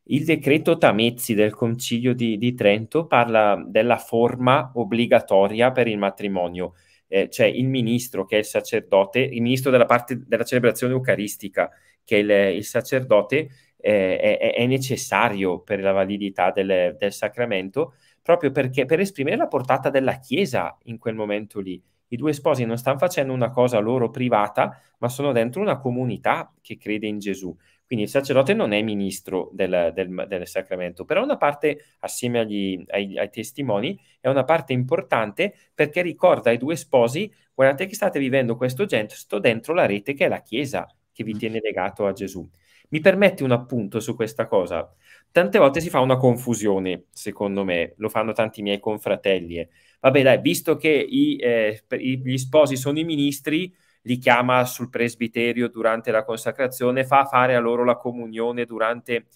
Il 0.06 0.24
decreto 0.24 0.76
Tamezzi 0.76 1.34
del 1.34 1.54
Concilio 1.54 2.14
di, 2.14 2.36
di 2.36 2.54
Trento 2.54 3.06
parla 3.06 3.62
della 3.66 3.96
forma 3.96 4.70
obbligatoria 4.74 5.72
per 5.72 5.88
il 5.88 5.96
matrimonio, 5.96 6.74
eh, 7.08 7.30
cioè 7.30 7.46
il 7.46 7.66
ministro 7.68 8.26
che 8.26 8.36
è 8.36 8.38
il 8.40 8.44
sacerdote, 8.44 9.20
il 9.20 9.40
ministro 9.40 9.70
della 9.70 9.86
parte 9.86 10.22
della 10.26 10.44
celebrazione 10.44 10.92
eucaristica, 10.92 11.70
che 12.04 12.16
è 12.16 12.20
il, 12.20 12.56
il 12.56 12.64
sacerdote, 12.64 13.48
eh, 13.84 14.38
è, 14.38 14.54
è, 14.54 14.66
necessario 14.66 15.60
per 15.60 15.80
la 15.80 15.92
validità 15.92 16.50
del, 16.50 16.96
del 16.98 17.12
sacramento, 17.12 17.96
proprio 18.22 18.50
perché 18.50 18.86
per 18.86 18.98
esprimere 18.98 19.36
la 19.36 19.46
portata 19.46 19.90
della 19.90 20.18
Chiesa 20.18 20.74
in 20.84 20.96
quel 20.96 21.14
momento 21.14 21.60
lì. 21.60 21.82
I 22.08 22.16
due 22.16 22.32
sposi 22.32 22.64
non 22.64 22.78
stanno 22.78 22.96
facendo 22.96 23.34
una 23.34 23.50
cosa 23.50 23.78
loro 23.80 24.08
privata, 24.08 24.80
ma 24.98 25.08
sono 25.10 25.32
dentro 25.32 25.60
una 25.60 25.78
comunità 25.78 26.50
che 26.62 26.78
crede 26.78 27.06
in 27.06 27.18
Gesù. 27.18 27.54
Quindi 27.84 28.06
il 28.06 28.10
sacerdote 28.10 28.54
non 28.54 28.72
è 28.72 28.80
ministro 28.80 29.50
del, 29.52 29.92
del, 29.94 30.24
del 30.28 30.46
sacramento, 30.46 31.04
però 31.04 31.22
una 31.22 31.36
parte, 31.36 31.96
assieme 31.98 32.38
agli, 32.38 32.82
ai, 32.88 33.18
ai, 33.18 33.28
testimoni, 33.28 34.00
è 34.18 34.28
una 34.28 34.44
parte 34.44 34.72
importante 34.72 35.54
perché 35.74 36.00
ricorda 36.00 36.48
ai 36.48 36.56
due 36.56 36.76
sposi, 36.76 37.30
guardate 37.52 37.84
che 37.84 37.94
state 37.94 38.18
vivendo 38.18 38.56
questo 38.56 38.86
gesto 38.86 39.38
dentro 39.38 39.74
la 39.74 39.84
rete 39.84 40.14
che 40.14 40.24
è 40.24 40.28
la 40.28 40.40
Chiesa, 40.40 40.86
che 41.12 41.22
vi 41.22 41.34
mm. 41.34 41.38
tiene 41.38 41.60
legato 41.60 42.06
a 42.06 42.12
Gesù. 42.12 42.48
Mi 42.94 43.00
permetti 43.00 43.42
un 43.42 43.50
appunto 43.50 43.98
su 43.98 44.14
questa 44.14 44.46
cosa? 44.46 44.88
Tante 45.32 45.58
volte 45.58 45.80
si 45.80 45.90
fa 45.90 45.98
una 45.98 46.16
confusione, 46.16 47.06
secondo 47.10 47.64
me, 47.64 47.94
lo 47.96 48.08
fanno 48.08 48.30
tanti 48.30 48.62
miei 48.62 48.78
confratelli. 48.78 49.58
Eh. 49.58 49.68
Vabbè, 49.98 50.22
dai, 50.22 50.40
visto 50.40 50.76
che 50.76 50.90
i, 50.90 51.36
eh, 51.38 51.82
gli 51.98 52.36
sposi 52.36 52.76
sono 52.76 53.00
i 53.00 53.02
ministri, 53.02 53.74
li 54.02 54.16
chiama 54.18 54.64
sul 54.64 54.90
presbiterio 54.90 55.66
durante 55.70 56.12
la 56.12 56.22
consacrazione, 56.22 57.04
fa 57.04 57.24
fare 57.24 57.56
a 57.56 57.58
loro 57.58 57.82
la 57.82 57.96
comunione 57.96 58.64
durante... 58.64 59.26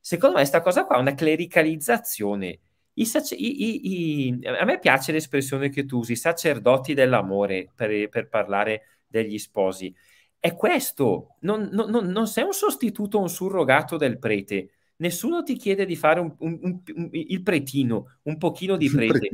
Secondo 0.00 0.36
me 0.36 0.40
questa 0.40 0.62
cosa 0.62 0.86
qua 0.86 0.96
è 0.96 1.00
una 1.00 1.12
clericalizzazione. 1.12 2.58
I 2.94 3.04
sac- 3.04 3.38
i, 3.38 4.28
i, 4.28 4.46
a 4.46 4.64
me 4.64 4.78
piace 4.78 5.12
l'espressione 5.12 5.68
che 5.68 5.84
tu 5.84 5.98
usi, 5.98 6.16
sacerdoti 6.16 6.94
dell'amore, 6.94 7.70
per, 7.74 8.08
per 8.08 8.30
parlare 8.30 9.02
degli 9.06 9.36
sposi. 9.36 9.94
È 10.44 10.54
questo, 10.54 11.36
non, 11.40 11.70
non, 11.72 11.88
non, 11.88 12.26
sei 12.26 12.44
un 12.44 12.52
sostituto, 12.52 13.18
un 13.18 13.30
surrogato 13.30 13.96
del 13.96 14.18
prete. 14.18 14.72
Nessuno 14.96 15.42
ti 15.42 15.56
chiede 15.56 15.86
di 15.86 15.96
fare 15.96 16.20
un, 16.20 16.34
un, 16.40 16.58
un, 16.62 17.08
il 17.12 17.42
pretino, 17.42 18.18
un 18.24 18.36
pochino 18.36 18.76
di 18.76 18.90
prete. 18.90 19.30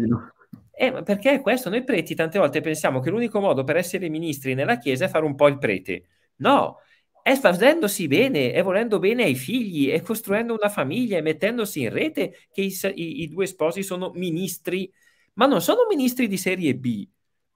Eh, 0.70 1.02
perché 1.02 1.32
è 1.32 1.40
questo, 1.40 1.68
noi 1.68 1.82
preti 1.82 2.14
tante 2.14 2.38
volte 2.38 2.60
pensiamo 2.60 3.00
che 3.00 3.10
l'unico 3.10 3.40
modo 3.40 3.64
per 3.64 3.74
essere 3.74 4.08
ministri 4.08 4.54
nella 4.54 4.78
Chiesa 4.78 5.06
è 5.06 5.08
fare 5.08 5.24
un 5.24 5.34
po' 5.34 5.48
il 5.48 5.58
prete. 5.58 6.04
No, 6.36 6.76
è 7.24 7.34
facendosi 7.34 8.06
bene, 8.06 8.52
è 8.52 8.62
volendo 8.62 9.00
bene 9.00 9.24
ai 9.24 9.34
figli, 9.34 9.88
è 9.88 10.02
costruendo 10.02 10.54
una 10.54 10.68
famiglia, 10.68 11.18
è 11.18 11.22
mettendosi 11.22 11.80
in 11.80 11.90
rete 11.90 12.46
che 12.52 12.60
i, 12.60 12.72
i, 12.94 13.22
i 13.22 13.28
due 13.28 13.46
sposi 13.46 13.82
sono 13.82 14.12
ministri, 14.14 14.88
ma 15.32 15.46
non 15.46 15.60
sono 15.60 15.80
ministri 15.90 16.28
di 16.28 16.36
serie 16.36 16.76
B. 16.76 17.04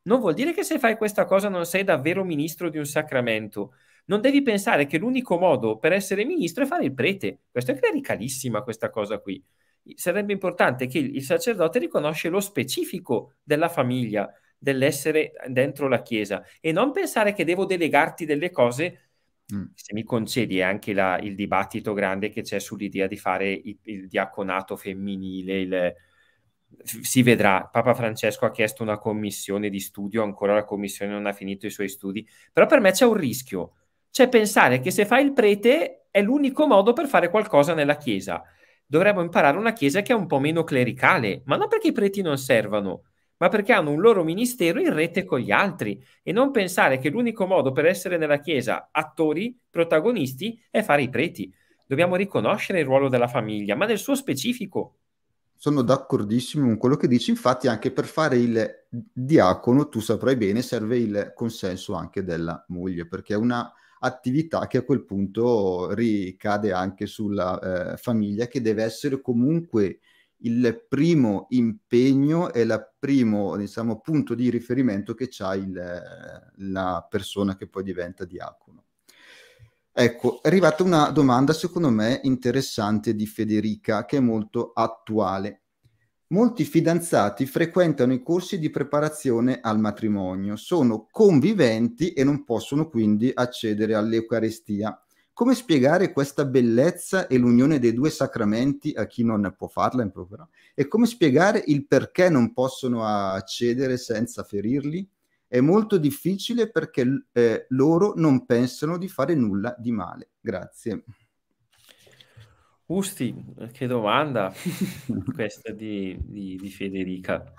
Non 0.04 0.20
vuol 0.20 0.34
dire 0.34 0.52
che 0.52 0.64
se 0.64 0.78
fai 0.78 0.96
questa 0.96 1.24
cosa 1.24 1.48
non 1.48 1.66
sei 1.66 1.84
davvero 1.84 2.24
ministro 2.24 2.68
di 2.70 2.78
un 2.78 2.86
sacramento. 2.86 3.74
Non 4.06 4.20
devi 4.20 4.42
pensare 4.42 4.86
che 4.86 4.98
l'unico 4.98 5.38
modo 5.38 5.78
per 5.78 5.92
essere 5.92 6.24
ministro 6.24 6.64
è 6.64 6.66
fare 6.66 6.84
il 6.84 6.94
prete. 6.94 7.40
Questo 7.50 7.72
è 7.72 7.78
clericalissima 7.78 8.62
questa 8.62 8.90
cosa 8.90 9.18
qui 9.18 9.42
sarebbe 9.94 10.32
importante 10.32 10.86
che 10.86 10.98
il 10.98 11.22
sacerdote 11.22 11.78
riconosce 11.78 12.28
lo 12.28 12.40
specifico 12.40 13.34
della 13.42 13.68
famiglia, 13.68 14.32
dell'essere 14.56 15.32
dentro 15.48 15.88
la 15.88 16.00
Chiesa 16.00 16.42
e 16.60 16.72
non 16.72 16.90
pensare 16.92 17.34
che 17.34 17.44
devo 17.44 17.66
delegarti 17.66 18.24
delle 18.24 18.50
cose, 18.50 19.10
mm. 19.54 19.64
se 19.74 19.92
mi 19.92 20.02
concedi 20.04 20.62
anche 20.62 20.94
la, 20.94 21.18
il 21.18 21.34
dibattito 21.34 21.92
grande 21.92 22.30
che 22.30 22.42
c'è 22.42 22.58
sull'idea 22.58 23.06
di 23.06 23.18
fare 23.18 23.50
il, 23.52 23.78
il 23.82 24.08
diaconato 24.08 24.76
femminile, 24.76 25.60
il, 25.60 25.94
si 26.82 27.22
vedrà. 27.22 27.68
Papa 27.70 27.94
Francesco 27.94 28.46
ha 28.46 28.50
chiesto 28.50 28.82
una 28.82 28.98
commissione 28.98 29.68
di 29.68 29.80
studio, 29.80 30.22
ancora 30.22 30.54
la 30.54 30.64
commissione 30.64 31.12
non 31.12 31.26
ha 31.26 31.32
finito 31.32 31.66
i 31.66 31.70
suoi 31.70 31.88
studi, 31.88 32.26
però 32.52 32.66
per 32.66 32.80
me 32.80 32.92
c'è 32.92 33.04
un 33.04 33.14
rischio, 33.14 33.74
cioè 34.10 34.28
pensare 34.28 34.80
che 34.80 34.90
se 34.90 35.06
fai 35.06 35.24
il 35.24 35.32
prete 35.32 36.06
è 36.10 36.22
l'unico 36.22 36.66
modo 36.66 36.92
per 36.92 37.06
fare 37.06 37.30
qualcosa 37.30 37.74
nella 37.74 37.96
Chiesa 37.96 38.42
dovremmo 38.86 39.22
imparare 39.22 39.56
una 39.56 39.72
chiesa 39.72 40.02
che 40.02 40.12
è 40.12 40.16
un 40.16 40.26
po' 40.26 40.38
meno 40.38 40.64
clericale, 40.64 41.42
ma 41.46 41.56
non 41.56 41.68
perché 41.68 41.88
i 41.88 41.92
preti 41.92 42.22
non 42.22 42.38
servano, 42.38 43.04
ma 43.38 43.48
perché 43.48 43.72
hanno 43.72 43.90
un 43.90 44.00
loro 44.00 44.22
ministero 44.22 44.80
in 44.80 44.92
rete 44.92 45.24
con 45.24 45.40
gli 45.40 45.50
altri 45.50 46.02
e 46.22 46.32
non 46.32 46.50
pensare 46.50 46.98
che 46.98 47.10
l'unico 47.10 47.46
modo 47.46 47.72
per 47.72 47.86
essere 47.86 48.16
nella 48.16 48.38
chiesa 48.38 48.88
attori, 48.92 49.58
protagonisti, 49.70 50.62
è 50.70 50.82
fare 50.82 51.02
i 51.02 51.08
preti. 51.08 51.52
Dobbiamo 51.86 52.16
riconoscere 52.16 52.80
il 52.80 52.86
ruolo 52.86 53.08
della 53.08 53.28
famiglia, 53.28 53.74
ma 53.74 53.86
nel 53.86 53.98
suo 53.98 54.14
specifico. 54.14 54.98
Sono 55.64 55.80
d'accordissimo 55.80 56.66
con 56.66 56.76
quello 56.76 56.96
che 56.96 57.08
dici, 57.08 57.30
infatti 57.30 57.68
anche 57.68 57.90
per 57.90 58.04
fare 58.04 58.36
il 58.36 58.84
diacono, 58.86 59.88
tu 59.88 59.98
saprai 59.98 60.36
bene, 60.36 60.60
serve 60.60 60.98
il 60.98 61.32
consenso 61.34 61.94
anche 61.94 62.22
della 62.22 62.62
moglie, 62.68 63.08
perché 63.08 63.32
è 63.32 63.38
una 63.38 63.72
attività 64.00 64.66
che 64.66 64.76
a 64.76 64.82
quel 64.82 65.06
punto 65.06 65.94
ricade 65.94 66.70
anche 66.70 67.06
sulla 67.06 67.92
eh, 67.92 67.96
famiglia, 67.96 68.46
che 68.46 68.60
deve 68.60 68.82
essere 68.82 69.22
comunque 69.22 70.00
il 70.42 70.84
primo 70.86 71.46
impegno 71.48 72.52
e 72.52 72.60
il 72.60 72.92
primo 72.98 73.56
diciamo, 73.56 74.00
punto 74.00 74.34
di 74.34 74.50
riferimento 74.50 75.14
che 75.14 75.30
ha 75.38 75.58
la 76.56 77.06
persona 77.08 77.56
che 77.56 77.68
poi 77.68 77.84
diventa 77.84 78.26
diacono. 78.26 78.83
Ecco, 79.96 80.42
è 80.42 80.48
arrivata 80.48 80.82
una 80.82 81.10
domanda 81.10 81.52
secondo 81.52 81.88
me 81.88 82.20
interessante 82.24 83.14
di 83.14 83.26
Federica 83.26 84.04
che 84.04 84.16
è 84.16 84.20
molto 84.20 84.72
attuale. 84.74 85.62
Molti 86.28 86.64
fidanzati 86.64 87.46
frequentano 87.46 88.12
i 88.12 88.22
corsi 88.22 88.58
di 88.58 88.70
preparazione 88.70 89.60
al 89.60 89.78
matrimonio, 89.78 90.56
sono 90.56 91.06
conviventi 91.10 92.12
e 92.12 92.24
non 92.24 92.42
possono 92.44 92.88
quindi 92.88 93.30
accedere 93.32 93.94
all'Eucarestia. 93.94 95.00
Come 95.32 95.54
spiegare 95.54 96.12
questa 96.12 96.44
bellezza 96.44 97.28
e 97.28 97.38
l'unione 97.38 97.78
dei 97.78 97.92
due 97.92 98.10
sacramenti 98.10 98.92
a 98.96 99.06
chi 99.06 99.22
non 99.22 99.54
può 99.56 99.68
farla 99.68 100.02
in 100.02 100.10
proprio? 100.10 100.48
E 100.74 100.88
come 100.88 101.06
spiegare 101.06 101.62
il 101.66 101.86
perché 101.86 102.28
non 102.28 102.52
possono 102.52 103.04
accedere 103.04 103.96
senza 103.96 104.42
ferirli? 104.42 105.08
È 105.54 105.60
molto 105.60 105.98
difficile 105.98 106.68
perché 106.68 107.26
eh, 107.30 107.66
loro 107.68 108.14
non 108.16 108.44
pensano 108.44 108.98
di 108.98 109.06
fare 109.06 109.36
nulla 109.36 109.72
di 109.78 109.92
male. 109.92 110.30
Grazie. 110.40 111.04
Usti, 112.86 113.32
che 113.70 113.86
domanda 113.86 114.52
questa 115.32 115.70
di, 115.70 116.18
di, 116.20 116.56
di, 116.56 116.70
Federica. 116.70 117.54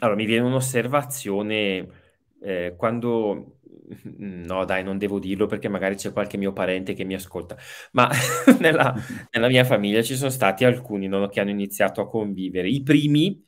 Allora, 0.00 0.14
mi 0.14 0.26
viene 0.26 0.44
un'osservazione 0.44 1.88
eh, 2.42 2.74
quando... 2.76 3.60
No, 4.02 4.66
dai, 4.66 4.84
non 4.84 4.98
devo 4.98 5.18
dirlo 5.18 5.46
perché 5.46 5.68
magari 5.68 5.94
c'è 5.94 6.12
qualche 6.12 6.36
mio 6.36 6.52
parente 6.52 6.92
che 6.92 7.04
mi 7.04 7.14
ascolta, 7.14 7.56
ma 7.92 8.10
nella, 8.60 8.94
nella 9.30 9.48
mia 9.48 9.64
famiglia 9.64 10.02
ci 10.02 10.16
sono 10.16 10.28
stati 10.28 10.66
alcuni 10.66 11.08
no, 11.08 11.28
che 11.28 11.40
hanno 11.40 11.48
iniziato 11.48 12.02
a 12.02 12.08
convivere. 12.10 12.68
I 12.68 12.82
primi 12.82 13.42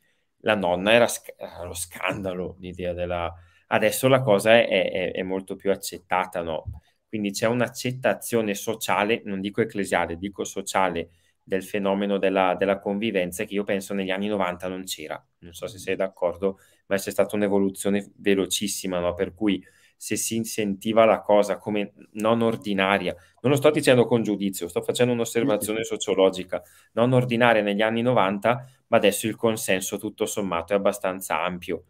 la 0.45 0.55
nonna 0.55 0.91
era, 0.93 1.07
sc- 1.07 1.35
lo 1.63 1.73
scandalo, 1.73 2.55
l'idea 2.59 2.93
della... 2.93 3.33
Adesso 3.67 4.07
la 4.07 4.21
cosa 4.21 4.53
è, 4.53 4.67
è, 4.67 5.11
è 5.11 5.23
molto 5.23 5.55
più 5.55 5.71
accettata, 5.71 6.41
no? 6.41 6.81
Quindi 7.07 7.31
c'è 7.31 7.47
un'accettazione 7.47 8.53
sociale, 8.53 9.21
non 9.25 9.41
dico 9.41 9.61
ecclesiale, 9.61 10.17
dico 10.17 10.43
sociale, 10.43 11.09
del 11.41 11.63
fenomeno 11.63 12.17
della, 12.17 12.55
della, 12.57 12.79
convivenza 12.79 13.43
che 13.43 13.53
io 13.53 13.63
penso 13.63 13.93
negli 13.93 14.11
anni 14.11 14.27
90 14.27 14.67
non 14.67 14.83
c'era. 14.83 15.23
Non 15.39 15.53
so 15.53 15.67
se 15.67 15.79
sei 15.79 15.95
d'accordo, 15.95 16.59
ma 16.87 16.97
c'è 16.97 17.11
stata 17.11 17.35
un'evoluzione 17.35 18.11
velocissima, 18.17 18.99
no? 18.99 19.13
per 19.13 19.33
cui 19.33 19.63
se 19.95 20.15
si 20.15 20.43
sentiva 20.43 21.05
la 21.05 21.21
cosa 21.21 21.57
come 21.57 21.93
non 22.13 22.41
ordinaria, 22.41 23.15
non 23.41 23.51
lo 23.51 23.57
sto 23.57 23.71
dicendo 23.71 24.05
con 24.05 24.23
giudizio, 24.23 24.67
sto 24.67 24.81
facendo 24.81 25.13
un'osservazione 25.13 25.83
sociologica, 25.83 26.61
non 26.93 27.13
ordinaria 27.13 27.61
negli 27.61 27.81
anni 27.81 28.01
90, 28.01 28.69
ma 28.87 28.97
adesso 28.97 29.27
il 29.27 29.35
consenso 29.35 29.97
tutto 29.97 30.25
sommato 30.25 30.73
è 30.73 30.75
abbastanza 30.75 31.41
ampio. 31.41 31.85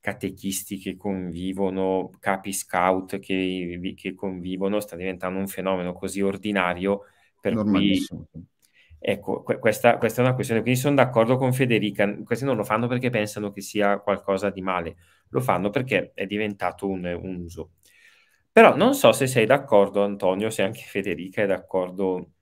Catechisti 0.00 0.78
che 0.78 0.96
convivono, 0.96 2.10
capi 2.20 2.52
scout 2.52 3.18
che, 3.20 3.94
che 3.96 4.14
convivono, 4.14 4.80
sta 4.80 4.96
diventando 4.96 5.38
un 5.38 5.48
fenomeno 5.48 5.94
così 5.94 6.20
ordinario 6.20 7.04
per 7.40 7.54
cui 7.54 8.04
Ecco, 9.06 9.42
questa, 9.42 9.98
questa, 9.98 10.22
è 10.22 10.24
una 10.24 10.34
questione, 10.34 10.62
quindi 10.62 10.80
sono 10.80 10.94
d'accordo 10.94 11.36
con 11.36 11.52
Federica, 11.52 12.10
questi 12.24 12.46
non 12.46 12.56
lo 12.56 12.64
fanno 12.64 12.86
perché 12.86 13.10
pensano 13.10 13.50
che 13.50 13.60
sia 13.60 13.98
qualcosa 13.98 14.48
di 14.48 14.62
male, 14.62 14.96
lo 15.34 15.40
fanno 15.40 15.70
perché 15.70 16.12
è 16.14 16.26
diventato 16.26 16.88
un, 16.88 17.04
un 17.04 17.36
uso. 17.36 17.72
Però 18.52 18.76
non 18.76 18.94
so 18.94 19.12
se 19.12 19.26
sei 19.26 19.46
d'accordo, 19.46 20.02
Antonio, 20.04 20.48
se 20.48 20.62
anche 20.62 20.82
Federica 20.82 21.42
è 21.42 21.46
d'accordo. 21.46 22.34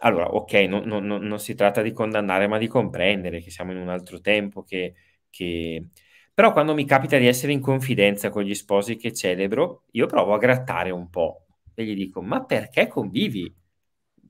Allora, 0.00 0.32
ok, 0.34 0.52
non, 0.68 0.84
non, 0.86 1.04
non, 1.06 1.38
si 1.40 1.54
tratta 1.54 1.82
di 1.82 1.92
condannare, 1.92 2.46
ma 2.46 2.58
di 2.58 2.68
comprendere 2.68 3.40
che 3.40 3.50
siamo 3.50 3.72
in 3.72 3.78
un 3.78 3.88
altro 3.88 4.20
tempo, 4.20 4.62
che, 4.62 4.94
che... 5.30 5.88
Però 6.32 6.52
quando 6.52 6.74
mi 6.74 6.84
capita 6.84 7.18
di 7.18 7.26
essere 7.26 7.52
in 7.52 7.60
confidenza 7.60 8.30
con 8.30 8.42
gli 8.44 8.54
sposi 8.54 8.96
che 8.96 9.12
celebro, 9.12 9.84
io 9.92 10.06
provo 10.06 10.34
a 10.34 10.38
grattare 10.38 10.90
un 10.90 11.08
po' 11.10 11.46
e 11.74 11.84
gli 11.84 11.94
dico, 11.94 12.22
ma 12.22 12.44
perché 12.44 12.86
convivi? 12.86 13.52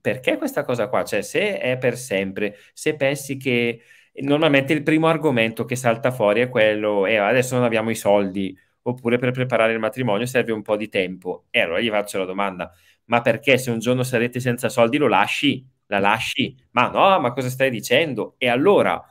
Perché 0.01 0.37
questa 0.37 0.63
cosa 0.63 0.87
qua? 0.87 1.03
Cioè, 1.03 1.21
se 1.21 1.59
è 1.59 1.77
per 1.77 1.97
sempre, 1.97 2.55
se 2.73 2.95
pensi 2.95 3.37
che 3.37 3.81
normalmente 4.21 4.73
il 4.73 4.83
primo 4.83 5.07
argomento 5.07 5.65
che 5.65 5.75
salta 5.75 6.11
fuori 6.11 6.41
è 6.41 6.49
quello, 6.49 7.05
eh, 7.05 7.17
adesso 7.17 7.55
non 7.55 7.63
abbiamo 7.63 7.89
i 7.89 7.95
soldi, 7.95 8.57
oppure 8.83 9.17
per 9.17 9.31
preparare 9.31 9.73
il 9.73 9.79
matrimonio 9.79 10.25
serve 10.25 10.51
un 10.51 10.61
po' 10.61 10.75
di 10.77 10.89
tempo. 10.89 11.45
E 11.49 11.61
allora 11.61 11.79
gli 11.79 11.89
faccio 11.89 12.17
la 12.19 12.25
domanda, 12.25 12.71
ma 13.05 13.21
perché 13.21 13.57
se 13.57 13.71
un 13.71 13.79
giorno 13.79 14.03
sarete 14.03 14.39
senza 14.39 14.69
soldi 14.69 14.97
lo 14.97 15.07
lasci? 15.07 15.65
La 15.87 15.99
lasci? 15.99 16.55
Ma 16.71 16.89
no, 16.89 17.19
ma 17.19 17.31
cosa 17.31 17.49
stai 17.49 17.69
dicendo? 17.69 18.35
E 18.37 18.47
allora? 18.49 19.01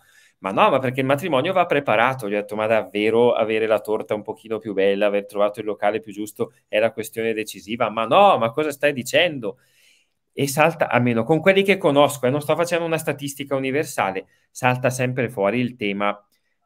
Ma 0.40 0.50
no, 0.50 0.68
ma 0.70 0.78
perché 0.78 1.00
il 1.00 1.06
matrimonio 1.06 1.52
va 1.52 1.66
preparato. 1.66 2.28
Gli 2.28 2.34
ho 2.34 2.40
detto, 2.40 2.54
ma 2.56 2.66
davvero 2.66 3.32
avere 3.32 3.66
la 3.66 3.80
torta 3.80 4.14
un 4.14 4.22
pochino 4.22 4.58
più 4.58 4.72
bella, 4.74 5.06
aver 5.06 5.24
trovato 5.26 5.60
il 5.60 5.66
locale 5.66 6.00
più 6.00 6.12
giusto 6.12 6.52
è 6.68 6.78
la 6.78 6.92
questione 6.92 7.32
decisiva? 7.32 7.88
Ma 7.90 8.04
no, 8.06 8.36
ma 8.38 8.50
cosa 8.50 8.70
stai 8.70 8.92
dicendo? 8.92 9.58
E 10.38 10.46
salta, 10.46 10.90
almeno 10.90 11.24
con 11.24 11.40
quelli 11.40 11.62
che 11.62 11.78
conosco, 11.78 12.26
e 12.26 12.30
non 12.30 12.42
sto 12.42 12.54
facendo 12.54 12.84
una 12.84 12.98
statistica 12.98 13.56
universale, 13.56 14.26
salta 14.50 14.90
sempre 14.90 15.30
fuori 15.30 15.60
il 15.60 15.76
tema 15.76 16.14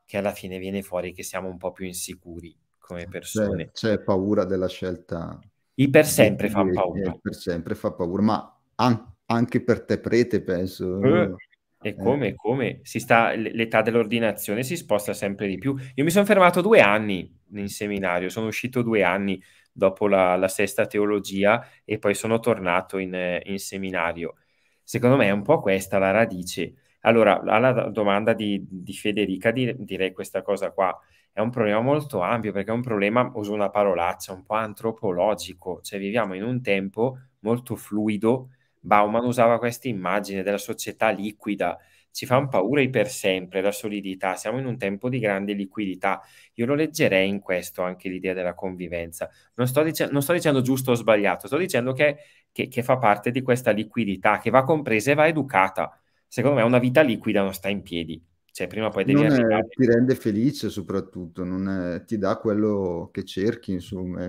che 0.04 0.16
alla 0.16 0.32
fine 0.32 0.58
viene 0.58 0.82
fuori 0.82 1.12
che 1.12 1.22
siamo 1.22 1.48
un 1.48 1.56
po' 1.56 1.70
più 1.70 1.86
insicuri 1.86 2.52
come 2.80 3.06
persone. 3.06 3.70
C'è, 3.72 3.96
c'è 3.96 4.00
paura 4.00 4.42
della 4.42 4.66
scelta. 4.66 5.38
I 5.74 5.88
per 5.88 6.04
sempre 6.04 6.48
fa 6.50 6.64
paura. 6.64 7.16
Per 7.22 7.34
sempre 7.36 7.76
fa 7.76 7.92
paura, 7.92 8.22
ma 8.22 8.60
an- 8.74 9.14
anche 9.26 9.62
per 9.62 9.84
te 9.84 10.00
prete, 10.00 10.42
penso. 10.42 11.00
Eh, 11.00 11.34
e 11.80 11.94
come, 11.94 12.28
eh. 12.30 12.34
come 12.34 12.80
si 12.82 12.98
sta, 12.98 13.34
l'età 13.36 13.82
dell'ordinazione 13.82 14.64
si 14.64 14.76
sposta 14.76 15.12
sempre 15.12 15.46
di 15.46 15.58
più. 15.58 15.76
Io 15.94 16.02
mi 16.02 16.10
sono 16.10 16.24
fermato 16.24 16.60
due 16.60 16.80
anni 16.80 17.32
in 17.52 17.68
seminario, 17.68 18.30
sono 18.30 18.48
uscito 18.48 18.82
due 18.82 19.04
anni 19.04 19.40
dopo 19.72 20.08
la, 20.08 20.36
la 20.36 20.48
sesta 20.48 20.86
teologia 20.86 21.66
e 21.84 21.98
poi 21.98 22.14
sono 22.14 22.38
tornato 22.40 22.98
in, 22.98 23.40
in, 23.44 23.58
seminario. 23.58 24.36
Secondo 24.82 25.16
me 25.16 25.26
è 25.26 25.30
un 25.30 25.42
po' 25.42 25.60
questa 25.60 25.98
la 25.98 26.10
radice. 26.10 26.74
Allora, 27.02 27.40
alla 27.40 27.88
domanda 27.88 28.32
di, 28.34 28.66
di 28.68 28.92
Federica 28.92 29.50
di, 29.50 29.74
direi 29.78 30.12
questa 30.12 30.42
cosa 30.42 30.70
qua. 30.72 30.98
È 31.32 31.40
un 31.40 31.50
problema 31.50 31.80
molto 31.80 32.20
ampio 32.20 32.52
perché 32.52 32.70
è 32.70 32.74
un 32.74 32.82
problema, 32.82 33.30
uso 33.34 33.52
una 33.52 33.70
parolaccia, 33.70 34.32
un 34.32 34.42
po' 34.44 34.54
antropologico, 34.54 35.80
cioè 35.80 35.98
viviamo 35.98 36.34
in 36.34 36.42
un 36.42 36.60
tempo 36.60 37.18
molto 37.40 37.76
fluido. 37.76 38.50
Bauman 38.80 39.24
usava 39.24 39.58
questa 39.58 39.88
immagine 39.88 40.42
della 40.42 40.58
società 40.58 41.10
liquida, 41.10 41.78
ci 42.12 42.26
fanno 42.26 42.48
paura 42.48 42.80
i 42.80 42.90
per 42.90 43.08
sempre, 43.08 43.60
la 43.60 43.72
solidità, 43.72 44.34
siamo 44.34 44.58
in 44.58 44.66
un 44.66 44.76
tempo 44.76 45.08
di 45.08 45.18
grande 45.18 45.52
liquidità. 45.52 46.20
Io 46.54 46.66
lo 46.66 46.74
leggerei 46.74 47.28
in 47.28 47.40
questo 47.40 47.82
anche 47.82 48.08
l'idea 48.08 48.34
della 48.34 48.54
convivenza. 48.54 49.28
Non 49.54 49.66
sto, 49.66 49.82
dice- 49.82 50.08
non 50.10 50.22
sto 50.22 50.32
dicendo 50.32 50.60
giusto 50.60 50.92
o 50.92 50.94
sbagliato, 50.94 51.46
sto 51.46 51.56
dicendo 51.56 51.92
che, 51.92 52.16
che, 52.52 52.68
che, 52.68 52.82
fa 52.82 52.98
parte 52.98 53.30
di 53.30 53.42
questa 53.42 53.70
liquidità 53.70 54.38
che 54.38 54.50
va 54.50 54.64
compresa 54.64 55.12
e 55.12 55.14
va 55.14 55.26
educata. 55.26 55.98
Secondo 56.26 56.58
me 56.58 56.64
una 56.64 56.78
vita 56.78 57.02
liquida 57.02 57.42
non 57.42 57.54
sta 57.54 57.68
in 57.68 57.82
piedi. 57.82 58.22
Cioè, 58.52 58.66
prima 58.66 58.86
o 58.86 58.90
poi 58.90 59.04
devi 59.04 59.22
non 59.22 59.30
arrivare. 59.30 59.66
È, 59.66 59.68
ti 59.68 59.86
rende 59.86 60.14
felice 60.16 60.68
soprattutto, 60.68 61.44
è, 61.44 62.04
ti 62.04 62.18
dà 62.18 62.36
quello 62.36 63.10
che 63.12 63.24
cerchi, 63.24 63.72
insomma. 63.72 64.26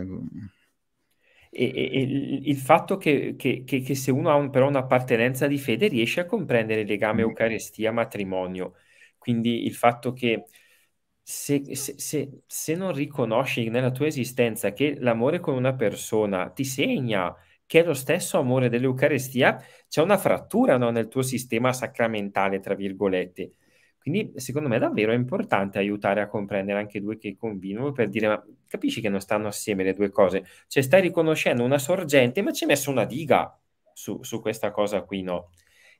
E, 1.54 1.66
e, 1.66 2.02
il 2.44 2.58
fatto 2.58 2.96
che, 2.98 3.36
che, 3.38 3.64
che, 3.66 3.82
che, 3.82 3.96
se 3.96 4.10
uno 4.12 4.30
ha 4.32 4.36
un, 4.36 4.50
però 4.50 4.68
un'appartenenza 4.70 5.48
di 5.48 5.58
fede 5.58 5.88
riesce 5.90 6.22
a 6.22 6.26
comprendere 6.26 6.82
il 6.82 6.88
legame 6.88 7.22
Eucaristia-matrimonio. 7.22 8.76
Quindi 9.18 9.66
il 9.66 9.74
fatto 9.76 10.14
che 10.14 10.46
se, 11.22 11.76
se, 11.76 11.96
se, 11.98 12.42
se, 12.46 12.76
non 12.76 12.94
riconosci 12.94 13.70
nella 13.70 13.92
tua 13.92 14.08
esistenza 14.08 14.74
che 14.74 14.96
l'amore 15.00 15.40
con 15.40 15.56
una 15.56 15.74
persona 15.76 16.50
ti 16.50 16.64
segna 16.64 17.36
che 17.66 17.82
è 17.82 17.86
lo 17.86 17.94
stesso 17.94 18.38
amore 18.38 18.68
dell'Eucaristia, 18.68 19.58
c'è 19.88 20.02
una 20.02 20.18
frattura 20.18 20.78
no, 20.78 20.90
nel 20.90 21.08
tuo 21.08 21.22
sistema 21.22 21.72
sacramentale, 21.72 22.60
tra 22.60 22.76
virgolette. 22.76 23.52
Quindi 23.98 24.34
secondo 24.36 24.68
me 24.68 24.78
davvero 24.80 25.12
è 25.14 25.16
importante 25.16 25.78
aiutare 25.78 26.22
a 26.22 26.28
comprendere 26.28 26.80
anche 26.80 27.00
due 27.00 27.18
che 27.18 27.38
convivono 27.38 27.92
per 27.94 28.10
dire 28.10 28.28
ma 28.28 28.44
capisci 28.72 29.02
che 29.02 29.10
non 29.10 29.20
stanno 29.20 29.48
assieme 29.48 29.84
le 29.84 29.94
due 29.94 30.10
cose? 30.10 30.46
Cioè 30.68 30.82
stai 30.82 31.02
riconoscendo 31.02 31.64
una 31.64 31.78
sorgente 31.78 32.42
ma 32.42 32.52
ci 32.54 32.64
hai 32.64 32.70
messo 32.70 32.90
una 32.90 33.06
diga 33.06 33.56
su, 33.94 34.24
su 34.24 34.40
questa 34.42 34.72
cosa 34.72 35.02
qui, 35.04 35.22
no? 35.22 35.50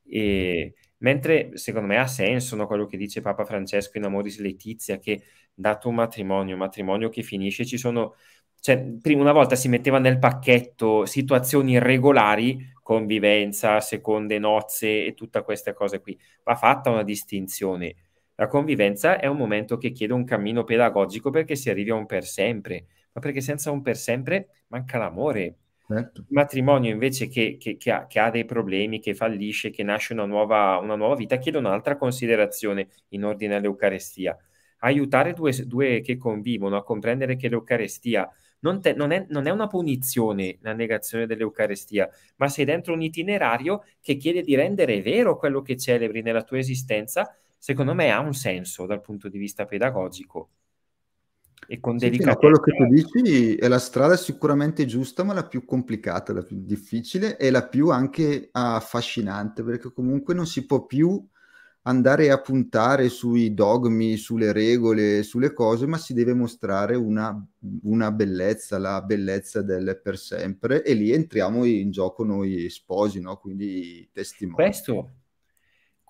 E, 0.08 0.74
mentre 1.00 1.58
secondo 1.58 1.88
me 1.88 1.98
ha 1.98 2.08
senso 2.08 2.56
no, 2.56 2.68
quello 2.68 2.86
che 2.86 2.98
dice 2.98 3.22
Papa 3.22 3.46
Francesco 3.46 3.98
in 3.98 4.06
Amoris 4.06 4.40
Letizia 4.40 4.98
che 5.00 5.22
dato 5.54 5.90
un 5.90 5.96
matrimonio, 5.96 6.54
un 6.54 6.60
matrimonio 6.60 7.10
che 7.10 7.24
finisce, 7.24 7.66
ci 7.66 7.78
sono... 7.78 8.16
Cioè, 8.60 8.80
prima 9.02 9.22
una 9.22 9.32
volta 9.32 9.56
si 9.56 9.68
metteva 9.70 9.98
nel 9.98 10.20
pacchetto 10.20 11.06
situazioni 11.06 11.74
irregolari 11.74 12.72
convivenza, 12.84 13.80
seconde 13.80 14.38
nozze 14.38 15.06
e 15.06 15.14
tutte 15.16 15.42
queste 15.44 15.74
cose 15.74 16.00
qui. 16.00 16.18
Va 16.44 16.56
fatta 16.56 16.92
una 16.92 17.04
distinzione. 17.04 17.96
La 18.42 18.48
convivenza 18.48 19.20
è 19.20 19.28
un 19.28 19.38
momento 19.38 19.78
che 19.78 19.92
chiede 19.92 20.14
un 20.14 20.24
cammino 20.24 20.64
pedagogico 20.64 21.30
perché 21.30 21.56
si 21.56 21.70
arrivi 21.70 21.92
a 21.92 21.94
un 21.94 22.08
per 22.08 22.26
sempre, 22.26 22.88
ma 23.12 23.22
perché 23.22 23.40
senza 23.40 23.70
un 23.70 23.84
per 23.84 23.96
sempre 23.96 24.64
manca 24.70 24.98
l'amore. 24.98 25.58
Certo. 25.88 26.22
Il 26.22 26.28
matrimonio 26.30 26.92
invece 26.92 27.28
che, 27.28 27.58
che, 27.60 27.78
che, 27.78 27.92
ha, 27.92 28.08
che, 28.08 28.20
ha, 28.20 28.32
dei 28.32 28.46
problemi, 28.46 29.00
che 29.00 29.14
fallisce, 29.14 29.70
che 29.70 29.84
nasce 29.84 30.14
una 30.14 30.26
nuova, 30.26 30.80
una 30.80 30.96
nuova 30.96 31.14
vita, 31.14 31.38
chiede 31.38 31.60
un'altra 31.60 31.98
considerazione 31.98 32.88
in 33.10 33.26
ordine 33.26 33.58
all'Eucarestia. 33.58 34.36
Aiutare 34.80 35.34
due, 35.34 35.54
due 35.68 36.02
che 36.02 36.18
convivono 36.18 36.78
a 36.78 36.84
comprendere 36.84 37.36
che 37.36 37.48
l'Eucarestia 37.48 38.28
non, 38.62 38.82
te, 38.82 38.94
non, 38.94 39.12
è, 39.12 39.24
non, 39.30 39.46
è, 39.46 39.52
una 39.52 39.68
punizione 39.68 40.58
la 40.62 40.74
negazione 40.74 41.28
dell'Eucarestia, 41.28 42.10
ma 42.38 42.48
sei 42.48 42.66
dentro 42.66 42.94
un 42.94 43.04
itinerario 43.04 43.84
che 44.02 44.16
chiede 44.16 44.42
di 44.42 44.56
rendere 44.56 45.00
vero 45.04 45.38
quello 45.38 45.62
che 45.62 45.78
celebri 45.78 46.24
nella 46.24 46.44
tua 46.44 46.58
esistenza 46.58 47.36
secondo 47.62 47.94
me 47.94 48.10
ha 48.10 48.20
un 48.20 48.34
senso 48.34 48.88
dal 48.88 49.02
punto 49.02 49.30
di 49.30 49.38
vista 49.38 49.66
pedagogico. 49.66 50.50
E 51.68 51.80
con 51.80 52.00
sì, 52.00 52.06
delicatezza... 52.06 52.40
quello 52.40 52.58
che 52.58 52.72
tu 52.76 52.86
dici 52.86 53.56
è 53.56 53.68
la 53.68 53.78
strada 53.78 54.18
sicuramente 54.18 54.86
giusta, 54.86 55.24
ma 55.24 55.34
la 55.34 55.46
più 55.46 55.64
complicata, 55.64 56.34
la 56.34 56.42
più 56.42 56.58
difficile 56.60 57.38
e 57.38 57.52
la 57.52 57.68
più 57.68 57.90
anche 57.90 58.50
affascinante, 58.52 59.62
perché 59.62 59.94
comunque 59.94 60.34
non 60.34 60.48
si 60.48 60.66
può 60.66 60.88
più 60.88 61.24
andare 61.84 62.32
a 62.32 62.42
puntare 62.42 63.10
sui 63.10 63.54
dogmi, 63.54 64.18
sulle 64.18 64.54
regole, 64.54 65.22
sulle 65.22 65.54
cose, 65.54 65.86
ma 65.86 65.98
si 65.98 66.16
deve 66.16 66.34
mostrare 66.34 66.96
una, 66.96 67.48
una 67.84 68.12
bellezza, 68.12 68.80
la 68.80 69.04
bellezza 69.04 69.62
del 69.62 70.02
per 70.02 70.18
sempre, 70.18 70.84
e 70.84 70.96
lì 70.96 71.12
entriamo 71.12 71.64
in 71.66 71.92
gioco 71.92 72.24
noi 72.24 72.72
sposi, 72.72 73.22
no? 73.22 73.38
quindi 73.38 74.10
testimoni. 74.12 74.56
Questo, 74.56 75.12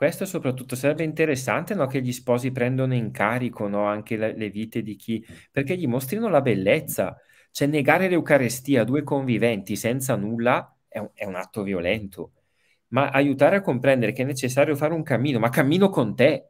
questo 0.02 0.26
soprattutto 0.26 0.76
sarebbe 0.76 1.04
interessante, 1.04 1.76
no, 1.76 1.86
che 1.86 2.02
gli 2.02 2.12
sposi 2.12 2.52
prendono 2.52 2.96
in 2.96 3.12
carico, 3.12 3.68
no, 3.68 3.86
anche 3.86 4.18
le, 4.18 4.36
le 4.36 4.50
vite 4.50 4.82
di 4.82 4.96
chi, 4.96 5.24
perché 5.52 5.78
gli 5.78 5.86
mostrino 5.86 6.28
la 6.28 6.42
bellezza. 6.42 7.16
Cioè 7.52 7.68
negare 7.68 8.10
l'Eucarestia 8.10 8.82
a 8.82 8.84
due 8.84 9.04
conviventi 9.04 9.76
senza 9.76 10.16
nulla 10.16 10.76
è 10.88 10.98
un, 10.98 11.12
è 11.14 11.26
un 11.26 11.36
atto 11.36 11.62
violento, 11.62 12.32
ma 12.88 13.10
aiutare 13.10 13.58
a 13.58 13.62
comprendere 13.62 14.12
che 14.12 14.24
è 14.24 14.26
necessario 14.26 14.76
fare 14.76 14.96
un 14.96 15.04
cammino, 15.04 15.38
ma 15.38 15.50
cammino 15.50 15.90
con 15.90 16.16
te. 16.16 16.50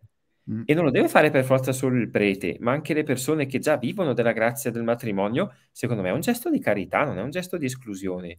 Mm. 0.49 0.61
E 0.65 0.73
non 0.73 0.85
lo 0.85 0.89
deve 0.89 1.09
fare 1.09 1.29
per 1.29 1.43
forza 1.43 1.73
solo 1.73 1.97
il 1.97 2.09
prete, 2.09 2.55
ma 2.61 2.71
anche 2.71 2.93
le 2.93 3.03
persone 3.03 3.47
che 3.47 3.59
già 3.59 3.75
vivono 3.75 4.13
della 4.13 4.31
grazia 4.31 4.71
del 4.71 4.83
matrimonio, 4.83 5.53
secondo 5.73 6.01
me 6.01 6.07
è 6.07 6.13
un 6.13 6.21
gesto 6.21 6.49
di 6.49 6.61
carità, 6.61 7.03
non 7.03 7.17
è 7.17 7.21
un 7.21 7.31
gesto 7.31 7.57
di 7.57 7.65
esclusione. 7.65 8.37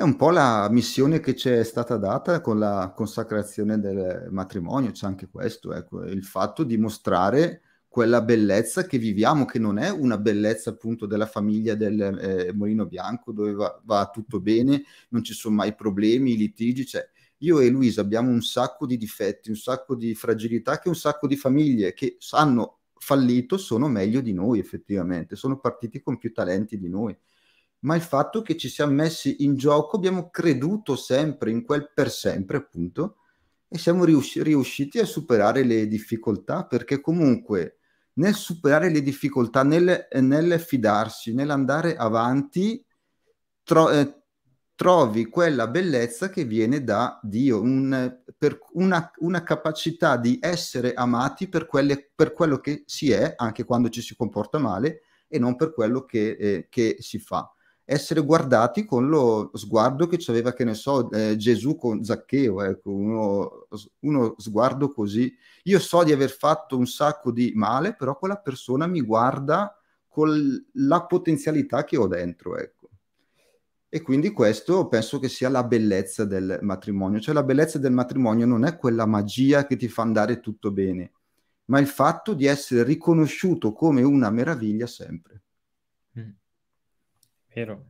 È 0.00 0.04
un 0.04 0.14
po' 0.14 0.30
la 0.30 0.68
missione 0.70 1.18
che 1.18 1.34
ci 1.34 1.48
è 1.48 1.64
stata 1.64 1.96
data 1.96 2.40
con 2.40 2.56
la 2.60 2.92
consacrazione 2.94 3.80
del 3.80 4.28
matrimonio, 4.30 4.92
c'è 4.92 5.06
anche 5.06 5.26
questo, 5.26 5.74
ecco, 5.74 6.04
il 6.04 6.22
fatto 6.22 6.62
di 6.62 6.76
mostrare 6.76 7.62
quella 7.88 8.22
bellezza 8.22 8.86
che 8.86 8.96
viviamo, 8.96 9.44
che 9.44 9.58
non 9.58 9.76
è 9.76 9.90
una 9.90 10.16
bellezza 10.16 10.70
appunto 10.70 11.04
della 11.06 11.26
famiglia 11.26 11.74
del 11.74 12.00
eh, 12.00 12.52
Molino 12.52 12.86
Bianco, 12.86 13.32
dove 13.32 13.52
va, 13.54 13.80
va, 13.82 14.08
tutto 14.12 14.38
bene, 14.38 14.84
non 15.08 15.24
ci 15.24 15.34
sono 15.34 15.56
mai 15.56 15.74
problemi, 15.74 16.36
litigi, 16.36 16.86
cioè 16.86 17.04
io 17.38 17.58
e 17.58 17.68
Luisa 17.68 18.00
abbiamo 18.00 18.30
un 18.30 18.40
sacco 18.42 18.86
di 18.86 18.96
difetti, 18.96 19.50
un 19.50 19.56
sacco 19.56 19.96
di 19.96 20.14
fragilità 20.14 20.78
che 20.78 20.86
un 20.86 20.94
sacco 20.94 21.26
di 21.26 21.34
famiglie 21.34 21.92
che 21.92 22.18
hanno 22.30 22.78
fallito 22.94 23.56
sono 23.56 23.88
meglio 23.88 24.20
di 24.20 24.32
noi 24.32 24.60
effettivamente, 24.60 25.34
sono 25.34 25.58
partiti 25.58 26.00
con 26.00 26.18
più 26.18 26.32
talenti 26.32 26.78
di 26.78 26.88
noi 26.88 27.18
ma 27.80 27.94
il 27.94 28.02
fatto 28.02 28.42
che 28.42 28.56
ci 28.56 28.68
siamo 28.68 28.92
messi 28.92 29.44
in 29.44 29.56
gioco, 29.56 29.96
abbiamo 29.96 30.30
creduto 30.30 30.96
sempre 30.96 31.50
in 31.50 31.64
quel 31.64 31.90
per 31.94 32.10
sempre, 32.10 32.56
appunto, 32.56 33.18
e 33.68 33.78
siamo 33.78 34.04
riusci- 34.04 34.42
riusciti 34.42 34.98
a 34.98 35.04
superare 35.04 35.62
le 35.62 35.86
difficoltà, 35.86 36.64
perché 36.64 37.00
comunque 37.00 37.78
nel 38.14 38.34
superare 38.34 38.90
le 38.90 39.02
difficoltà, 39.02 39.62
nel, 39.62 40.08
nel 40.20 40.58
fidarsi, 40.58 41.34
nell'andare 41.34 41.94
avanti, 41.94 42.84
tro- 43.62 43.90
eh, 43.90 44.22
trovi 44.74 45.26
quella 45.26 45.68
bellezza 45.68 46.30
che 46.30 46.44
viene 46.44 46.82
da 46.82 47.20
Dio, 47.22 47.60
un, 47.60 48.22
una, 48.72 49.10
una, 49.18 49.42
capacità 49.42 50.16
di 50.16 50.38
essere 50.40 50.94
amati 50.94 51.48
per, 51.48 51.66
quelle, 51.66 52.10
per, 52.14 52.32
quello 52.32 52.58
che 52.58 52.82
si 52.86 53.10
è, 53.12 53.34
anche 53.36 53.64
quando 53.64 53.88
ci 53.88 54.00
si 54.00 54.16
comporta 54.16 54.58
male, 54.58 55.02
e 55.28 55.38
non 55.38 55.56
per 55.56 55.72
quello 55.72 56.04
che, 56.04 56.30
eh, 56.30 56.66
che 56.68 56.96
si 56.98 57.18
fa 57.18 57.52
essere 57.90 58.20
guardati 58.20 58.84
con 58.84 59.08
lo 59.08 59.50
sguardo 59.54 60.06
che 60.06 60.22
aveva, 60.28 60.52
che 60.52 60.62
ne 60.64 60.74
so, 60.74 61.10
eh, 61.10 61.36
Gesù 61.38 61.74
con 61.76 62.04
Zaccheo, 62.04 62.62
ecco, 62.62 62.90
uno, 62.90 63.66
uno, 64.00 64.34
sguardo 64.36 64.92
così. 64.92 65.34
Io 65.64 65.78
so 65.78 66.04
di 66.04 66.12
aver 66.12 66.28
fatto 66.28 66.76
un 66.76 66.86
sacco 66.86 67.32
di 67.32 67.52
male, 67.54 67.94
però 67.96 68.18
quella 68.18 68.36
persona 68.36 68.86
mi 68.86 69.00
guarda 69.00 69.74
con 70.06 70.30
la 70.74 71.06
potenzialità 71.06 71.84
che 71.84 71.96
ho 71.96 72.06
dentro, 72.06 72.58
ecco. 72.58 72.90
E 73.88 74.02
quindi 74.02 74.32
questo 74.32 74.86
penso 74.88 75.18
che 75.18 75.30
sia 75.30 75.48
la 75.48 75.64
bellezza 75.64 76.26
del 76.26 76.58
matrimonio. 76.60 77.20
Cioè 77.20 77.32
la 77.32 77.42
bellezza 77.42 77.78
del 77.78 77.92
matrimonio 77.92 78.44
non 78.44 78.66
è 78.66 78.76
quella 78.76 79.06
magia 79.06 79.64
che 79.66 79.76
ti 79.76 79.88
fa 79.88 80.02
andare 80.02 80.40
tutto 80.40 80.70
bene, 80.72 81.12
ma 81.66 81.78
il 81.78 81.86
fatto 81.86 82.34
di 82.34 82.44
essere 82.44 82.82
riconosciuto 82.82 83.72
come 83.72 84.02
una 84.02 84.28
meraviglia 84.28 84.86
sempre. 84.86 85.44
Vero. 87.58 87.86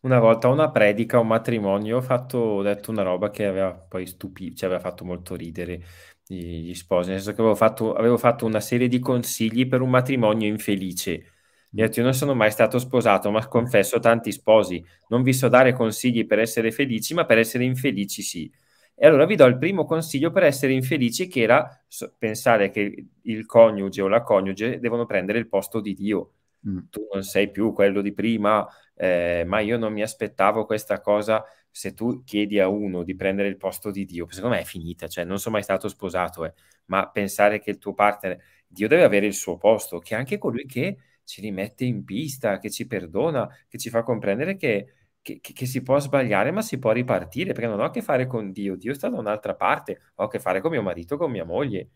Una 0.00 0.18
volta 0.20 0.48
a 0.48 0.50
una 0.50 0.70
predica, 0.70 1.18
a 1.18 1.20
un 1.20 1.26
matrimonio, 1.26 1.98
ho 1.98 2.00
fatto, 2.00 2.38
ho 2.38 2.62
detto 2.62 2.90
una 2.90 3.02
roba 3.02 3.30
che 3.30 3.44
aveva 3.44 3.72
poi 3.74 4.06
stupito, 4.06 4.56
cioè 4.56 4.68
aveva 4.70 4.82
fatto 4.82 5.04
molto 5.04 5.34
ridere 5.34 5.82
gli, 6.24 6.68
gli 6.68 6.74
sposi, 6.74 7.10
nel 7.10 7.18
senso 7.18 7.34
che 7.34 7.40
avevo 7.40 7.56
fatto, 7.56 7.94
avevo 7.94 8.16
fatto 8.16 8.46
una 8.46 8.60
serie 8.60 8.88
di 8.88 8.98
consigli 8.98 9.66
per 9.68 9.82
un 9.82 9.90
matrimonio 9.90 10.48
infelice. 10.48 11.32
Gli 11.68 11.82
ho 11.82 11.84
detto, 11.84 11.98
io 11.98 12.04
non 12.04 12.14
sono 12.14 12.34
mai 12.34 12.50
stato 12.50 12.78
sposato, 12.78 13.30
ma 13.30 13.46
confesso 13.48 13.98
tanti 13.98 14.32
sposi. 14.32 14.82
Non 15.08 15.22
vi 15.22 15.34
so 15.34 15.48
dare 15.48 15.74
consigli 15.74 16.24
per 16.26 16.38
essere 16.38 16.70
felici, 16.72 17.12
ma 17.12 17.26
per 17.26 17.38
essere 17.38 17.64
infelici 17.64 18.22
sì. 18.22 18.50
E 18.94 19.06
allora 19.06 19.26
vi 19.26 19.34
do 19.36 19.44
il 19.44 19.58
primo 19.58 19.84
consiglio 19.84 20.30
per 20.30 20.44
essere 20.44 20.72
infelici, 20.72 21.28
che 21.28 21.42
era 21.42 21.84
pensare 22.16 22.70
che 22.70 23.08
il 23.22 23.44
coniuge 23.44 24.00
o 24.00 24.08
la 24.08 24.22
coniuge 24.22 24.78
devono 24.78 25.04
prendere 25.04 25.38
il 25.38 25.48
posto 25.48 25.80
di 25.80 25.92
Dio. 25.92 26.30
Mm. 26.66 26.78
Tu 26.90 27.06
non 27.12 27.22
sei 27.22 27.50
più 27.50 27.72
quello 27.72 28.00
di 28.00 28.12
prima, 28.12 28.66
eh, 28.96 29.44
ma 29.46 29.60
io 29.60 29.76
non 29.78 29.92
mi 29.92 30.02
aspettavo 30.02 30.64
questa 30.64 31.00
cosa. 31.00 31.44
Se 31.70 31.92
tu 31.92 32.24
chiedi 32.24 32.58
a 32.58 32.68
uno 32.68 33.02
di 33.02 33.14
prendere 33.14 33.48
il 33.48 33.58
posto 33.58 33.90
di 33.90 34.04
Dio, 34.06 34.26
secondo 34.30 34.56
me 34.56 34.62
è 34.62 34.64
finita, 34.64 35.06
cioè 35.08 35.24
non 35.24 35.38
sono 35.38 35.56
mai 35.56 35.62
stato 35.64 35.88
sposato, 35.88 36.44
eh, 36.46 36.54
ma 36.86 37.08
pensare 37.10 37.60
che 37.60 37.70
il 37.70 37.78
tuo 37.78 37.92
partner, 37.94 38.38
Dio 38.66 38.88
deve 38.88 39.04
avere 39.04 39.26
il 39.26 39.34
suo 39.34 39.58
posto, 39.58 39.98
che 39.98 40.14
anche 40.14 40.38
colui 40.38 40.66
che 40.66 40.96
ci 41.24 41.40
rimette 41.40 41.84
in 41.84 42.04
pista, 42.04 42.58
che 42.58 42.70
ci 42.70 42.86
perdona, 42.86 43.48
che 43.68 43.78
ci 43.78 43.90
fa 43.90 44.02
comprendere 44.02 44.56
che, 44.56 44.94
che, 45.20 45.40
che, 45.40 45.66
si 45.66 45.82
può 45.82 45.98
sbagliare, 45.98 46.50
ma 46.50 46.62
si 46.62 46.78
può 46.78 46.92
ripartire, 46.92 47.52
perché 47.52 47.68
non 47.68 47.80
ho 47.80 47.84
a 47.84 47.90
che 47.90 48.00
fare 48.02 48.26
con 48.26 48.52
Dio, 48.52 48.76
Dio 48.76 48.94
sta 48.94 49.08
da 49.08 49.18
un'altra 49.18 49.54
parte, 49.54 50.12
ho 50.14 50.24
a 50.24 50.28
che 50.28 50.38
fare 50.38 50.60
con 50.60 50.70
mio 50.70 50.82
marito, 50.82 51.16
con 51.16 51.30
mia 51.30 51.44
moglie. 51.44 51.90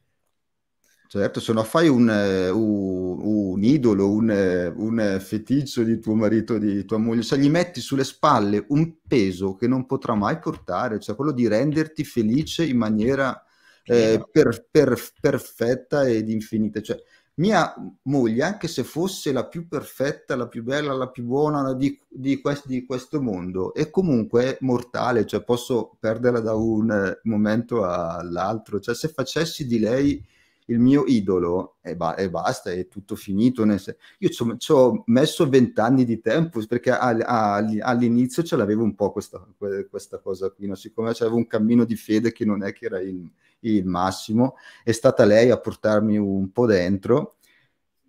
Certo, 1.12 1.40
se 1.40 1.52
no 1.52 1.64
fai 1.64 1.88
un, 1.88 2.06
uh, 2.08 2.56
un 2.56 3.64
idolo, 3.64 4.12
un, 4.12 4.28
uh, 4.28 4.80
un, 4.80 5.18
feticcio 5.20 5.82
di 5.82 5.98
tuo 5.98 6.14
marito, 6.14 6.56
di 6.56 6.84
tua 6.84 6.98
moglie, 6.98 7.22
cioè 7.22 7.36
gli 7.36 7.50
metti 7.50 7.80
sulle 7.80 8.04
spalle 8.04 8.64
un 8.68 8.94
peso 9.08 9.56
che 9.56 9.66
non 9.66 9.86
potrà 9.86 10.14
mai 10.14 10.38
portare, 10.38 11.00
cioè 11.00 11.16
quello 11.16 11.32
di 11.32 11.48
renderti 11.48 12.04
felice 12.04 12.64
in 12.64 12.76
maniera 12.76 13.44
eh, 13.82 14.24
per, 14.30 14.68
per, 14.70 14.96
perfetta 15.20 16.06
ed 16.06 16.28
infinita. 16.28 16.80
Cioè, 16.80 16.96
mia 17.40 17.74
moglie, 18.02 18.44
anche 18.44 18.68
se 18.68 18.84
fosse 18.84 19.32
la 19.32 19.48
più 19.48 19.66
perfetta, 19.66 20.36
la 20.36 20.46
più 20.46 20.62
bella, 20.62 20.92
la 20.92 21.10
più 21.10 21.24
buona 21.24 21.74
di, 21.74 22.00
di, 22.08 22.40
quest, 22.40 22.68
di 22.68 22.86
questo 22.86 23.20
mondo, 23.20 23.74
è 23.74 23.90
comunque 23.90 24.58
mortale, 24.60 25.26
cioè 25.26 25.42
posso 25.42 25.96
perderla 25.98 26.38
da 26.38 26.54
un 26.54 27.18
momento 27.24 27.84
all'altro. 27.84 28.78
Cioè, 28.78 28.94
se 28.94 29.08
facessi 29.08 29.66
di 29.66 29.80
lei 29.80 30.24
il 30.70 30.78
mio 30.78 31.04
idolo 31.06 31.76
e, 31.82 31.96
ba- 31.96 32.14
e 32.14 32.30
basta, 32.30 32.70
è 32.70 32.86
tutto 32.88 33.16
finito. 33.16 33.64
Nel... 33.64 33.80
Io 34.18 34.28
ci 34.28 34.72
ho 34.72 35.02
messo 35.06 35.48
vent'anni 35.48 36.04
di 36.04 36.20
tempo 36.20 36.64
perché 36.66 36.90
a- 36.90 37.08
a- 37.08 37.56
all'inizio 37.80 38.42
ce 38.42 38.56
l'avevo 38.56 38.82
un 38.82 38.94
po' 38.94 39.12
questa, 39.12 39.44
questa 39.90 40.18
cosa 40.18 40.50
qui, 40.50 40.66
no? 40.66 40.74
siccome 40.74 41.12
c'avevo 41.12 41.36
un 41.36 41.46
cammino 41.46 41.84
di 41.84 41.96
fede 41.96 42.32
che 42.32 42.44
non 42.44 42.62
è 42.62 42.72
che 42.72 42.86
era 42.86 43.00
il, 43.00 43.28
il 43.60 43.84
massimo, 43.86 44.54
è 44.84 44.92
stata 44.92 45.24
lei 45.24 45.50
a 45.50 45.58
portarmi 45.58 46.16
un 46.16 46.50
po' 46.52 46.66
dentro 46.66 47.36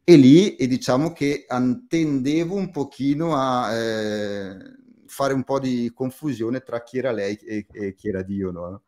e 0.03 0.15
lì 0.15 0.55
e 0.55 0.67
diciamo 0.67 1.13
che 1.13 1.45
tendevo 1.87 2.55
un 2.55 2.71
pochino 2.71 3.35
a 3.35 3.73
eh, 3.73 4.57
fare 5.05 5.33
un 5.33 5.43
po' 5.43 5.59
di 5.59 5.91
confusione 5.93 6.61
tra 6.61 6.83
chi 6.83 6.97
era 6.97 7.11
lei 7.11 7.35
e, 7.37 7.65
e 7.71 7.93
chi 7.95 8.09
era 8.09 8.21
Dio, 8.23 8.51
no? 8.51 8.83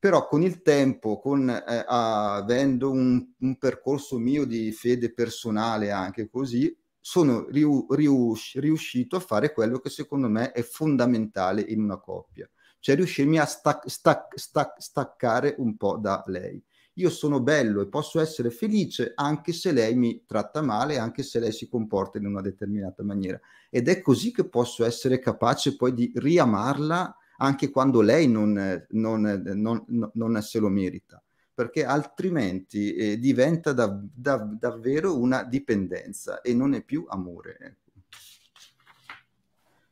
Però 0.00 0.26
con 0.26 0.42
il 0.42 0.62
tempo, 0.62 1.20
con, 1.20 1.50
eh, 1.50 1.84
avendo 1.86 2.90
un, 2.90 3.22
un, 3.38 3.58
percorso 3.58 4.16
mio 4.16 4.46
di 4.46 4.72
fede 4.72 5.12
personale 5.12 5.90
anche 5.90 6.30
così, 6.30 6.74
sono 6.98 7.46
riu, 7.50 7.86
rius, 7.90 8.58
riuscito 8.58 9.16
a 9.16 9.20
fare 9.20 9.52
quello 9.52 9.78
che 9.78 9.90
secondo 9.90 10.28
me 10.30 10.52
è 10.52 10.62
fondamentale 10.62 11.60
in 11.60 11.82
una 11.82 11.98
coppia, 11.98 12.48
cioè 12.78 12.96
riuscirmi 12.96 13.38
a 13.38 13.44
stac- 13.44 13.88
stac- 13.88 14.38
stac- 14.38 14.80
staccare 14.80 15.54
un 15.58 15.76
po' 15.76 15.98
da 15.98 16.24
lei. 16.28 16.62
Io 16.94 17.10
sono 17.10 17.42
bello 17.42 17.82
e 17.82 17.88
posso 17.88 18.20
essere 18.20 18.50
felice 18.50 19.12
anche 19.14 19.52
se 19.52 19.70
lei 19.70 19.94
mi 19.94 20.24
tratta 20.26 20.62
male, 20.62 20.96
anche 20.96 21.22
se 21.22 21.40
lei 21.40 21.52
si 21.52 21.68
comporta 21.68 22.16
in 22.16 22.24
una 22.24 22.40
determinata 22.40 23.02
maniera. 23.02 23.38
Ed 23.68 23.88
è 23.88 24.00
così 24.00 24.32
che 24.32 24.48
posso 24.48 24.84
essere 24.84 25.18
capace 25.18 25.76
poi 25.76 25.92
di 25.92 26.10
riamarla 26.14 27.16
anche 27.42 27.70
quando 27.70 28.00
lei 28.00 28.28
non, 28.28 28.86
non, 28.90 29.42
non, 29.54 30.10
non 30.12 30.42
se 30.42 30.58
lo 30.58 30.68
merita 30.68 31.22
perché 31.60 31.84
altrimenti 31.84 32.94
eh, 32.94 33.18
diventa 33.18 33.74
da, 33.74 34.00
da, 34.14 34.36
davvero 34.36 35.18
una 35.18 35.44
dipendenza 35.44 36.40
e 36.40 36.54
non 36.54 36.72
è 36.72 36.82
più 36.82 37.04
amore. 37.06 37.58
Ecco. 37.60 37.90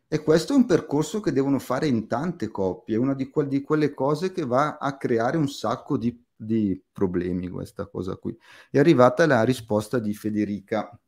E 0.09 0.23
questo 0.23 0.55
è 0.55 0.57
un 0.57 0.65
percorso 0.65 1.21
che 1.21 1.31
devono 1.31 1.59
fare 1.59 1.87
in 1.87 2.07
tante 2.07 2.49
coppie, 2.49 2.95
è 2.95 2.99
una 2.99 3.13
di, 3.13 3.29
que- 3.29 3.47
di, 3.47 3.61
quelle 3.61 3.93
cose 3.93 4.33
che 4.33 4.47
va 4.47 4.79
a 4.79 4.97
creare 4.97 5.37
un 5.37 5.49
sacco 5.49 5.99
di, 5.99 6.19
di 6.35 6.83
problemi, 6.91 7.51
questa 7.51 7.87
cosa 7.87 8.17
qui. 8.17 8.35
È 8.71 8.79
arrivata 8.79 9.27
la 9.27 9.43
risposta 9.43 9.99
di 9.99 10.15
Federica. 10.15 10.99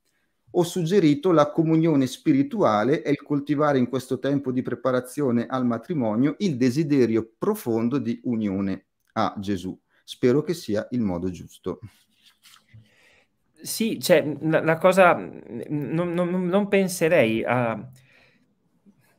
Ho 0.53 0.63
suggerito 0.63 1.33
la 1.33 1.51
comunione 1.51 2.07
spirituale 2.07 3.03
e 3.03 3.11
il 3.11 3.23
coltivare 3.23 3.79
in 3.79 3.89
questo 3.89 4.19
tempo 4.19 4.51
di 4.53 4.63
preparazione 4.63 5.47
al 5.47 5.65
matrimonio 5.65 6.35
il 6.39 6.57
desiderio 6.57 7.33
profondo 7.39 7.99
di 7.99 8.21
unione 8.25 8.87
a 9.13 9.35
Gesù 9.39 9.79
spero 10.11 10.43
che 10.43 10.55
sia 10.55 10.89
il 10.91 11.03
modo 11.03 11.31
giusto. 11.31 11.79
Sì, 13.63 14.01
cioè, 14.01 14.37
la, 14.41 14.77
cosa, 14.79 15.15
non, 15.15 16.13
non, 16.13 16.47
non, 16.47 16.67
penserei 16.67 17.45
a... 17.45 17.89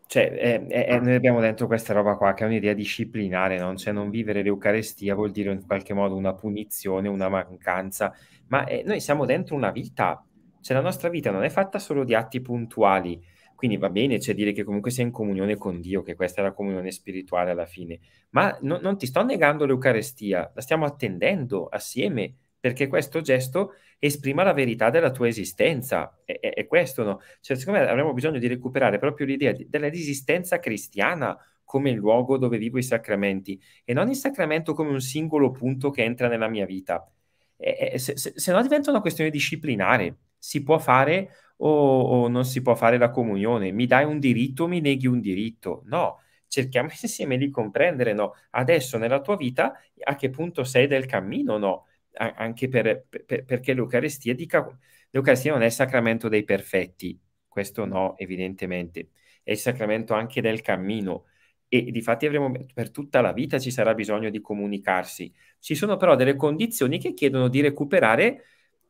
Cioè, 0.06 0.32
è, 0.32 0.68
è, 0.68 1.00
noi 1.00 1.14
abbiamo 1.14 1.40
dentro 1.40 1.68
questa 1.68 1.94
roba 1.94 2.18
qua 2.18 2.34
che 2.34 2.44
è 2.44 2.48
un'idea 2.48 2.74
disciplinare, 2.74 3.58
no? 3.58 3.74
cioè 3.78 3.94
non 3.94 4.10
vivere 4.10 4.44
l'Eucarestia 4.44 5.16
vuol 5.16 5.32
dire 5.32 5.54
in 5.54 5.66
qualche 5.66 5.94
modo 5.94 6.18
una 6.18 6.34
punizione, 6.34 7.08
una 7.08 7.30
mancanza, 7.30 8.14
ma 8.48 8.66
è, 8.66 8.84
noi 8.84 9.00
siamo 9.00 9.26
dentro 9.26 9.56
una 9.56 9.72
vita, 9.72 10.22
cioè 10.62 10.76
la 10.76 10.84
nostra 10.84 11.10
vita 11.10 11.32
non 11.32 11.44
è 11.44 11.50
fatta 11.50 11.80
solo 11.80 12.04
di 12.04 12.14
atti 12.14 12.42
puntuali, 12.42 13.22
quindi 13.56 13.78
va 13.78 13.90
bene, 13.90 14.18
c'è 14.18 14.34
dire 14.34 14.54
che 14.54 14.64
comunque 14.64 14.90
sei 14.90 15.06
in 15.06 15.12
comunione 15.12 15.56
con 15.56 15.82
Dio, 15.82 16.02
che 16.02 16.16
questa 16.16 16.42
è 16.42 16.44
la 16.44 16.54
comunione 16.54 16.92
spirituale 16.92 17.52
alla 17.52 17.66
fine, 17.66 18.00
ma 18.32 18.58
no, 18.62 18.80
non 18.82 18.98
ti 18.98 19.06
sto 19.06 19.24
negando 19.24 19.66
l'Eucarestia, 19.66 20.52
la 20.54 20.62
stiamo 20.62 20.86
attendendo 20.86 21.68
assieme, 21.68 22.36
perché 22.62 22.88
questo 22.88 23.22
gesto 23.22 23.74
esprima 23.98 24.44
la 24.44 24.54
verità 24.54 24.90
della 24.92 25.12
tua 25.12 25.28
esistenza. 25.28 26.22
È, 26.24 26.40
è, 26.40 26.54
è 26.54 26.68
questo, 26.68 27.04
no? 27.04 27.20
Cioè, 27.40 27.58
secondo 27.58 27.80
me 27.80 27.88
avremo 27.88 28.14
bisogno 28.14 28.40
di 28.40 28.48
recuperare 28.48 29.00
proprio 29.00 29.26
l'idea 29.26 29.52
di, 29.52 29.68
dell'esistenza 29.68 30.60
cristiana 30.60 31.38
come 31.64 31.90
il 31.90 31.98
luogo 31.98 32.38
dove 32.38 32.58
vivo 32.58 32.78
i 32.78 32.84
sacramenti 32.84 33.60
e 33.84 33.94
non 33.94 34.10
il 34.10 34.16
sacramento 34.16 34.74
come 34.74 34.90
un 34.90 35.02
singolo 35.02 35.52
punto 35.52 35.90
che 35.90 36.04
entra 36.04 36.28
nella 36.28 36.48
mia 36.48 36.66
vita. 36.66 37.10
E, 37.58 37.98
se, 37.98 38.18
se, 38.18 38.34
se 38.36 38.52
no 38.52 38.62
diventa 38.62 38.90
una 38.92 39.02
questione 39.02 39.30
disciplinare. 39.30 40.18
Si 40.44 40.64
può 40.64 40.80
fare 40.80 41.30
o, 41.58 42.02
o 42.24 42.28
non 42.28 42.46
si 42.46 42.62
può 42.62 42.76
fare 42.76 42.98
la 42.98 43.12
comunione, 43.12 43.72
mi 43.72 43.86
dai 43.86 44.06
un 44.06 44.20
diritto 44.20 44.64
o 44.64 44.68
mi 44.68 44.82
neghi 44.82 45.06
un 45.08 45.20
diritto? 45.22 45.84
No, 45.86 46.20
cerchiamo 46.48 46.90
insieme 47.02 47.38
di 47.38 47.50
comprendere, 47.50 48.14
no, 48.14 48.34
adesso 48.52 48.98
nella 48.98 49.22
tua 49.22 49.36
vita 49.36 49.74
a 50.04 50.16
che 50.16 50.30
punto 50.30 50.64
sei 50.64 50.88
del 50.88 51.06
cammino, 51.06 51.58
no, 51.58 51.86
a- 52.14 52.34
anche 52.38 52.68
per, 52.70 53.06
per, 53.08 53.46
perché 53.46 53.74
l'Eucarestia, 53.74 54.34
dica, 54.34 54.68
l'Eucarestia 55.12 55.52
non 55.54 55.62
è 55.62 55.66
il 55.66 55.72
sacramento 55.72 56.28
dei 56.30 56.44
perfetti, 56.44 57.20
questo 57.48 57.86
no, 57.86 58.18
evidentemente, 58.18 59.10
è 59.44 59.52
il 59.52 59.58
sacramento 59.58 60.14
anche 60.14 60.42
del 60.42 60.62
cammino. 60.62 61.26
E 61.74 61.84
di 61.92 62.02
fatti 62.02 62.26
avremo 62.26 62.52
per 62.74 62.92
tutta 62.92 63.22
la 63.22 63.32
vita 63.32 63.58
ci 63.58 63.72
sarà 63.72 63.94
bisogno 63.94 64.30
di 64.30 64.42
comunicarsi. 64.42 65.34
Ci 65.60 65.74
sono 65.76 65.96
però 65.96 66.16
delle 66.18 66.36
condizioni 66.36 67.00
che 67.00 67.14
chiedono 67.14 67.48
di 67.48 67.62
recuperare 67.62 68.44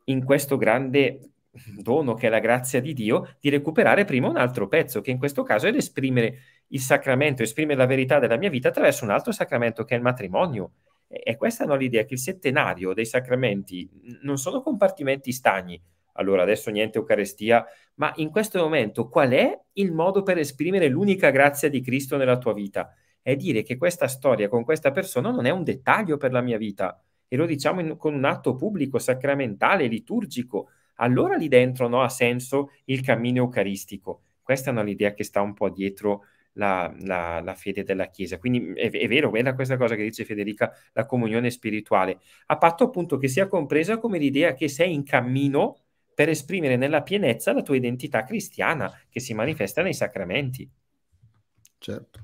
in 0.06 0.24
questo 0.24 0.56
grande 0.56 1.31
dono 1.76 2.14
che 2.14 2.28
è 2.28 2.30
la 2.30 2.38
grazia 2.38 2.80
di 2.80 2.92
Dio, 2.94 3.36
di 3.40 3.50
recuperare 3.50 4.04
prima 4.04 4.28
un 4.28 4.36
altro 4.36 4.68
pezzo, 4.68 5.00
che 5.00 5.10
in 5.10 5.18
questo 5.18 5.42
caso 5.42 5.66
è 5.66 5.74
esprimere 5.74 6.38
il 6.68 6.80
sacramento, 6.80 7.42
esprimere 7.42 7.78
la 7.78 7.86
verità 7.86 8.18
della 8.18 8.36
mia 8.36 8.48
vita 8.48 8.68
attraverso 8.68 9.04
un 9.04 9.10
altro 9.10 9.32
sacramento 9.32 9.84
che 9.84 9.94
è 9.94 9.96
il 9.96 10.02
matrimonio. 10.02 10.72
E 11.08 11.36
questa 11.36 11.64
è 11.64 11.76
l'idea 11.76 12.04
che 12.04 12.14
il 12.14 12.20
settenario 12.20 12.94
dei 12.94 13.04
sacramenti 13.04 13.88
non 14.22 14.38
sono 14.38 14.62
compartimenti 14.62 15.30
stagni. 15.30 15.80
Allora, 16.14 16.42
adesso 16.42 16.70
niente 16.70 16.98
Eucarestia, 16.98 17.64
ma 17.94 18.12
in 18.16 18.30
questo 18.30 18.58
momento 18.58 19.08
qual 19.08 19.30
è 19.30 19.58
il 19.74 19.92
modo 19.92 20.22
per 20.22 20.38
esprimere 20.38 20.88
l'unica 20.88 21.30
grazia 21.30 21.68
di 21.68 21.82
Cristo 21.82 22.16
nella 22.16 22.38
tua 22.38 22.54
vita? 22.54 22.94
È 23.20 23.36
dire 23.36 23.62
che 23.62 23.76
questa 23.76 24.08
storia 24.08 24.48
con 24.48 24.64
questa 24.64 24.90
persona 24.90 25.30
non 25.30 25.44
è 25.44 25.50
un 25.50 25.64
dettaglio 25.64 26.16
per 26.16 26.32
la 26.32 26.40
mia 26.40 26.56
vita, 26.56 26.98
e 27.28 27.36
lo 27.36 27.46
diciamo 27.46 27.80
in, 27.80 27.96
con 27.96 28.14
un 28.14 28.24
atto 28.24 28.56
pubblico, 28.56 28.98
sacramentale, 28.98 29.86
liturgico, 29.86 30.68
allora 30.96 31.36
lì 31.36 31.48
dentro 31.48 31.88
no, 31.88 32.02
ha 32.02 32.08
senso 32.08 32.72
il 32.86 33.00
cammino 33.02 33.38
eucaristico. 33.38 34.22
Questa 34.42 34.70
è 34.70 34.78
un'idea 34.78 35.12
che 35.14 35.24
sta 35.24 35.40
un 35.40 35.54
po' 35.54 35.70
dietro 35.70 36.24
la, 36.54 36.92
la, 37.00 37.40
la 37.40 37.54
fede 37.54 37.84
della 37.84 38.06
Chiesa. 38.06 38.38
Quindi 38.38 38.72
è, 38.74 38.90
è 38.90 39.08
vero, 39.08 39.30
quella 39.30 39.54
questa 39.54 39.76
cosa 39.76 39.94
che 39.94 40.02
dice 40.02 40.24
Federica, 40.24 40.72
la 40.92 41.06
comunione 41.06 41.50
spirituale, 41.50 42.20
a 42.46 42.58
patto 42.58 42.84
appunto 42.84 43.16
che 43.16 43.28
sia 43.28 43.46
compresa 43.46 43.98
come 43.98 44.18
l'idea 44.18 44.54
che 44.54 44.68
sei 44.68 44.92
in 44.92 45.04
cammino 45.04 45.78
per 46.14 46.28
esprimere 46.28 46.76
nella 46.76 47.02
pienezza 47.02 47.52
la 47.52 47.62
tua 47.62 47.76
identità 47.76 48.24
cristiana 48.24 48.92
che 49.08 49.20
si 49.20 49.32
manifesta 49.34 49.82
nei 49.82 49.94
sacramenti. 49.94 50.68
Certo. 51.78 52.20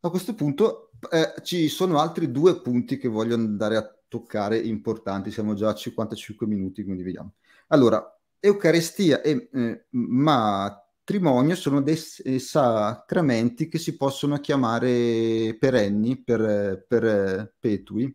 A 0.00 0.08
questo 0.08 0.34
punto 0.34 0.92
eh, 1.10 1.42
ci 1.42 1.68
sono 1.68 1.98
altri 1.98 2.30
due 2.30 2.60
punti 2.60 2.96
che 2.96 3.08
voglio 3.08 3.34
andare 3.34 3.76
a 3.76 3.99
toccare 4.10 4.58
importanti, 4.58 5.30
siamo 5.30 5.54
già 5.54 5.68
a 5.68 5.74
55 5.74 6.46
minuti, 6.46 6.82
quindi 6.82 7.04
vediamo. 7.04 7.34
Allora, 7.68 8.04
Eucaristia 8.40 9.22
e 9.22 9.48
eh, 9.52 9.86
matrimonio 9.90 11.54
sono 11.54 11.80
dei 11.80 11.96
eh, 12.24 12.40
sacramenti 12.40 13.68
che 13.68 13.78
si 13.78 13.96
possono 13.96 14.38
chiamare 14.40 15.56
perenni, 15.58 16.20
per, 16.20 16.84
perpetui. 16.88 18.12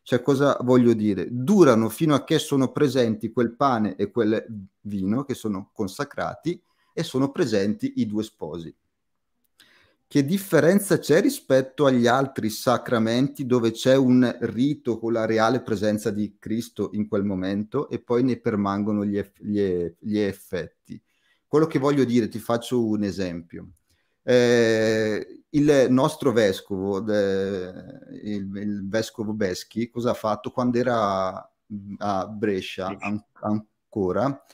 Cioè, 0.00 0.22
cosa 0.22 0.56
voglio 0.62 0.94
dire? 0.94 1.28
Durano 1.30 1.90
fino 1.90 2.14
a 2.14 2.24
che 2.24 2.38
sono 2.38 2.72
presenti 2.72 3.30
quel 3.30 3.54
pane 3.54 3.96
e 3.96 4.10
quel 4.10 4.44
vino 4.80 5.24
che 5.24 5.34
sono 5.34 5.70
consacrati 5.74 6.60
e 6.94 7.02
sono 7.02 7.30
presenti 7.30 7.94
i 7.96 8.06
due 8.06 8.22
sposi 8.22 8.74
che 10.06 10.24
differenza 10.24 10.98
c'è 10.98 11.20
rispetto 11.20 11.86
agli 11.86 12.06
altri 12.06 12.50
sacramenti 12.50 13.46
dove 13.46 13.72
c'è 13.72 13.96
un 13.96 14.36
rito 14.40 14.98
con 14.98 15.12
la 15.12 15.24
reale 15.24 15.62
presenza 15.62 16.10
di 16.10 16.36
Cristo 16.38 16.90
in 16.92 17.08
quel 17.08 17.24
momento 17.24 17.88
e 17.88 18.00
poi 18.00 18.22
ne 18.22 18.38
permangono 18.38 19.04
gli, 19.04 19.18
eff- 19.18 19.40
gli, 19.40 19.60
e- 19.60 19.96
gli 19.98 20.18
effetti? 20.18 21.00
Quello 21.46 21.66
che 21.66 21.78
voglio 21.78 22.04
dire, 22.04 22.28
ti 22.28 22.38
faccio 22.38 22.84
un 22.86 23.02
esempio. 23.04 23.68
Eh, 24.22 25.44
il 25.50 25.86
nostro 25.90 26.32
vescovo, 26.32 27.00
de, 27.00 27.72
il, 28.22 28.50
il, 28.56 28.88
vescovo 28.88 29.32
Beschi, 29.34 29.90
cosa 29.90 30.10
ha 30.10 30.14
fatto 30.14 30.50
quando 30.50 30.78
era 30.78 31.52
a 31.98 32.26
Brescia 32.26 32.96
an- 32.98 33.24
ancora? 33.40 34.44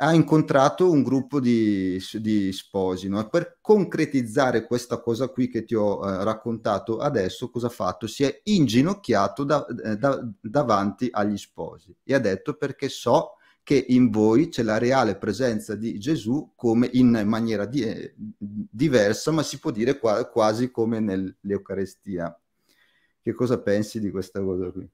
Ha 0.00 0.12
incontrato 0.12 0.90
un 0.90 1.02
gruppo 1.02 1.40
di, 1.40 2.00
di 2.14 2.52
sposi. 2.52 3.08
No? 3.08 3.28
Per 3.28 3.58
concretizzare 3.60 4.64
questa 4.64 5.00
cosa 5.00 5.28
qui 5.28 5.48
che 5.48 5.64
ti 5.64 5.74
ho 5.74 6.06
eh, 6.06 6.22
raccontato 6.24 6.98
adesso, 6.98 7.50
cosa 7.50 7.66
ha 7.66 7.70
fatto? 7.70 8.06
Si 8.06 8.22
è 8.22 8.40
inginocchiato 8.44 9.44
da, 9.44 9.66
eh, 9.66 9.96
da, 9.96 10.20
davanti 10.40 11.08
agli 11.10 11.36
sposi 11.36 11.94
e 12.04 12.14
ha 12.14 12.18
detto 12.20 12.54
perché 12.54 12.88
so 12.88 13.32
che 13.64 13.84
in 13.88 14.08
voi 14.10 14.48
c'è 14.48 14.62
la 14.62 14.78
reale 14.78 15.16
presenza 15.16 15.74
di 15.74 15.98
Gesù 15.98 16.52
come 16.54 16.88
in 16.92 17.22
maniera 17.26 17.66
di, 17.66 17.82
eh, 17.82 18.14
diversa, 18.16 19.30
ma 19.32 19.42
si 19.42 19.58
può 19.58 19.70
dire 19.70 19.98
qua, 19.98 20.26
quasi 20.26 20.70
come 20.70 21.00
nell'Eucarestia. 21.00 22.38
Che 23.20 23.32
cosa 23.32 23.60
pensi 23.60 24.00
di 24.00 24.10
questa 24.10 24.40
cosa 24.40 24.70
qui? 24.70 24.88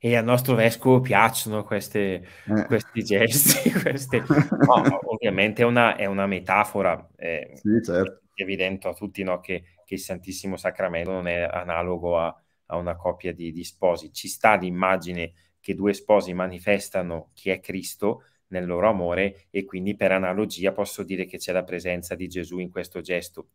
E 0.00 0.16
al 0.16 0.24
nostro 0.24 0.54
vescovo 0.54 1.00
piacciono 1.00 1.64
queste, 1.64 2.24
eh. 2.46 2.64
questi 2.66 3.02
gesti. 3.02 3.70
queste... 3.82 4.24
No, 4.66 5.00
ovviamente 5.10 5.62
è 5.62 5.64
una, 5.64 5.96
è 5.96 6.04
una 6.06 6.26
metafora, 6.26 7.08
eh, 7.16 7.52
sì, 7.54 7.80
certo. 7.82 8.22
è 8.32 8.42
evidente 8.42 8.88
a 8.88 8.94
tutti 8.94 9.22
no, 9.22 9.40
che, 9.40 9.64
che, 9.84 9.94
il 9.94 10.00
Santissimo 10.00 10.56
Sacramento 10.56 11.10
non 11.10 11.26
è 11.26 11.40
analogo 11.40 12.18
a, 12.18 12.42
a 12.66 12.76
una 12.76 12.96
coppia 12.96 13.32
di, 13.32 13.50
di, 13.50 13.64
sposi. 13.64 14.12
Ci 14.12 14.28
sta 14.28 14.54
l'immagine 14.54 15.32
che 15.60 15.74
due 15.74 15.92
sposi 15.92 16.32
manifestano 16.32 17.30
chi 17.34 17.50
è 17.50 17.58
Cristo 17.58 18.22
nel 18.48 18.66
loro 18.66 18.88
amore 18.88 19.46
e 19.50 19.64
quindi 19.64 19.96
per 19.96 20.12
analogia 20.12 20.72
posso 20.72 21.02
dire 21.02 21.26
che 21.26 21.38
c'è 21.38 21.52
la 21.52 21.64
presenza 21.64 22.14
di 22.14 22.28
Gesù 22.28 22.58
in 22.58 22.70
questo 22.70 23.00
gesto 23.00 23.48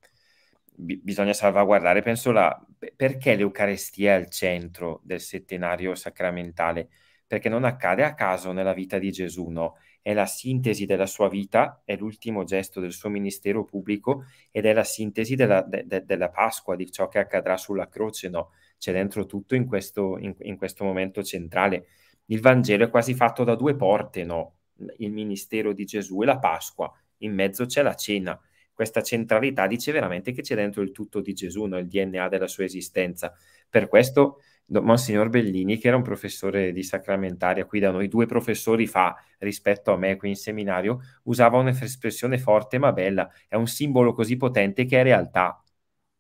bisogna 0.76 1.34
salvaguardare, 1.34 2.02
penso, 2.02 2.32
la, 2.32 2.60
perché 2.96 3.36
l'Eucarestia 3.36 4.14
è 4.14 4.16
al 4.16 4.30
centro 4.30 5.02
del 5.04 5.22
settenario 5.22 5.96
sacramentale? 5.96 6.90
Perché 7.26 7.50
non 7.50 7.64
accade 7.64 8.04
a 8.04 8.14
caso 8.14 8.52
nella 8.52 8.74
vita 8.74 9.00
di 9.00 9.12
Gesù, 9.12 9.48
no? 9.48 9.76
è 10.04 10.14
la 10.14 10.26
sintesi 10.26 10.86
della 10.86 11.06
sua 11.06 11.30
vita, 11.30 11.82
è 11.86 11.96
l'ultimo 11.96 12.44
gesto 12.44 12.82
del 12.82 12.92
suo 12.92 13.10
ministero 13.10 13.64
pubblico 13.64 14.26
ed 14.52 14.66
è 14.66 14.74
la 14.74 14.84
sintesi 14.84 15.36
della, 15.36 15.62
de, 15.62 15.86
de, 15.88 16.04
della 16.04 16.30
Pasqua, 16.30 16.76
di 16.76 16.92
ciò 16.92 17.08
che 17.08 17.20
accadrà 17.20 17.56
sulla 17.56 17.88
croce, 17.88 18.28
no? 18.28 18.52
C'è 18.78 18.92
dentro 18.92 19.26
tutto 19.26 19.56
in 19.56 19.66
questo, 19.66 20.18
in, 20.18 20.36
in 20.40 20.58
questo 20.58 20.84
momento 20.84 21.24
centrale. 21.24 21.88
Il 22.26 22.42
Vangelo 22.42 22.84
è 22.84 22.90
quasi 22.90 23.14
fatto 23.14 23.46
da 23.46 23.56
due 23.56 23.78
porte, 23.78 24.26
no? 24.26 24.56
Il 24.98 25.14
ministero 25.14 25.72
di 25.72 25.86
Gesù 25.86 26.22
e 26.22 26.26
la 26.26 26.38
Pasqua, 26.38 26.92
in 27.20 27.34
mezzo 27.34 27.66
c'è 27.66 27.82
la 27.82 27.96
cena. 27.96 28.38
Questa 28.74 29.02
centralità 29.02 29.68
dice 29.68 29.92
veramente 29.92 30.32
che 30.32 30.42
c'è 30.42 30.56
dentro 30.56 30.82
il 30.82 30.92
tutto 30.92 31.22
di 31.22 31.34
Gesù, 31.34 31.66
no? 31.66 31.78
il 31.78 31.88
DNA 31.88 32.28
della 32.28 32.48
sua 32.48 32.64
esistenza. 32.64 33.34
Per 33.70 33.88
questo 33.88 34.40
Monsignor 34.68 35.30
Bellini, 35.30 35.78
che 35.78 35.88
era 35.88 35.98
un 35.98 36.04
professore 36.04 36.72
di 36.72 36.84
sacramentaria 36.84 37.66
qui 37.66 37.80
da 37.80 37.92
noi, 37.92 38.08
due 38.08 38.26
professori 38.26 38.88
fa 38.88 39.16
rispetto 39.40 39.92
a 39.92 39.98
me 39.98 40.16
qui 40.16 40.30
in 40.30 40.36
seminario, 40.36 41.00
usava 41.24 41.58
un'espressione 41.58 42.38
forte 42.38 42.78
ma 42.78 42.92
bella, 42.94 43.30
è 43.48 43.56
un 43.56 43.68
simbolo 43.68 44.14
così 44.14 44.38
potente 44.38 44.86
che 44.86 45.00
è 45.00 45.04
realtà, 45.04 45.62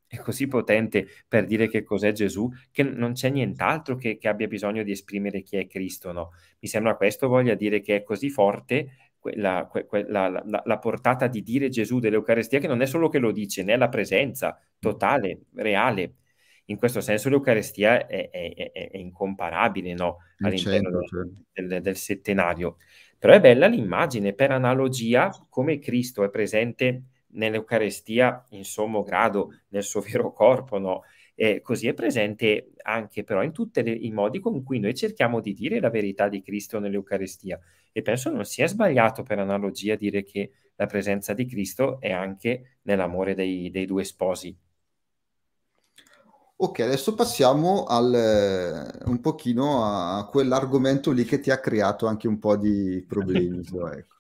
è 0.08 0.18
così 0.18 0.48
potente 0.48 1.08
per 1.28 1.46
dire 1.46 1.68
che 1.68 1.84
cos'è 1.84 2.12
Gesù, 2.12 2.50
che 2.72 2.84
non 2.84 3.14
c'è 3.14 3.30
nient'altro 3.30 3.96
che, 3.96 4.18
che 4.18 4.28
abbia 4.28 4.48
bisogno 4.48 4.84
di 4.84 4.92
esprimere 4.92 5.42
chi 5.42 5.58
è 5.58 5.66
Cristo, 5.66 6.12
no? 6.12 6.32
Mi 6.60 6.68
sembra 6.68 6.96
questo 6.96 7.28
voglia 7.28 7.56
dire 7.56 7.82
che 7.82 7.98
è 7.98 8.04
così 8.04 8.30
forte 8.30 9.13
la, 9.36 9.70
la, 10.08 10.44
la, 10.46 10.62
la, 10.66 10.80
portata 10.80 11.28
di 11.28 11.42
dire 11.42 11.70
Gesù 11.70 12.00
dell'Eucarestia 12.00 12.60
che 12.60 12.68
non 12.68 12.82
è 12.82 12.86
solo 12.86 13.10
che 13.10 13.20
lo 13.20 13.32
dice, 13.32 13.64
né 13.64 13.78
la 13.78 13.90
presenza 13.90 14.60
totale, 14.80 15.46
reale, 15.56 16.16
in 16.66 16.78
questo 16.78 17.02
senso 17.02 17.30
l'Eucarestia 17.30 18.06
è, 18.08 18.30
è, 18.30 18.54
è, 18.54 18.72
è 18.92 18.98
incomparabile 18.98 19.94
no? 19.94 20.18
all'interno 20.40 20.90
del, 20.90 21.08
certo. 21.08 21.34
del, 21.54 21.82
del, 21.82 21.96
settenario. 21.96 22.78
Però 23.18 23.34
è 23.34 23.40
bella 23.40 23.68
l'immagine, 23.68 24.34
per 24.34 24.52
analogia, 24.52 25.30
come 25.50 25.80
Cristo 25.80 26.24
è 26.24 26.30
presente 26.30 27.04
nell'Eucarestia 27.34 28.46
in 28.50 28.64
sommo 28.64 29.04
grado, 29.04 29.54
nel 29.70 29.84
suo 29.84 30.02
vero 30.02 30.32
corpo, 30.32 30.78
no? 30.78 31.04
E 31.36 31.62
così 31.62 31.88
è 31.88 31.94
presente 31.94 32.74
anche 32.84 33.24
però 33.24 33.42
in 33.42 33.52
tutti 33.52 33.82
i 34.06 34.12
modi 34.12 34.40
con 34.40 34.62
cui 34.64 34.80
noi 34.80 34.94
cerchiamo 34.94 35.40
di 35.40 35.54
dire 35.54 35.80
la 35.80 35.90
verità 35.90 36.28
di 36.30 36.42
Cristo 36.42 36.80
nell'Eucarestia. 36.80 37.60
E 37.94 38.02
penso 38.02 38.30
non 38.32 38.46
sia 38.46 38.68
sbagliato 38.68 39.24
per 39.24 39.40
analogia 39.40 39.96
dire 39.96 40.24
che 40.24 40.52
la 40.76 40.88
presenza 40.88 41.34
di 41.34 41.46
Cristo 41.46 42.00
è 42.02 42.12
anche 42.12 42.80
nell'amore 42.84 43.36
dei, 43.36 43.70
dei 43.72 43.86
due 43.86 44.04
sposi. 44.04 44.58
Ok, 46.56 46.80
adesso 46.80 47.14
passiamo 47.14 47.84
al, 47.86 48.14
eh, 48.14 49.04
un 49.10 49.20
pochino 49.22 49.84
a 49.84 50.28
quell'argomento 50.30 51.12
lì 51.12 51.26
che 51.26 51.40
ti 51.40 51.52
ha 51.52 51.60
creato 51.60 52.08
anche 52.08 52.28
un 52.28 52.40
po' 52.40 52.56
di 52.56 53.04
problemi. 53.06 53.64
so, 53.64 53.88
ecco. 53.92 54.13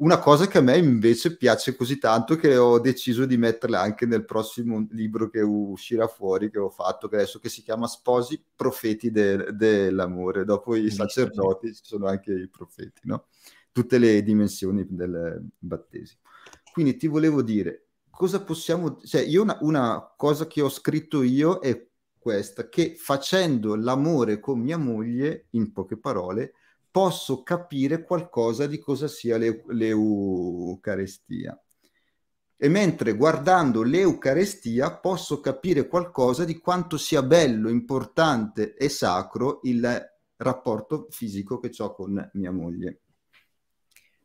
Una 0.00 0.18
cosa 0.18 0.46
che 0.46 0.56
a 0.56 0.62
me 0.62 0.78
invece 0.78 1.36
piace 1.36 1.76
così 1.76 1.98
tanto 1.98 2.36
che 2.36 2.56
ho 2.56 2.78
deciso 2.80 3.26
di 3.26 3.36
metterla 3.36 3.82
anche 3.82 4.06
nel 4.06 4.24
prossimo 4.24 4.86
libro 4.92 5.28
che 5.28 5.42
uscirà 5.42 6.06
fuori, 6.06 6.50
che 6.50 6.58
ho 6.58 6.70
fatto, 6.70 7.06
che 7.06 7.16
adesso 7.16 7.38
che 7.38 7.50
si 7.50 7.62
chiama 7.62 7.86
Sposi, 7.86 8.42
profeti 8.56 9.10
de- 9.10 9.52
dell'amore. 9.52 10.46
Dopo 10.46 10.74
i 10.74 10.90
sacerdoti 10.90 11.74
ci 11.74 11.82
sono 11.84 12.06
anche 12.06 12.32
i 12.32 12.48
profeti, 12.48 13.02
no? 13.02 13.26
Tutte 13.72 13.98
le 13.98 14.22
dimensioni 14.22 14.86
del 14.88 15.46
battesimo. 15.58 16.20
Quindi 16.72 16.96
ti 16.96 17.06
volevo 17.06 17.42
dire, 17.42 17.88
cosa 18.08 18.42
possiamo... 18.42 18.98
Cioè, 19.02 19.20
io 19.20 19.42
una, 19.42 19.58
una 19.60 20.14
cosa 20.16 20.46
che 20.46 20.62
ho 20.62 20.70
scritto 20.70 21.22
io 21.22 21.58
è 21.58 21.88
questa, 22.18 22.70
che 22.70 22.94
facendo 22.96 23.74
l'amore 23.74 24.40
con 24.40 24.58
mia 24.60 24.78
moglie, 24.78 25.48
in 25.50 25.72
poche 25.72 25.98
parole, 25.98 26.54
posso 26.90 27.42
capire 27.42 28.02
qualcosa 28.02 28.66
di 28.66 28.78
cosa 28.78 29.08
sia 29.08 29.36
l'eu- 29.36 29.64
l'Eucarestia. 29.68 31.58
E 32.56 32.68
mentre 32.68 33.16
guardando 33.16 33.82
l'Eucarestia 33.82 34.94
posso 34.98 35.40
capire 35.40 35.88
qualcosa 35.88 36.44
di 36.44 36.58
quanto 36.58 36.96
sia 36.96 37.22
bello, 37.22 37.68
importante 37.70 38.74
e 38.76 38.88
sacro 38.88 39.60
il 39.64 39.88
rapporto 40.36 41.06
fisico 41.10 41.58
che 41.58 41.70
ho 41.82 41.94
con 41.94 42.30
mia 42.34 42.52
moglie. 42.52 43.00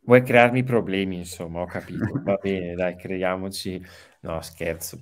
Vuoi 0.05 0.21
crearmi 0.23 0.63
problemi, 0.63 1.17
insomma, 1.17 1.61
ho 1.61 1.65
capito. 1.67 2.19
Va 2.23 2.35
bene, 2.41 2.75
dai, 2.75 2.95
creiamoci. 2.95 3.81
No, 4.21 4.39
scherzo. 4.41 5.01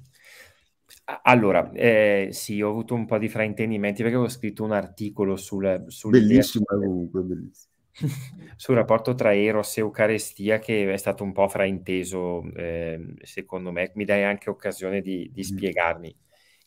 Allora, 1.06 1.70
eh, 1.72 2.30
sì, 2.32 2.62
ho 2.62 2.70
avuto 2.70 2.94
un 2.94 3.06
po' 3.06 3.18
di 3.18 3.28
fraintendimenti 3.28 4.04
perché 4.04 4.18
ho 4.18 4.30
scritto 4.30 4.64
un 4.64 4.72
articolo 4.72 5.36
sul... 5.36 5.84
sul 5.88 6.12
bellissimo, 6.12 6.66
comunque, 6.66 7.22
bellissimo. 7.22 7.72
sul 8.56 8.76
rapporto 8.76 9.14
tra 9.14 9.36
Eros 9.36 9.78
e 9.78 9.82
Eucarestia 9.82 10.60
che 10.60 10.92
è 10.92 10.98
stato 10.98 11.24
un 11.24 11.34
po' 11.34 11.48
frainteso, 11.50 12.44
eh, 12.56 13.16
secondo 13.22 13.72
me. 13.72 13.92
Mi 13.96 14.06
dai 14.06 14.24
anche 14.24 14.50
occasione 14.50 15.02
di, 15.02 15.30
di 15.34 15.42
mm. 15.42 15.44
spiegarmi. 15.44 16.16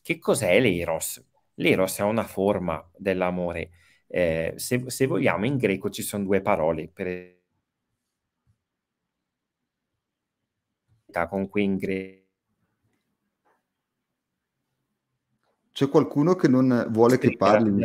Che 0.03 0.19
cos'è 0.19 0.61
l'Eros? 0.61 1.25
L'Eros 1.55 1.99
è 1.99 2.03
una 2.03 2.25
forma 2.25 2.87
dell'amore. 2.95 3.71
Eh, 4.07 4.53
se, 4.57 4.85
se 4.91 5.07
vogliamo, 5.07 5.47
in 5.47 5.57
greco 5.57 5.89
ci 5.89 6.03
sono 6.03 6.25
due 6.25 6.43
parole 6.43 6.89
per 6.93 7.35
con 11.31 11.49
cui 11.49 11.63
in 11.65 11.77
greco 11.77 12.26
C'è 15.77 15.91
qualcuno 15.91 16.37
che 16.37 16.49
non 16.49 16.87
vuole 16.89 17.19
che 17.19 17.37
parli, 17.37 17.71
mi. 17.71 17.85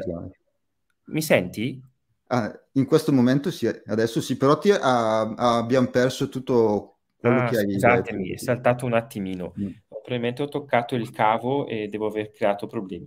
Mi 1.08 1.22
senti? 1.22 1.84
Ah, 2.28 2.50
in 2.76 2.86
questo 2.86 3.12
momento 3.12 3.52
sì, 3.52 3.68
adesso 3.68 4.22
sì, 4.22 4.38
però 4.38 4.58
ti, 4.58 4.72
ah, 4.72 5.58
abbiamo 5.58 5.90
perso 5.90 6.30
tutto 6.30 7.00
quello 7.18 7.42
ah, 7.42 7.50
che 7.50 7.58
hai 7.58 7.70
Scusatemi, 7.70 8.30
detto. 8.30 8.34
è 8.36 8.38
saltato 8.38 8.86
un 8.86 8.94
attimino. 8.94 9.54
Mm. 9.60 9.68
Probabilmente 9.90 10.42
ho 10.42 10.48
toccato 10.48 10.96
il 10.96 11.12
cavo 11.12 11.68
e 11.68 11.90
devo 11.90 12.08
aver 12.08 12.32
creato 12.32 12.66
problemi. 12.66 13.06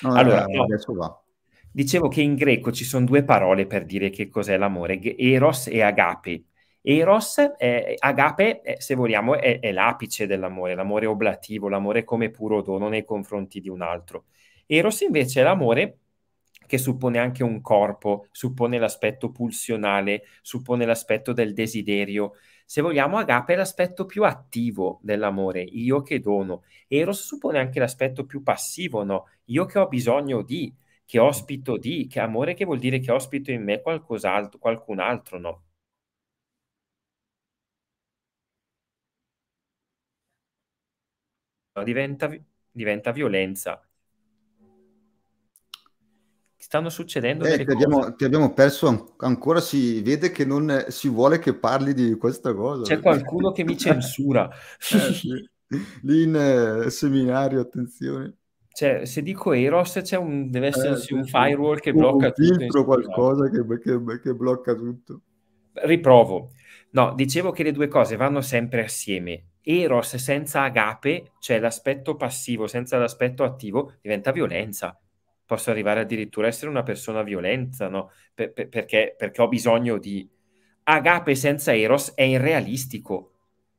No, 0.00 0.14
allora, 0.14 0.44
no, 0.46 0.64
adesso 0.64 0.92
va. 0.92 1.22
Dicevo 1.70 2.08
che 2.08 2.20
in 2.20 2.34
greco 2.34 2.72
ci 2.72 2.82
sono 2.82 3.06
due 3.06 3.22
parole 3.22 3.68
per 3.68 3.84
dire 3.84 4.10
che 4.10 4.28
cos'è 4.28 4.56
l'amore, 4.56 4.98
eros 5.16 5.68
e 5.68 5.82
agape. 5.82 6.42
Eros, 6.88 7.38
eh, 7.58 7.96
agape, 7.98 8.62
eh, 8.62 8.80
se 8.80 8.94
vogliamo, 8.94 9.34
è, 9.36 9.58
è, 9.58 9.72
l'apice 9.72 10.26
dell'amore, 10.28 10.76
l'amore 10.76 11.06
oblativo, 11.06 11.68
l'amore 11.68 12.04
come 12.04 12.30
puro 12.30 12.62
dono 12.62 12.88
nei 12.88 13.04
confronti 13.04 13.58
di 13.60 13.68
un 13.68 13.82
altro. 13.82 14.26
Eros 14.66 15.00
invece 15.00 15.40
è 15.40 15.42
l'amore 15.42 15.98
che 16.64 16.78
suppone 16.78 17.18
anche 17.18 17.42
un 17.42 17.60
corpo, 17.60 18.28
suppone 18.30 18.78
l'aspetto 18.78 19.32
pulsionale, 19.32 20.26
suppone 20.42 20.84
l'aspetto 20.86 21.32
del 21.32 21.54
desiderio. 21.54 22.34
Se 22.64 22.80
vogliamo, 22.82 23.18
agape 23.18 23.54
è 23.54 23.56
l'aspetto 23.56 24.06
più 24.06 24.22
attivo 24.22 25.00
dell'amore, 25.02 25.62
io 25.62 26.02
che 26.02 26.20
dono. 26.20 26.62
Eros 26.86 27.24
suppone 27.24 27.58
anche 27.58 27.80
l'aspetto 27.80 28.24
più 28.26 28.44
passivo, 28.44 29.02
no? 29.02 29.26
Io 29.46 29.64
che 29.66 29.80
ho 29.80 29.88
bisogno 29.88 30.42
di, 30.42 30.72
che 31.04 31.18
ospito 31.18 31.78
di, 31.78 32.06
che 32.06 32.20
amore 32.20 32.54
che 32.54 32.64
vuol 32.64 32.78
dire 32.78 33.00
che 33.00 33.10
ospito 33.10 33.50
in 33.50 33.64
me 33.64 33.80
qualcos'altro, 33.82 34.60
qualcun 34.60 35.00
altro, 35.00 35.38
no? 35.40 35.65
Diventa, 41.82 42.30
diventa 42.70 43.12
violenza. 43.12 43.80
Stanno 46.56 46.88
succedendo 46.88 47.44
eh, 47.44 47.64
ti 47.64 47.70
abbiamo, 47.70 48.14
ti 48.16 48.24
abbiamo, 48.24 48.52
perso 48.52 48.88
an- 48.88 49.04
ancora, 49.18 49.60
si 49.60 50.02
vede 50.02 50.32
che 50.32 50.44
non 50.44 50.86
si 50.88 51.08
vuole 51.08 51.38
che 51.38 51.54
parli 51.54 51.94
di 51.94 52.16
questa 52.16 52.54
cosa. 52.54 52.82
C'è 52.82 53.00
qualcuno 53.00 53.52
che 53.52 53.62
mi 53.62 53.76
censura. 53.78 54.50
eh, 54.50 55.12
sì. 55.12 55.48
Lì 56.02 56.22
in 56.22 56.34
eh, 56.34 56.90
seminario, 56.90 57.60
attenzione. 57.60 58.36
Cioè, 58.76 59.04
se 59.04 59.22
dico 59.22 59.52
Eros, 59.52 60.00
c'è 60.02 60.16
un, 60.16 60.50
deve 60.50 60.66
esserci 60.66 61.14
eh, 61.14 61.16
un 61.16 61.24
firewall 61.24 61.78
che 61.78 61.92
blocca 61.92 62.26
un 62.26 62.32
tutto. 62.32 62.52
Un 62.52 62.58
filtro, 62.58 62.84
qualcosa 62.84 63.48
che, 63.48 63.64
che, 63.78 64.20
che 64.20 64.34
blocca 64.34 64.74
tutto. 64.74 65.20
Riprovo. 65.72 66.50
No, 66.90 67.14
dicevo 67.14 67.52
che 67.52 67.62
le 67.62 67.72
due 67.72 67.88
cose 67.88 68.16
vanno 68.16 68.40
sempre 68.40 68.84
assieme. 68.84 69.44
Eros 69.68 70.14
senza 70.14 70.62
agape, 70.62 71.32
cioè 71.40 71.58
l'aspetto 71.58 72.14
passivo 72.14 72.68
senza 72.68 72.98
l'aspetto 72.98 73.42
attivo, 73.42 73.94
diventa 74.00 74.30
violenza. 74.30 74.96
Posso 75.44 75.70
arrivare 75.72 75.98
addirittura 75.98 76.46
a 76.46 76.50
essere 76.50 76.70
una 76.70 76.84
persona 76.84 77.22
violenta, 77.22 77.88
no? 77.88 78.12
Per, 78.32 78.52
per, 78.52 78.68
perché, 78.68 79.16
perché, 79.18 79.42
ho 79.42 79.48
bisogno 79.48 79.98
di... 79.98 80.28
Agape 80.84 81.34
senza 81.34 81.74
Eros 81.74 82.14
è 82.14 82.22
irrealistico. 82.22 83.32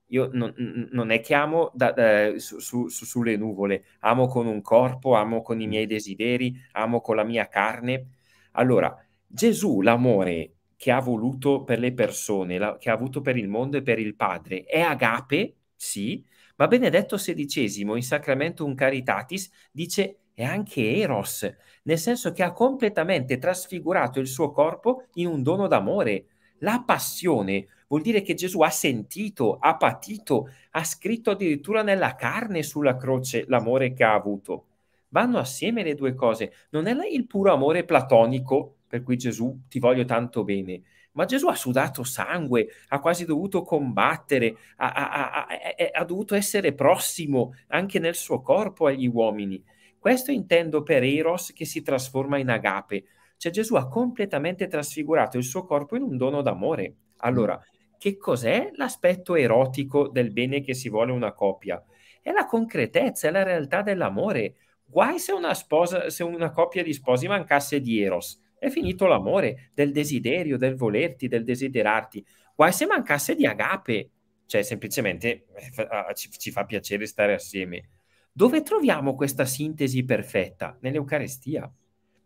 Io 0.07 0.29
non, 0.33 0.53
non 0.91 1.09
è 1.09 1.21
che 1.21 1.33
amo 1.33 1.71
da, 1.73 1.93
da, 1.93 2.37
su, 2.37 2.59
su, 2.59 2.89
sulle 2.89 3.37
nuvole, 3.37 3.85
amo 3.99 4.27
con 4.27 4.45
un 4.45 4.61
corpo, 4.61 5.15
amo 5.15 5.41
con 5.41 5.61
i 5.61 5.67
miei 5.67 5.85
desideri, 5.85 6.53
amo 6.73 6.99
con 6.99 7.15
la 7.15 7.23
mia 7.23 7.47
carne. 7.47 8.07
Allora, 8.51 8.93
Gesù, 9.25 9.79
l'amore 9.79 10.51
che 10.75 10.91
ha 10.91 10.99
voluto 10.99 11.63
per 11.63 11.79
le 11.79 11.93
persone, 11.93 12.57
la, 12.57 12.77
che 12.77 12.89
ha 12.89 12.93
avuto 12.93 13.21
per 13.21 13.37
il 13.37 13.47
mondo 13.47 13.77
e 13.77 13.81
per 13.81 13.99
il 13.99 14.15
Padre, 14.15 14.63
è 14.63 14.81
agape, 14.81 15.56
sì, 15.77 16.25
ma 16.57 16.67
Benedetto 16.67 17.15
XVI 17.15 17.81
in 17.81 18.01
Sacramentum 18.01 18.73
Caritatis 18.73 19.49
dice 19.71 20.17
è 20.33 20.43
anche 20.43 20.95
Eros, 20.97 21.51
nel 21.83 21.97
senso 21.97 22.31
che 22.31 22.43
ha 22.43 22.51
completamente 22.51 23.37
trasfigurato 23.37 24.19
il 24.19 24.27
suo 24.27 24.51
corpo 24.51 25.05
in 25.13 25.27
un 25.27 25.41
dono 25.41 25.67
d'amore. 25.67 26.25
La 26.59 26.83
passione 26.85 27.67
vuol 27.87 28.01
dire 28.01 28.21
che 28.21 28.33
Gesù 28.33 28.61
ha 28.61 28.69
sentito, 28.69 29.57
ha 29.59 29.77
patito, 29.77 30.49
ha 30.71 30.83
scritto 30.83 31.31
addirittura 31.31 31.81
nella 31.81 32.15
carne 32.15 32.63
sulla 32.63 32.97
croce 32.97 33.45
l'amore 33.47 33.93
che 33.93 34.03
ha 34.03 34.13
avuto. 34.13 34.65
Vanno 35.09 35.39
assieme 35.39 35.83
le 35.83 35.95
due 35.95 36.13
cose. 36.13 36.51
Non 36.71 36.87
è 36.87 37.07
il 37.07 37.25
puro 37.27 37.53
amore 37.53 37.83
platonico 37.85 38.77
per 38.87 39.03
cui 39.03 39.17
Gesù 39.17 39.63
ti 39.67 39.79
voglio 39.79 40.05
tanto 40.05 40.43
bene, 40.43 40.81
ma 41.17 41.25
Gesù 41.25 41.47
ha 41.47 41.55
sudato 41.55 42.03
sangue, 42.03 42.67
ha 42.89 42.99
quasi 42.99 43.25
dovuto 43.25 43.63
combattere, 43.63 44.55
ha, 44.77 44.91
ha, 44.91 45.31
ha, 45.31 45.47
ha, 45.93 46.03
dovuto 46.05 46.35
essere 46.35 46.73
prossimo 46.73 47.55
anche 47.69 47.97
nel 47.97 48.13
suo 48.13 48.39
corpo 48.39 48.85
agli 48.85 49.07
uomini. 49.07 49.61
Questo 49.97 50.31
intendo 50.31 50.83
per 50.83 51.01
Eros 51.01 51.53
che 51.53 51.65
si 51.65 51.81
trasforma 51.81 52.37
in 52.37 52.49
agape, 52.49 53.05
cioè 53.37 53.51
Gesù 53.51 53.73
ha 53.73 53.87
completamente 53.87 54.67
trasfigurato 54.67 55.37
il 55.37 55.43
suo 55.43 55.65
corpo 55.65 55.95
in 55.95 56.03
un 56.03 56.17
dono 56.17 56.43
d'amore. 56.43 56.93
Allora, 57.17 57.59
che 57.97 58.15
cos'è 58.17 58.69
l'aspetto 58.75 59.33
erotico 59.33 60.09
del 60.09 60.31
bene 60.31 60.61
che 60.61 60.75
si 60.75 60.87
vuole 60.87 61.11
una 61.11 61.33
coppia? 61.33 61.83
È 62.21 62.31
la 62.31 62.45
concretezza, 62.45 63.27
è 63.27 63.31
la 63.31 63.41
realtà 63.41 63.81
dell'amore. 63.81 64.53
Guai 64.85 65.17
se 65.17 65.31
una, 65.31 65.55
sposa, 65.55 66.11
se 66.11 66.23
una 66.23 66.51
coppia 66.51 66.83
di 66.83 66.93
sposi 66.93 67.27
mancasse 67.27 67.81
di 67.81 68.03
Eros 68.03 68.45
è 68.59 68.69
finito 68.69 69.05
l'amore, 69.05 69.71
del 69.73 69.91
desiderio, 69.91 70.57
del 70.57 70.75
volerti, 70.75 71.27
del 71.27 71.43
desiderarti. 71.43 72.25
Guai 72.55 72.71
se 72.71 72.85
mancasse 72.85 73.35
di 73.35 73.45
agape, 73.45 74.09
cioè 74.45 74.63
semplicemente 74.63 75.45
eh, 75.55 75.87
ah, 75.89 76.13
ci, 76.13 76.29
ci 76.31 76.51
fa 76.51 76.65
piacere 76.65 77.05
stare 77.05 77.33
assieme. 77.33 77.89
Dove 78.31 78.61
troviamo 78.61 79.15
questa 79.15 79.45
sintesi 79.45 80.03
perfetta? 80.03 80.77
Nell'Eucarestia. 80.81 81.71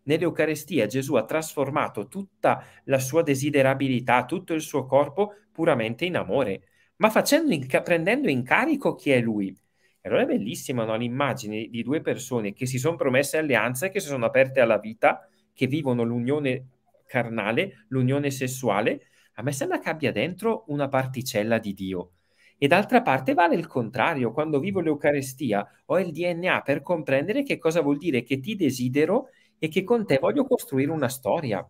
Nell'Eucarestia 0.04 0.86
Gesù 0.86 1.14
ha 1.14 1.24
trasformato 1.24 2.08
tutta 2.08 2.64
la 2.84 2.98
sua 2.98 3.22
desiderabilità, 3.22 4.24
tutto 4.24 4.52
il 4.52 4.60
suo 4.60 4.84
corpo 4.84 5.34
puramente 5.52 6.04
in 6.04 6.16
amore, 6.16 6.64
ma 6.96 7.12
in, 7.48 7.66
prendendo 7.82 8.28
in 8.28 8.42
carico 8.42 8.94
chi 8.94 9.10
è 9.10 9.20
lui. 9.20 9.56
E 10.00 10.08
allora 10.08 10.22
è 10.24 10.26
bellissima 10.26 10.84
no? 10.84 10.96
l'immagine 10.96 11.68
di 11.68 11.82
due 11.82 12.00
persone 12.00 12.52
che 12.52 12.66
si 12.66 12.78
sono 12.78 12.96
promesse 12.96 13.38
alleanze, 13.38 13.88
che 13.90 14.00
si 14.00 14.08
sono 14.08 14.26
aperte 14.26 14.60
alla 14.60 14.78
vita, 14.78 15.28
che 15.52 15.66
vivono 15.66 16.02
l'unione 16.02 16.68
carnale, 17.06 17.84
l'unione 17.88 18.30
sessuale, 18.30 19.08
a 19.34 19.42
me 19.42 19.52
sembra 19.52 19.78
che 19.78 19.88
abbia 19.88 20.12
dentro 20.12 20.64
una 20.68 20.88
particella 20.88 21.58
di 21.58 21.74
Dio. 21.74 22.12
E 22.58 22.68
d'altra 22.68 23.02
parte 23.02 23.34
vale 23.34 23.56
il 23.56 23.66
contrario, 23.66 24.32
quando 24.32 24.60
vivo 24.60 24.80
l'Eucarestia 24.80 25.66
ho 25.86 25.98
il 25.98 26.12
DNA 26.12 26.62
per 26.62 26.80
comprendere 26.82 27.42
che 27.42 27.58
cosa 27.58 27.80
vuol 27.80 27.98
dire 27.98 28.22
che 28.22 28.38
ti 28.38 28.54
desidero 28.54 29.28
e 29.58 29.68
che 29.68 29.82
con 29.82 30.06
te 30.06 30.18
voglio 30.18 30.44
costruire 30.44 30.90
una 30.90 31.08
storia. 31.08 31.68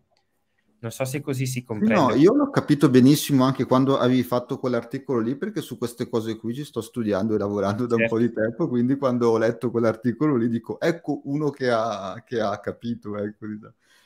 Non 0.82 0.90
so 0.90 1.04
se 1.04 1.20
così 1.20 1.46
si 1.46 1.62
comprende. 1.62 1.94
No, 1.94 2.12
io 2.12 2.34
l'ho 2.34 2.50
capito 2.50 2.90
benissimo 2.90 3.44
anche 3.44 3.66
quando 3.66 3.98
avevi 3.98 4.24
fatto 4.24 4.58
quell'articolo 4.58 5.20
lì, 5.20 5.36
perché 5.36 5.60
su 5.60 5.78
queste 5.78 6.08
cose 6.08 6.36
qui 6.36 6.54
ci 6.54 6.64
sto 6.64 6.80
studiando 6.80 7.36
e 7.36 7.38
lavorando 7.38 7.86
da 7.86 7.96
certo. 7.96 8.14
un 8.14 8.20
po' 8.20 8.26
di 8.26 8.32
tempo, 8.34 8.66
quindi 8.66 8.96
quando 8.96 9.30
ho 9.30 9.38
letto 9.38 9.70
quell'articolo 9.70 10.34
lì 10.34 10.48
dico, 10.48 10.80
ecco 10.80 11.20
uno 11.26 11.50
che 11.50 11.70
ha, 11.70 12.20
che 12.26 12.40
ha 12.40 12.58
capito, 12.58 13.16
ecco. 13.16 13.46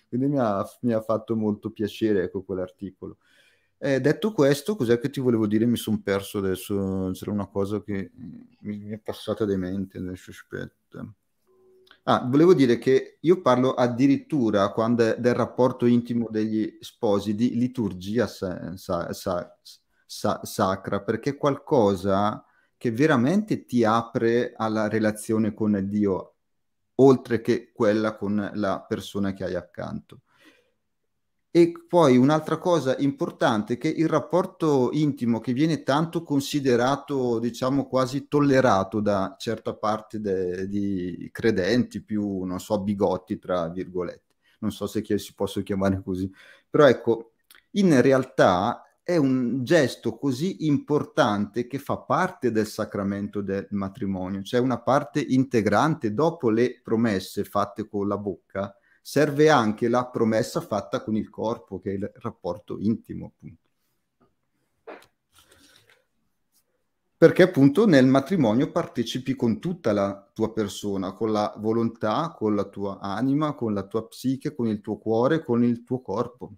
quindi 0.06 0.26
mi 0.28 0.38
ha, 0.38 0.62
mi 0.82 0.92
ha, 0.92 1.00
fatto 1.00 1.34
molto 1.34 1.70
piacere 1.70 2.24
ecco, 2.24 2.42
quell'articolo. 2.42 3.16
Eh, 3.78 3.98
detto 3.98 4.32
questo, 4.32 4.76
cos'è 4.76 4.98
che 4.98 5.08
ti 5.08 5.20
volevo 5.20 5.46
dire? 5.46 5.64
Mi 5.64 5.78
sono 5.78 6.02
perso 6.04 6.38
adesso, 6.38 7.10
c'era 7.14 7.30
una 7.30 7.46
cosa 7.46 7.82
che 7.82 8.10
mi, 8.60 8.80
mi 8.84 8.90
è 8.90 8.98
passata 8.98 9.46
di 9.46 9.56
mente, 9.56 9.96
adesso 9.96 10.30
aspetta. 10.30 11.10
Ah, 12.08 12.20
volevo 12.24 12.54
dire 12.54 12.78
che 12.78 13.18
io 13.22 13.40
parlo 13.42 13.74
addirittura 13.74 14.70
quando 14.72 15.02
è 15.16 15.18
del 15.18 15.34
rapporto 15.34 15.86
intimo 15.86 16.28
degli 16.30 16.76
sposi 16.80 17.34
di 17.34 17.56
liturgia 17.56 18.28
sa- 18.28 18.76
sa- 18.76 19.12
sa- 20.06 20.40
sacra, 20.44 21.02
perché 21.02 21.30
è 21.30 21.36
qualcosa 21.36 22.44
che 22.76 22.92
veramente 22.92 23.64
ti 23.64 23.82
apre 23.82 24.52
alla 24.56 24.86
relazione 24.88 25.52
con 25.52 25.76
Dio, 25.88 26.36
oltre 26.96 27.40
che 27.40 27.72
quella 27.72 28.14
con 28.16 28.50
la 28.54 28.84
persona 28.86 29.32
che 29.32 29.44
hai 29.44 29.54
accanto. 29.56 30.20
E 31.56 31.72
poi 31.88 32.18
un'altra 32.18 32.58
cosa 32.58 32.98
importante 32.98 33.74
è 33.74 33.78
che 33.78 33.88
il 33.88 34.08
rapporto 34.08 34.90
intimo 34.92 35.40
che 35.40 35.54
viene 35.54 35.82
tanto 35.84 36.22
considerato, 36.22 37.38
diciamo 37.38 37.86
quasi 37.88 38.28
tollerato 38.28 39.00
da 39.00 39.36
certa 39.38 39.74
parte 39.74 40.20
de- 40.20 40.68
di 40.68 41.30
credenti, 41.32 42.02
più, 42.02 42.42
non 42.42 42.60
so, 42.60 42.78
bigotti, 42.82 43.38
tra 43.38 43.70
virgolette. 43.70 44.34
Non 44.58 44.70
so 44.70 44.86
se 44.86 45.02
si 45.16 45.32
possa 45.34 45.62
chiamare 45.62 46.02
così. 46.04 46.30
Però 46.68 46.86
ecco, 46.86 47.32
in 47.70 48.02
realtà 48.02 48.82
è 49.02 49.16
un 49.16 49.64
gesto 49.64 50.18
così 50.18 50.66
importante 50.66 51.66
che 51.66 51.78
fa 51.78 51.96
parte 51.96 52.50
del 52.50 52.66
sacramento 52.66 53.40
del 53.40 53.66
matrimonio, 53.70 54.42
cioè 54.42 54.60
una 54.60 54.82
parte 54.82 55.20
integrante 55.26 56.12
dopo 56.12 56.50
le 56.50 56.82
promesse 56.82 57.44
fatte 57.44 57.88
con 57.88 58.06
la 58.08 58.18
bocca 58.18 58.76
serve 59.08 59.50
anche 59.50 59.88
la 59.88 60.04
promessa 60.08 60.60
fatta 60.60 61.00
con 61.00 61.14
il 61.14 61.30
corpo, 61.30 61.78
che 61.78 61.92
è 61.92 61.94
il 61.94 62.10
rapporto 62.16 62.76
intimo, 62.80 63.26
appunto. 63.26 63.70
Perché 67.16 67.44
appunto 67.44 67.86
nel 67.86 68.06
matrimonio 68.06 68.72
partecipi 68.72 69.36
con 69.36 69.60
tutta 69.60 69.92
la 69.92 70.28
tua 70.34 70.52
persona, 70.52 71.12
con 71.12 71.30
la 71.30 71.54
volontà, 71.58 72.34
con 72.36 72.56
la 72.56 72.64
tua 72.64 72.98
anima, 72.98 73.54
con 73.54 73.72
la 73.74 73.86
tua 73.86 74.08
psiche, 74.08 74.56
con 74.56 74.66
il 74.66 74.80
tuo 74.80 74.98
cuore, 74.98 75.44
con 75.44 75.62
il 75.62 75.84
tuo 75.84 76.00
corpo. 76.02 76.56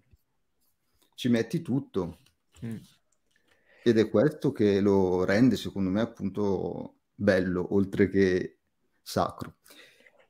Ci 1.13 1.29
metti 1.29 1.61
tutto. 1.61 2.17
Mm. 2.65 2.77
Ed 3.83 3.99
è 3.99 4.09
questo 4.09 4.51
che 4.51 4.79
lo 4.79 5.23
rende, 5.23 5.55
secondo 5.55 5.91
me, 5.91 6.01
appunto 6.01 6.95
bello, 7.13 7.75
oltre 7.75 8.09
che 8.09 8.57
sacro. 9.03 9.57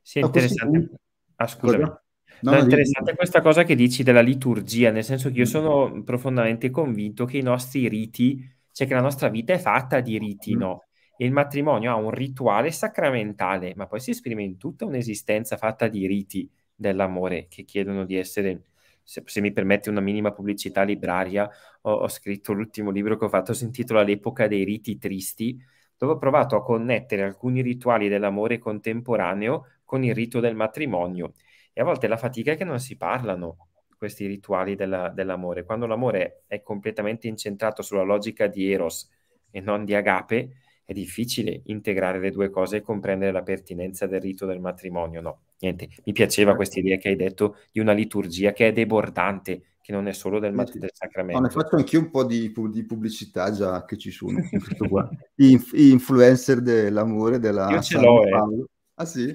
Sì, 0.02 0.18
è 0.18 0.24
interessante. 0.24 0.78
Punto... 0.80 0.98
Ah, 1.36 1.46
scusami. 1.46 1.84
Cosa? 1.84 2.04
No, 2.42 2.52
no, 2.52 2.56
è 2.56 2.60
interessante 2.60 3.14
questa 3.14 3.40
cosa 3.40 3.64
che 3.64 3.74
dici 3.74 4.02
della 4.02 4.20
liturgia, 4.20 4.90
nel 4.90 5.04
senso 5.04 5.30
che 5.30 5.38
io 5.38 5.44
mm. 5.44 5.46
sono 5.46 6.02
profondamente 6.02 6.70
convinto 6.70 7.24
che 7.24 7.38
i 7.38 7.42
nostri 7.42 7.88
riti, 7.88 8.48
cioè 8.72 8.86
che 8.86 8.94
la 8.94 9.00
nostra 9.00 9.28
vita 9.28 9.52
è 9.52 9.58
fatta 9.58 10.00
di 10.00 10.18
riti, 10.18 10.54
mm. 10.54 10.58
no? 10.58 10.84
E 11.16 11.26
il 11.26 11.32
matrimonio 11.32 11.90
ha 11.90 11.96
un 11.96 12.10
rituale 12.10 12.70
sacramentale, 12.70 13.74
ma 13.76 13.86
poi 13.86 14.00
si 14.00 14.10
esprime 14.10 14.42
in 14.42 14.56
tutta 14.56 14.86
un'esistenza 14.86 15.58
fatta 15.58 15.86
di 15.88 16.06
riti 16.06 16.50
dell'amore 16.74 17.46
che 17.48 17.64
chiedono 17.64 18.06
di 18.06 18.16
essere, 18.16 18.62
se, 19.02 19.22
se 19.26 19.40
mi 19.42 19.52
permette 19.52 19.90
una 19.90 20.00
minima 20.00 20.32
pubblicità 20.32 20.82
libraria, 20.82 21.48
ho, 21.82 21.92
ho, 21.92 22.08
scritto 22.08 22.54
l'ultimo 22.54 22.90
libro 22.90 23.18
che 23.18 23.26
ho 23.26 23.28
fatto, 23.28 23.52
si 23.52 23.64
intitola 23.64 24.02
L'epoca 24.02 24.46
dei 24.48 24.64
riti 24.64 24.96
tristi, 24.96 25.62
dove 25.98 26.14
ho 26.14 26.18
provato 26.18 26.56
a 26.56 26.62
connettere 26.62 27.22
alcuni 27.22 27.60
rituali 27.60 28.08
dell'amore 28.08 28.56
contemporaneo 28.56 29.66
con 29.84 30.02
il 30.02 30.14
rito 30.14 30.40
del 30.40 30.54
matrimonio 30.54 31.32
e 31.80 31.82
a 31.82 31.86
volte 31.86 32.08
la 32.08 32.18
fatica 32.18 32.52
è 32.52 32.56
che 32.58 32.64
non 32.64 32.78
si 32.78 32.98
parlano 32.98 33.68
questi 33.96 34.26
rituali 34.26 34.74
della, 34.74 35.08
dell'amore. 35.08 35.64
Quando 35.64 35.86
l'amore 35.86 36.42
è 36.46 36.60
completamente 36.60 37.26
incentrato 37.26 37.80
sulla 37.80 38.02
logica 38.02 38.48
di 38.48 38.70
Eros 38.70 39.08
e 39.50 39.62
non 39.62 39.86
di 39.86 39.94
Agape, 39.94 40.56
è 40.84 40.92
difficile 40.92 41.62
integrare 41.64 42.18
le 42.18 42.30
due 42.30 42.50
cose 42.50 42.76
e 42.76 42.80
comprendere 42.82 43.32
la 43.32 43.42
pertinenza 43.42 44.06
del 44.06 44.20
rito 44.20 44.44
del 44.44 44.60
matrimonio. 44.60 45.22
No, 45.22 45.40
niente, 45.60 45.88
mi 46.04 46.12
piaceva 46.12 46.54
questa 46.54 46.80
idea 46.80 46.98
che 46.98 47.08
hai 47.08 47.16
detto 47.16 47.56
di 47.72 47.80
una 47.80 47.92
liturgia 47.92 48.52
che 48.52 48.68
è 48.68 48.72
debordante, 48.74 49.76
che 49.80 49.92
non 49.92 50.06
è 50.06 50.12
solo 50.12 50.38
del, 50.38 50.52
mat- 50.52 50.76
del 50.76 50.90
sacramento. 50.92 51.40
No, 51.40 51.46
ne 51.46 51.50
faccio 51.50 51.76
anch'io 51.76 52.00
un 52.00 52.10
po' 52.10 52.24
di, 52.24 52.52
di 52.70 52.84
pubblicità 52.84 53.50
già 53.52 53.86
che 53.86 53.96
ci 53.96 54.10
sono. 54.10 54.38
Inf- 55.36 55.72
influencer 55.72 56.60
dell'amore 56.60 57.38
della 57.38 57.70
Io 57.70 57.80
ce 57.80 57.98
l'ho, 57.98 58.26
eh. 58.26 58.66
Ah 58.96 59.06
sì? 59.06 59.34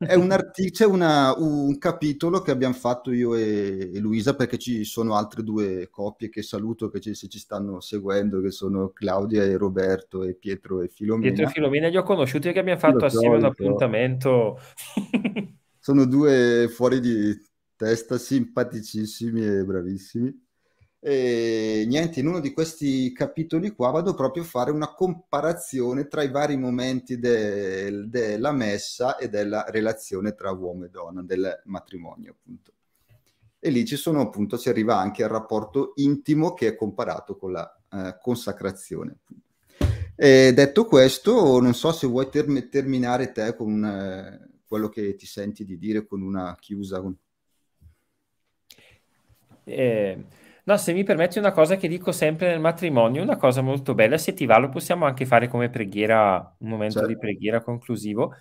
È 0.00 0.14
un 0.14 0.30
artic- 0.30 0.72
c'è 0.72 0.86
una, 0.86 1.34
un 1.36 1.76
capitolo 1.76 2.40
che 2.40 2.50
abbiamo 2.50 2.72
fatto 2.72 3.12
io 3.12 3.34
e, 3.34 3.90
e, 3.92 3.98
Luisa 3.98 4.34
perché 4.34 4.56
ci 4.56 4.82
sono 4.84 5.14
altre 5.14 5.42
due 5.42 5.88
coppie 5.90 6.30
che 6.30 6.40
saluto 6.40 6.88
che 6.88 7.00
ci, 7.00 7.14
se 7.14 7.28
ci 7.28 7.38
stanno 7.38 7.80
seguendo 7.80 8.40
che 8.40 8.50
sono 8.50 8.92
Claudia 8.94 9.44
e 9.44 9.58
Roberto 9.58 10.24
e 10.24 10.34
Pietro 10.34 10.80
e 10.80 10.88
Filomena. 10.88 11.26
Pietro 11.26 11.50
e 11.50 11.52
Filomena 11.52 11.88
li 11.88 11.98
ho 11.98 12.02
conosciuti 12.02 12.44
perché 12.44 12.60
abbiamo 12.60 12.80
fatto 12.80 13.04
assieme 13.04 13.36
un 13.36 13.44
appuntamento. 13.44 14.58
sono 15.78 16.06
due 16.06 16.68
fuori 16.72 16.98
di 17.00 17.38
testa 17.76 18.16
simpaticissimi 18.16 19.44
e 19.44 19.64
bravissimi. 19.64 20.48
E 21.02 21.86
niente, 21.88 22.20
in 22.20 22.26
uno 22.26 22.40
di 22.40 22.52
questi 22.52 23.10
capitoli 23.14 23.70
qua 23.70 23.90
vado 23.90 24.12
proprio 24.12 24.42
a 24.42 24.46
fare 24.46 24.70
una 24.70 24.92
comparazione 24.92 26.08
tra 26.08 26.22
i 26.22 26.30
vari 26.30 26.58
momenti 26.58 27.18
de- 27.18 28.06
della 28.06 28.52
messa 28.52 29.16
e 29.16 29.30
della 29.30 29.64
relazione 29.68 30.34
tra 30.34 30.50
uomo 30.50 30.84
e 30.84 30.90
donna, 30.90 31.22
del 31.22 31.62
matrimonio, 31.64 32.32
appunto. 32.32 32.72
E 33.58 33.70
lì 33.70 33.86
ci 33.86 33.96
sono 33.96 34.20
appunto, 34.20 34.58
si 34.58 34.68
arriva 34.68 34.98
anche 34.98 35.22
al 35.24 35.30
rapporto 35.30 35.92
intimo 35.96 36.52
che 36.52 36.68
è 36.68 36.76
comparato 36.76 37.36
con 37.38 37.52
la 37.52 37.80
eh, 37.92 38.18
consacrazione. 38.20 39.20
E 40.14 40.52
detto 40.52 40.84
questo, 40.84 41.60
non 41.60 41.72
so 41.72 41.92
se 41.92 42.06
vuoi 42.06 42.28
ter- 42.28 42.68
terminare 42.68 43.32
te 43.32 43.54
con 43.56 43.82
eh, 43.82 44.60
quello 44.66 44.90
che 44.90 45.14
ti 45.14 45.24
senti 45.24 45.64
di 45.64 45.78
dire 45.78 46.06
con 46.06 46.20
una 46.20 46.54
chiusa. 46.60 47.02
Eh 49.64 50.24
No, 50.64 50.76
se 50.76 50.92
mi 50.92 51.04
permetti 51.04 51.38
una 51.38 51.52
cosa 51.52 51.76
che 51.76 51.88
dico 51.88 52.12
sempre 52.12 52.48
nel 52.48 52.60
matrimonio, 52.60 53.22
una 53.22 53.36
cosa 53.36 53.60
molto 53.62 53.94
bella, 53.94 54.18
se 54.18 54.34
ti 54.34 54.46
va 54.46 54.58
lo 54.58 54.68
possiamo 54.68 55.06
anche 55.06 55.26
fare 55.26 55.48
come 55.48 55.70
preghiera, 55.70 56.54
un 56.58 56.68
momento 56.68 56.98
certo. 56.98 57.08
di 57.08 57.18
preghiera 57.18 57.62
conclusivo, 57.62 58.34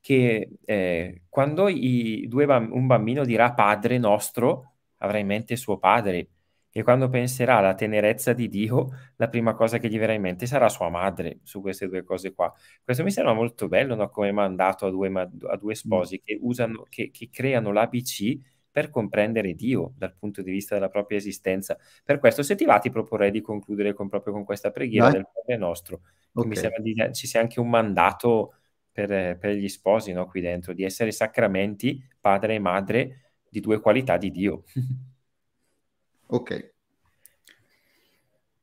che 0.00 0.50
eh, 0.64 1.22
quando 1.28 1.68
i 1.68 2.26
due 2.28 2.46
bamb- 2.46 2.72
un 2.72 2.86
bambino 2.86 3.24
dirà 3.24 3.52
padre 3.52 3.98
nostro, 3.98 4.74
avrà 4.98 5.18
in 5.18 5.26
mente 5.26 5.56
suo 5.56 5.78
padre, 5.78 6.28
e 6.76 6.82
quando 6.82 7.08
penserà 7.08 7.58
alla 7.58 7.74
tenerezza 7.74 8.32
di 8.32 8.48
Dio, 8.48 8.90
la 9.16 9.28
prima 9.28 9.54
cosa 9.54 9.78
che 9.78 9.88
gli 9.88 9.98
verrà 9.98 10.12
in 10.12 10.22
mente 10.22 10.46
sarà 10.46 10.68
sua 10.68 10.88
madre 10.88 11.38
su 11.44 11.60
queste 11.60 11.86
due 11.88 12.02
cose 12.02 12.34
qua. 12.34 12.52
Questo 12.82 13.04
mi 13.04 13.12
sembra 13.12 13.32
molto 13.32 13.68
bello, 13.68 13.94
no? 13.94 14.08
come 14.08 14.32
mandato 14.32 14.86
a 14.86 14.90
due, 14.90 15.08
a 15.12 15.56
due 15.56 15.74
sposi 15.76 16.20
che, 16.24 16.36
usano, 16.40 16.84
che, 16.88 17.10
che 17.12 17.30
creano 17.30 17.70
l'ABC 17.70 18.38
per 18.74 18.90
comprendere 18.90 19.54
Dio 19.54 19.92
dal 19.96 20.16
punto 20.18 20.42
di 20.42 20.50
vista 20.50 20.74
della 20.74 20.88
propria 20.88 21.16
esistenza. 21.16 21.78
Per 22.02 22.18
questo, 22.18 22.42
se 22.42 22.56
ti 22.56 22.64
va, 22.64 22.80
ti 22.80 22.90
proporrei 22.90 23.30
di 23.30 23.40
concludere 23.40 23.92
con, 23.92 24.08
proprio 24.08 24.32
con 24.32 24.42
questa 24.42 24.72
preghiera 24.72 25.10
Dai. 25.10 25.14
del 25.14 25.28
Padre 25.32 25.56
nostro. 25.56 26.00
Okay. 26.32 26.48
Mi 26.48 26.56
sembra 26.56 26.82
di, 26.82 26.94
ci 27.12 27.28
sia 27.28 27.38
anche 27.38 27.60
un 27.60 27.70
mandato 27.70 28.54
per, 28.90 29.38
per 29.38 29.54
gli 29.54 29.68
sposi 29.68 30.10
no? 30.10 30.26
qui 30.26 30.40
dentro, 30.40 30.72
di 30.72 30.82
essere 30.82 31.12
sacramenti, 31.12 32.04
padre 32.20 32.56
e 32.56 32.58
madre, 32.58 33.20
di 33.48 33.60
due 33.60 33.78
qualità 33.78 34.16
di 34.16 34.32
Dio. 34.32 34.64
ok. 36.26 36.72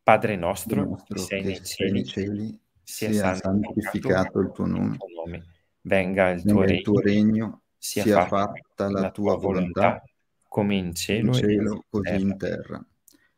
Padre 0.03 0.35
nostro, 0.35 0.83
nostro 0.83 1.15
che 1.15 1.21
sei 1.21 1.41
nei 1.41 1.63
cieli, 1.63 2.03
cieli 2.03 2.59
sia, 2.83 3.13
sia 3.13 3.35
santificato 3.35 4.41
il 4.41 4.51
tuo 4.51 4.65
nome. 4.65 4.97
nome. 5.15 5.45
Venga 5.79 6.31
il 6.31 6.43
tuo, 6.43 6.59
Venga 6.59 6.73
il 6.73 6.81
tuo 6.81 6.99
regno, 6.99 7.60
sia, 7.81 8.03
sia 8.03 8.25
fatta 8.27 8.89
la, 8.89 9.01
la 9.01 9.11
tua 9.11 9.35
volontà, 9.37 9.81
volontà, 9.81 10.03
come 10.47 10.75
in 10.75 10.93
cielo, 10.93 11.27
in 11.27 11.33
cielo 11.33 11.85
così 11.89 12.21
in 12.21 12.37
terra. 12.37 12.85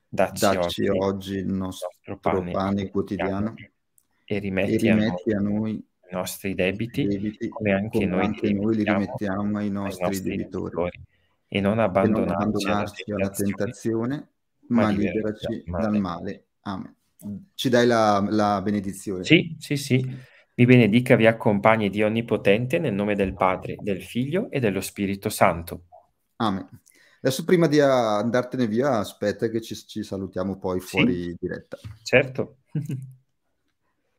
Dacci, 0.10 0.42
Dacci 0.42 0.88
oggi, 0.88 0.88
oggi, 0.90 1.36
il 1.38 1.48
nostro, 1.48 1.90
nostro 2.06 2.20
pane, 2.20 2.52
pane 2.52 2.90
quotidiano 2.90 3.56
e 4.26 4.38
rimetti, 4.40 4.74
e 4.74 4.78
rimetti 4.92 5.32
a, 5.32 5.40
noi, 5.40 5.56
a 5.56 5.60
noi 5.60 5.72
i 5.72 5.86
nostri 6.12 6.54
debiti, 6.56 7.06
debiti 7.06 7.48
come 7.48 7.72
anche 7.72 8.00
come 8.00 8.06
noi, 8.06 8.26
anche 8.26 8.54
noi 8.54 8.76
li 8.76 8.84
rimettiamo 8.84 9.58
ai 9.58 9.70
nostri, 9.70 10.04
ai 10.04 10.10
nostri 10.10 10.30
debitori. 10.30 10.64
debitori. 10.64 11.02
E 11.48 11.62
non 11.62 11.80
abbandonarci, 11.80 13.12
alla 13.12 13.30
tentazione, 13.30 13.56
tentazione 13.56 14.28
ma 14.68 14.90
liberaci 14.90 15.64
dal 15.66 16.00
male. 16.00 16.48
Amen. 16.64 16.94
Ci 17.56 17.70
dai 17.70 17.88
la, 17.88 18.26
la 18.30 18.62
benedizione? 18.62 19.24
Sì, 19.24 19.56
sì, 19.58 19.78
sì. 19.78 20.32
Vi 20.56 20.66
benedica, 20.66 21.16
vi 21.16 21.26
accompagni 21.26 21.90
Dio 21.90 22.06
Onnipotente 22.06 22.78
nel 22.78 22.94
nome 22.94 23.16
del 23.16 23.34
Padre, 23.34 23.76
del 23.80 24.04
Figlio 24.04 24.52
e 24.52 24.60
dello 24.60 24.82
Spirito 24.82 25.30
Santo. 25.30 25.86
Amen. 26.36 26.68
Adesso 27.22 27.44
prima 27.44 27.66
di 27.68 27.80
andartene 27.80 28.68
via, 28.68 29.00
aspetta 29.00 29.48
che 29.48 29.62
ci, 29.62 29.76
ci 29.76 30.04
salutiamo 30.04 30.60
poi 30.60 30.80
fuori 30.80 31.24
sì, 31.24 31.38
diretta. 31.40 31.78
Certo. 32.04 32.58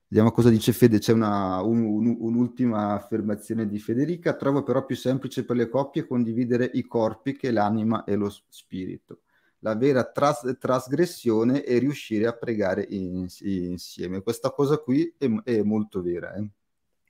Vediamo 0.09 0.33
cosa 0.33 0.51
dice 0.51 0.73
Fede. 0.73 0.99
C'è 0.99 1.13
una, 1.13 1.61
un, 1.61 1.85
un, 1.85 2.17
un'ultima 2.19 2.95
affermazione 2.95 3.69
di 3.69 3.79
Federica. 3.79 4.35
Trovo 4.35 4.65
però 4.65 4.85
più 4.85 4.97
semplice 4.97 5.45
per 5.45 5.55
le 5.55 5.69
coppie 5.69 6.05
condividere 6.05 6.69
i 6.73 6.83
corpi 6.83 7.37
che 7.37 7.53
l'anima 7.53 8.03
e 8.03 8.17
lo 8.17 8.33
spirito 8.49 9.24
la 9.65 9.75
vera 9.75 10.05
tras- 10.05 10.57
trasgressione 10.59 11.63
è 11.63 11.79
riuscire 11.79 12.27
a 12.27 12.35
pregare 12.35 12.87
in- 12.91 13.27
insieme. 13.41 14.21
Questa 14.21 14.51
cosa 14.51 14.77
qui 14.77 15.13
è, 15.19 15.27
è 15.43 15.63
molto 15.63 16.03
vera. 16.03 16.35
Eh? 16.35 16.47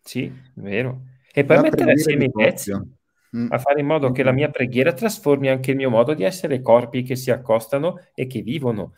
Sì, 0.00 0.32
vero. 0.54 1.02
E 1.32 1.44
poi 1.44 1.56
la 1.56 1.62
mettere 1.62 1.92
assieme 1.92 2.26
i 2.26 2.30
pezzi, 2.30 2.72
mm. 2.72 3.48
a 3.50 3.58
fare 3.58 3.80
in 3.80 3.86
modo 3.86 4.12
che 4.12 4.22
la 4.22 4.30
mia 4.30 4.50
preghiera 4.50 4.92
trasformi 4.92 5.48
anche 5.48 5.72
il 5.72 5.76
mio 5.76 5.90
modo 5.90 6.14
di 6.14 6.22
essere 6.22 6.62
corpi 6.62 7.02
che 7.02 7.16
si 7.16 7.32
accostano 7.32 7.98
e 8.14 8.28
che 8.28 8.40
vivono. 8.42 8.94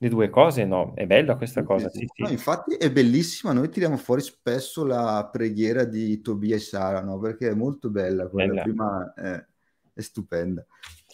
Le 0.00 0.08
due 0.08 0.28
cose, 0.28 0.64
no? 0.64 0.92
È 0.94 1.06
bella 1.06 1.36
questa 1.36 1.62
cosa. 1.64 1.88
Sì, 1.88 2.06
sì. 2.12 2.22
No, 2.22 2.28
infatti 2.28 2.74
è 2.74 2.90
bellissima. 2.90 3.52
Noi 3.52 3.68
tiriamo 3.68 3.96
fuori 3.96 4.22
spesso 4.22 4.84
la 4.84 5.28
preghiera 5.30 5.84
di 5.84 6.20
Tobia 6.20 6.54
e 6.54 6.60
Sara, 6.60 7.00
no? 7.00 7.18
Perché 7.18 7.48
è 7.48 7.54
molto 7.54 7.90
bella. 7.90 8.28
Quella 8.28 8.48
bella. 8.48 8.62
prima 8.62 9.12
è, 9.14 9.44
è 9.92 10.00
stupenda. 10.00 10.64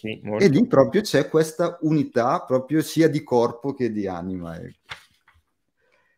Sì, 0.04 0.20
e 0.38 0.48
lì 0.48 0.66
proprio 0.66 1.00
c'è 1.00 1.30
questa 1.30 1.78
unità 1.80 2.44
proprio 2.44 2.82
sia 2.82 3.08
di 3.08 3.22
corpo 3.22 3.72
che 3.72 3.90
di 3.90 4.06
anima. 4.06 4.54
Ecco. 4.54 4.82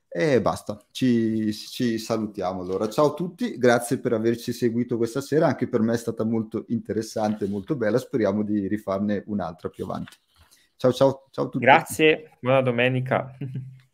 E 0.09 0.41
basta, 0.41 0.77
ci, 0.91 1.53
ci, 1.53 1.97
salutiamo 1.97 2.63
allora. 2.63 2.89
Ciao 2.89 3.13
a 3.13 3.15
tutti, 3.15 3.57
grazie 3.59 3.99
per 3.99 4.13
averci 4.15 4.53
seguito 4.53 4.97
questa 4.97 5.21
sera, 5.21 5.47
anche 5.47 5.69
per 5.69 5.83
me 5.83 5.95
è 5.95 5.99
stata 5.99 6.25
molto 6.25 6.65
interessante, 6.69 7.47
molto 7.47 7.77
bella, 7.77 7.99
speriamo 7.99 8.43
di 8.43 8.67
rifarne 8.67 9.23
un'altra 9.27 9.69
più 9.69 9.85
avanti. 9.85 10.17
Ciao 10.75 10.93
ciao, 10.93 11.29
ciao 11.31 11.45
a 11.45 11.49
tutti. 11.49 11.65
Grazie, 11.65 12.39
buona 12.41 12.63
domenica. 12.63 13.37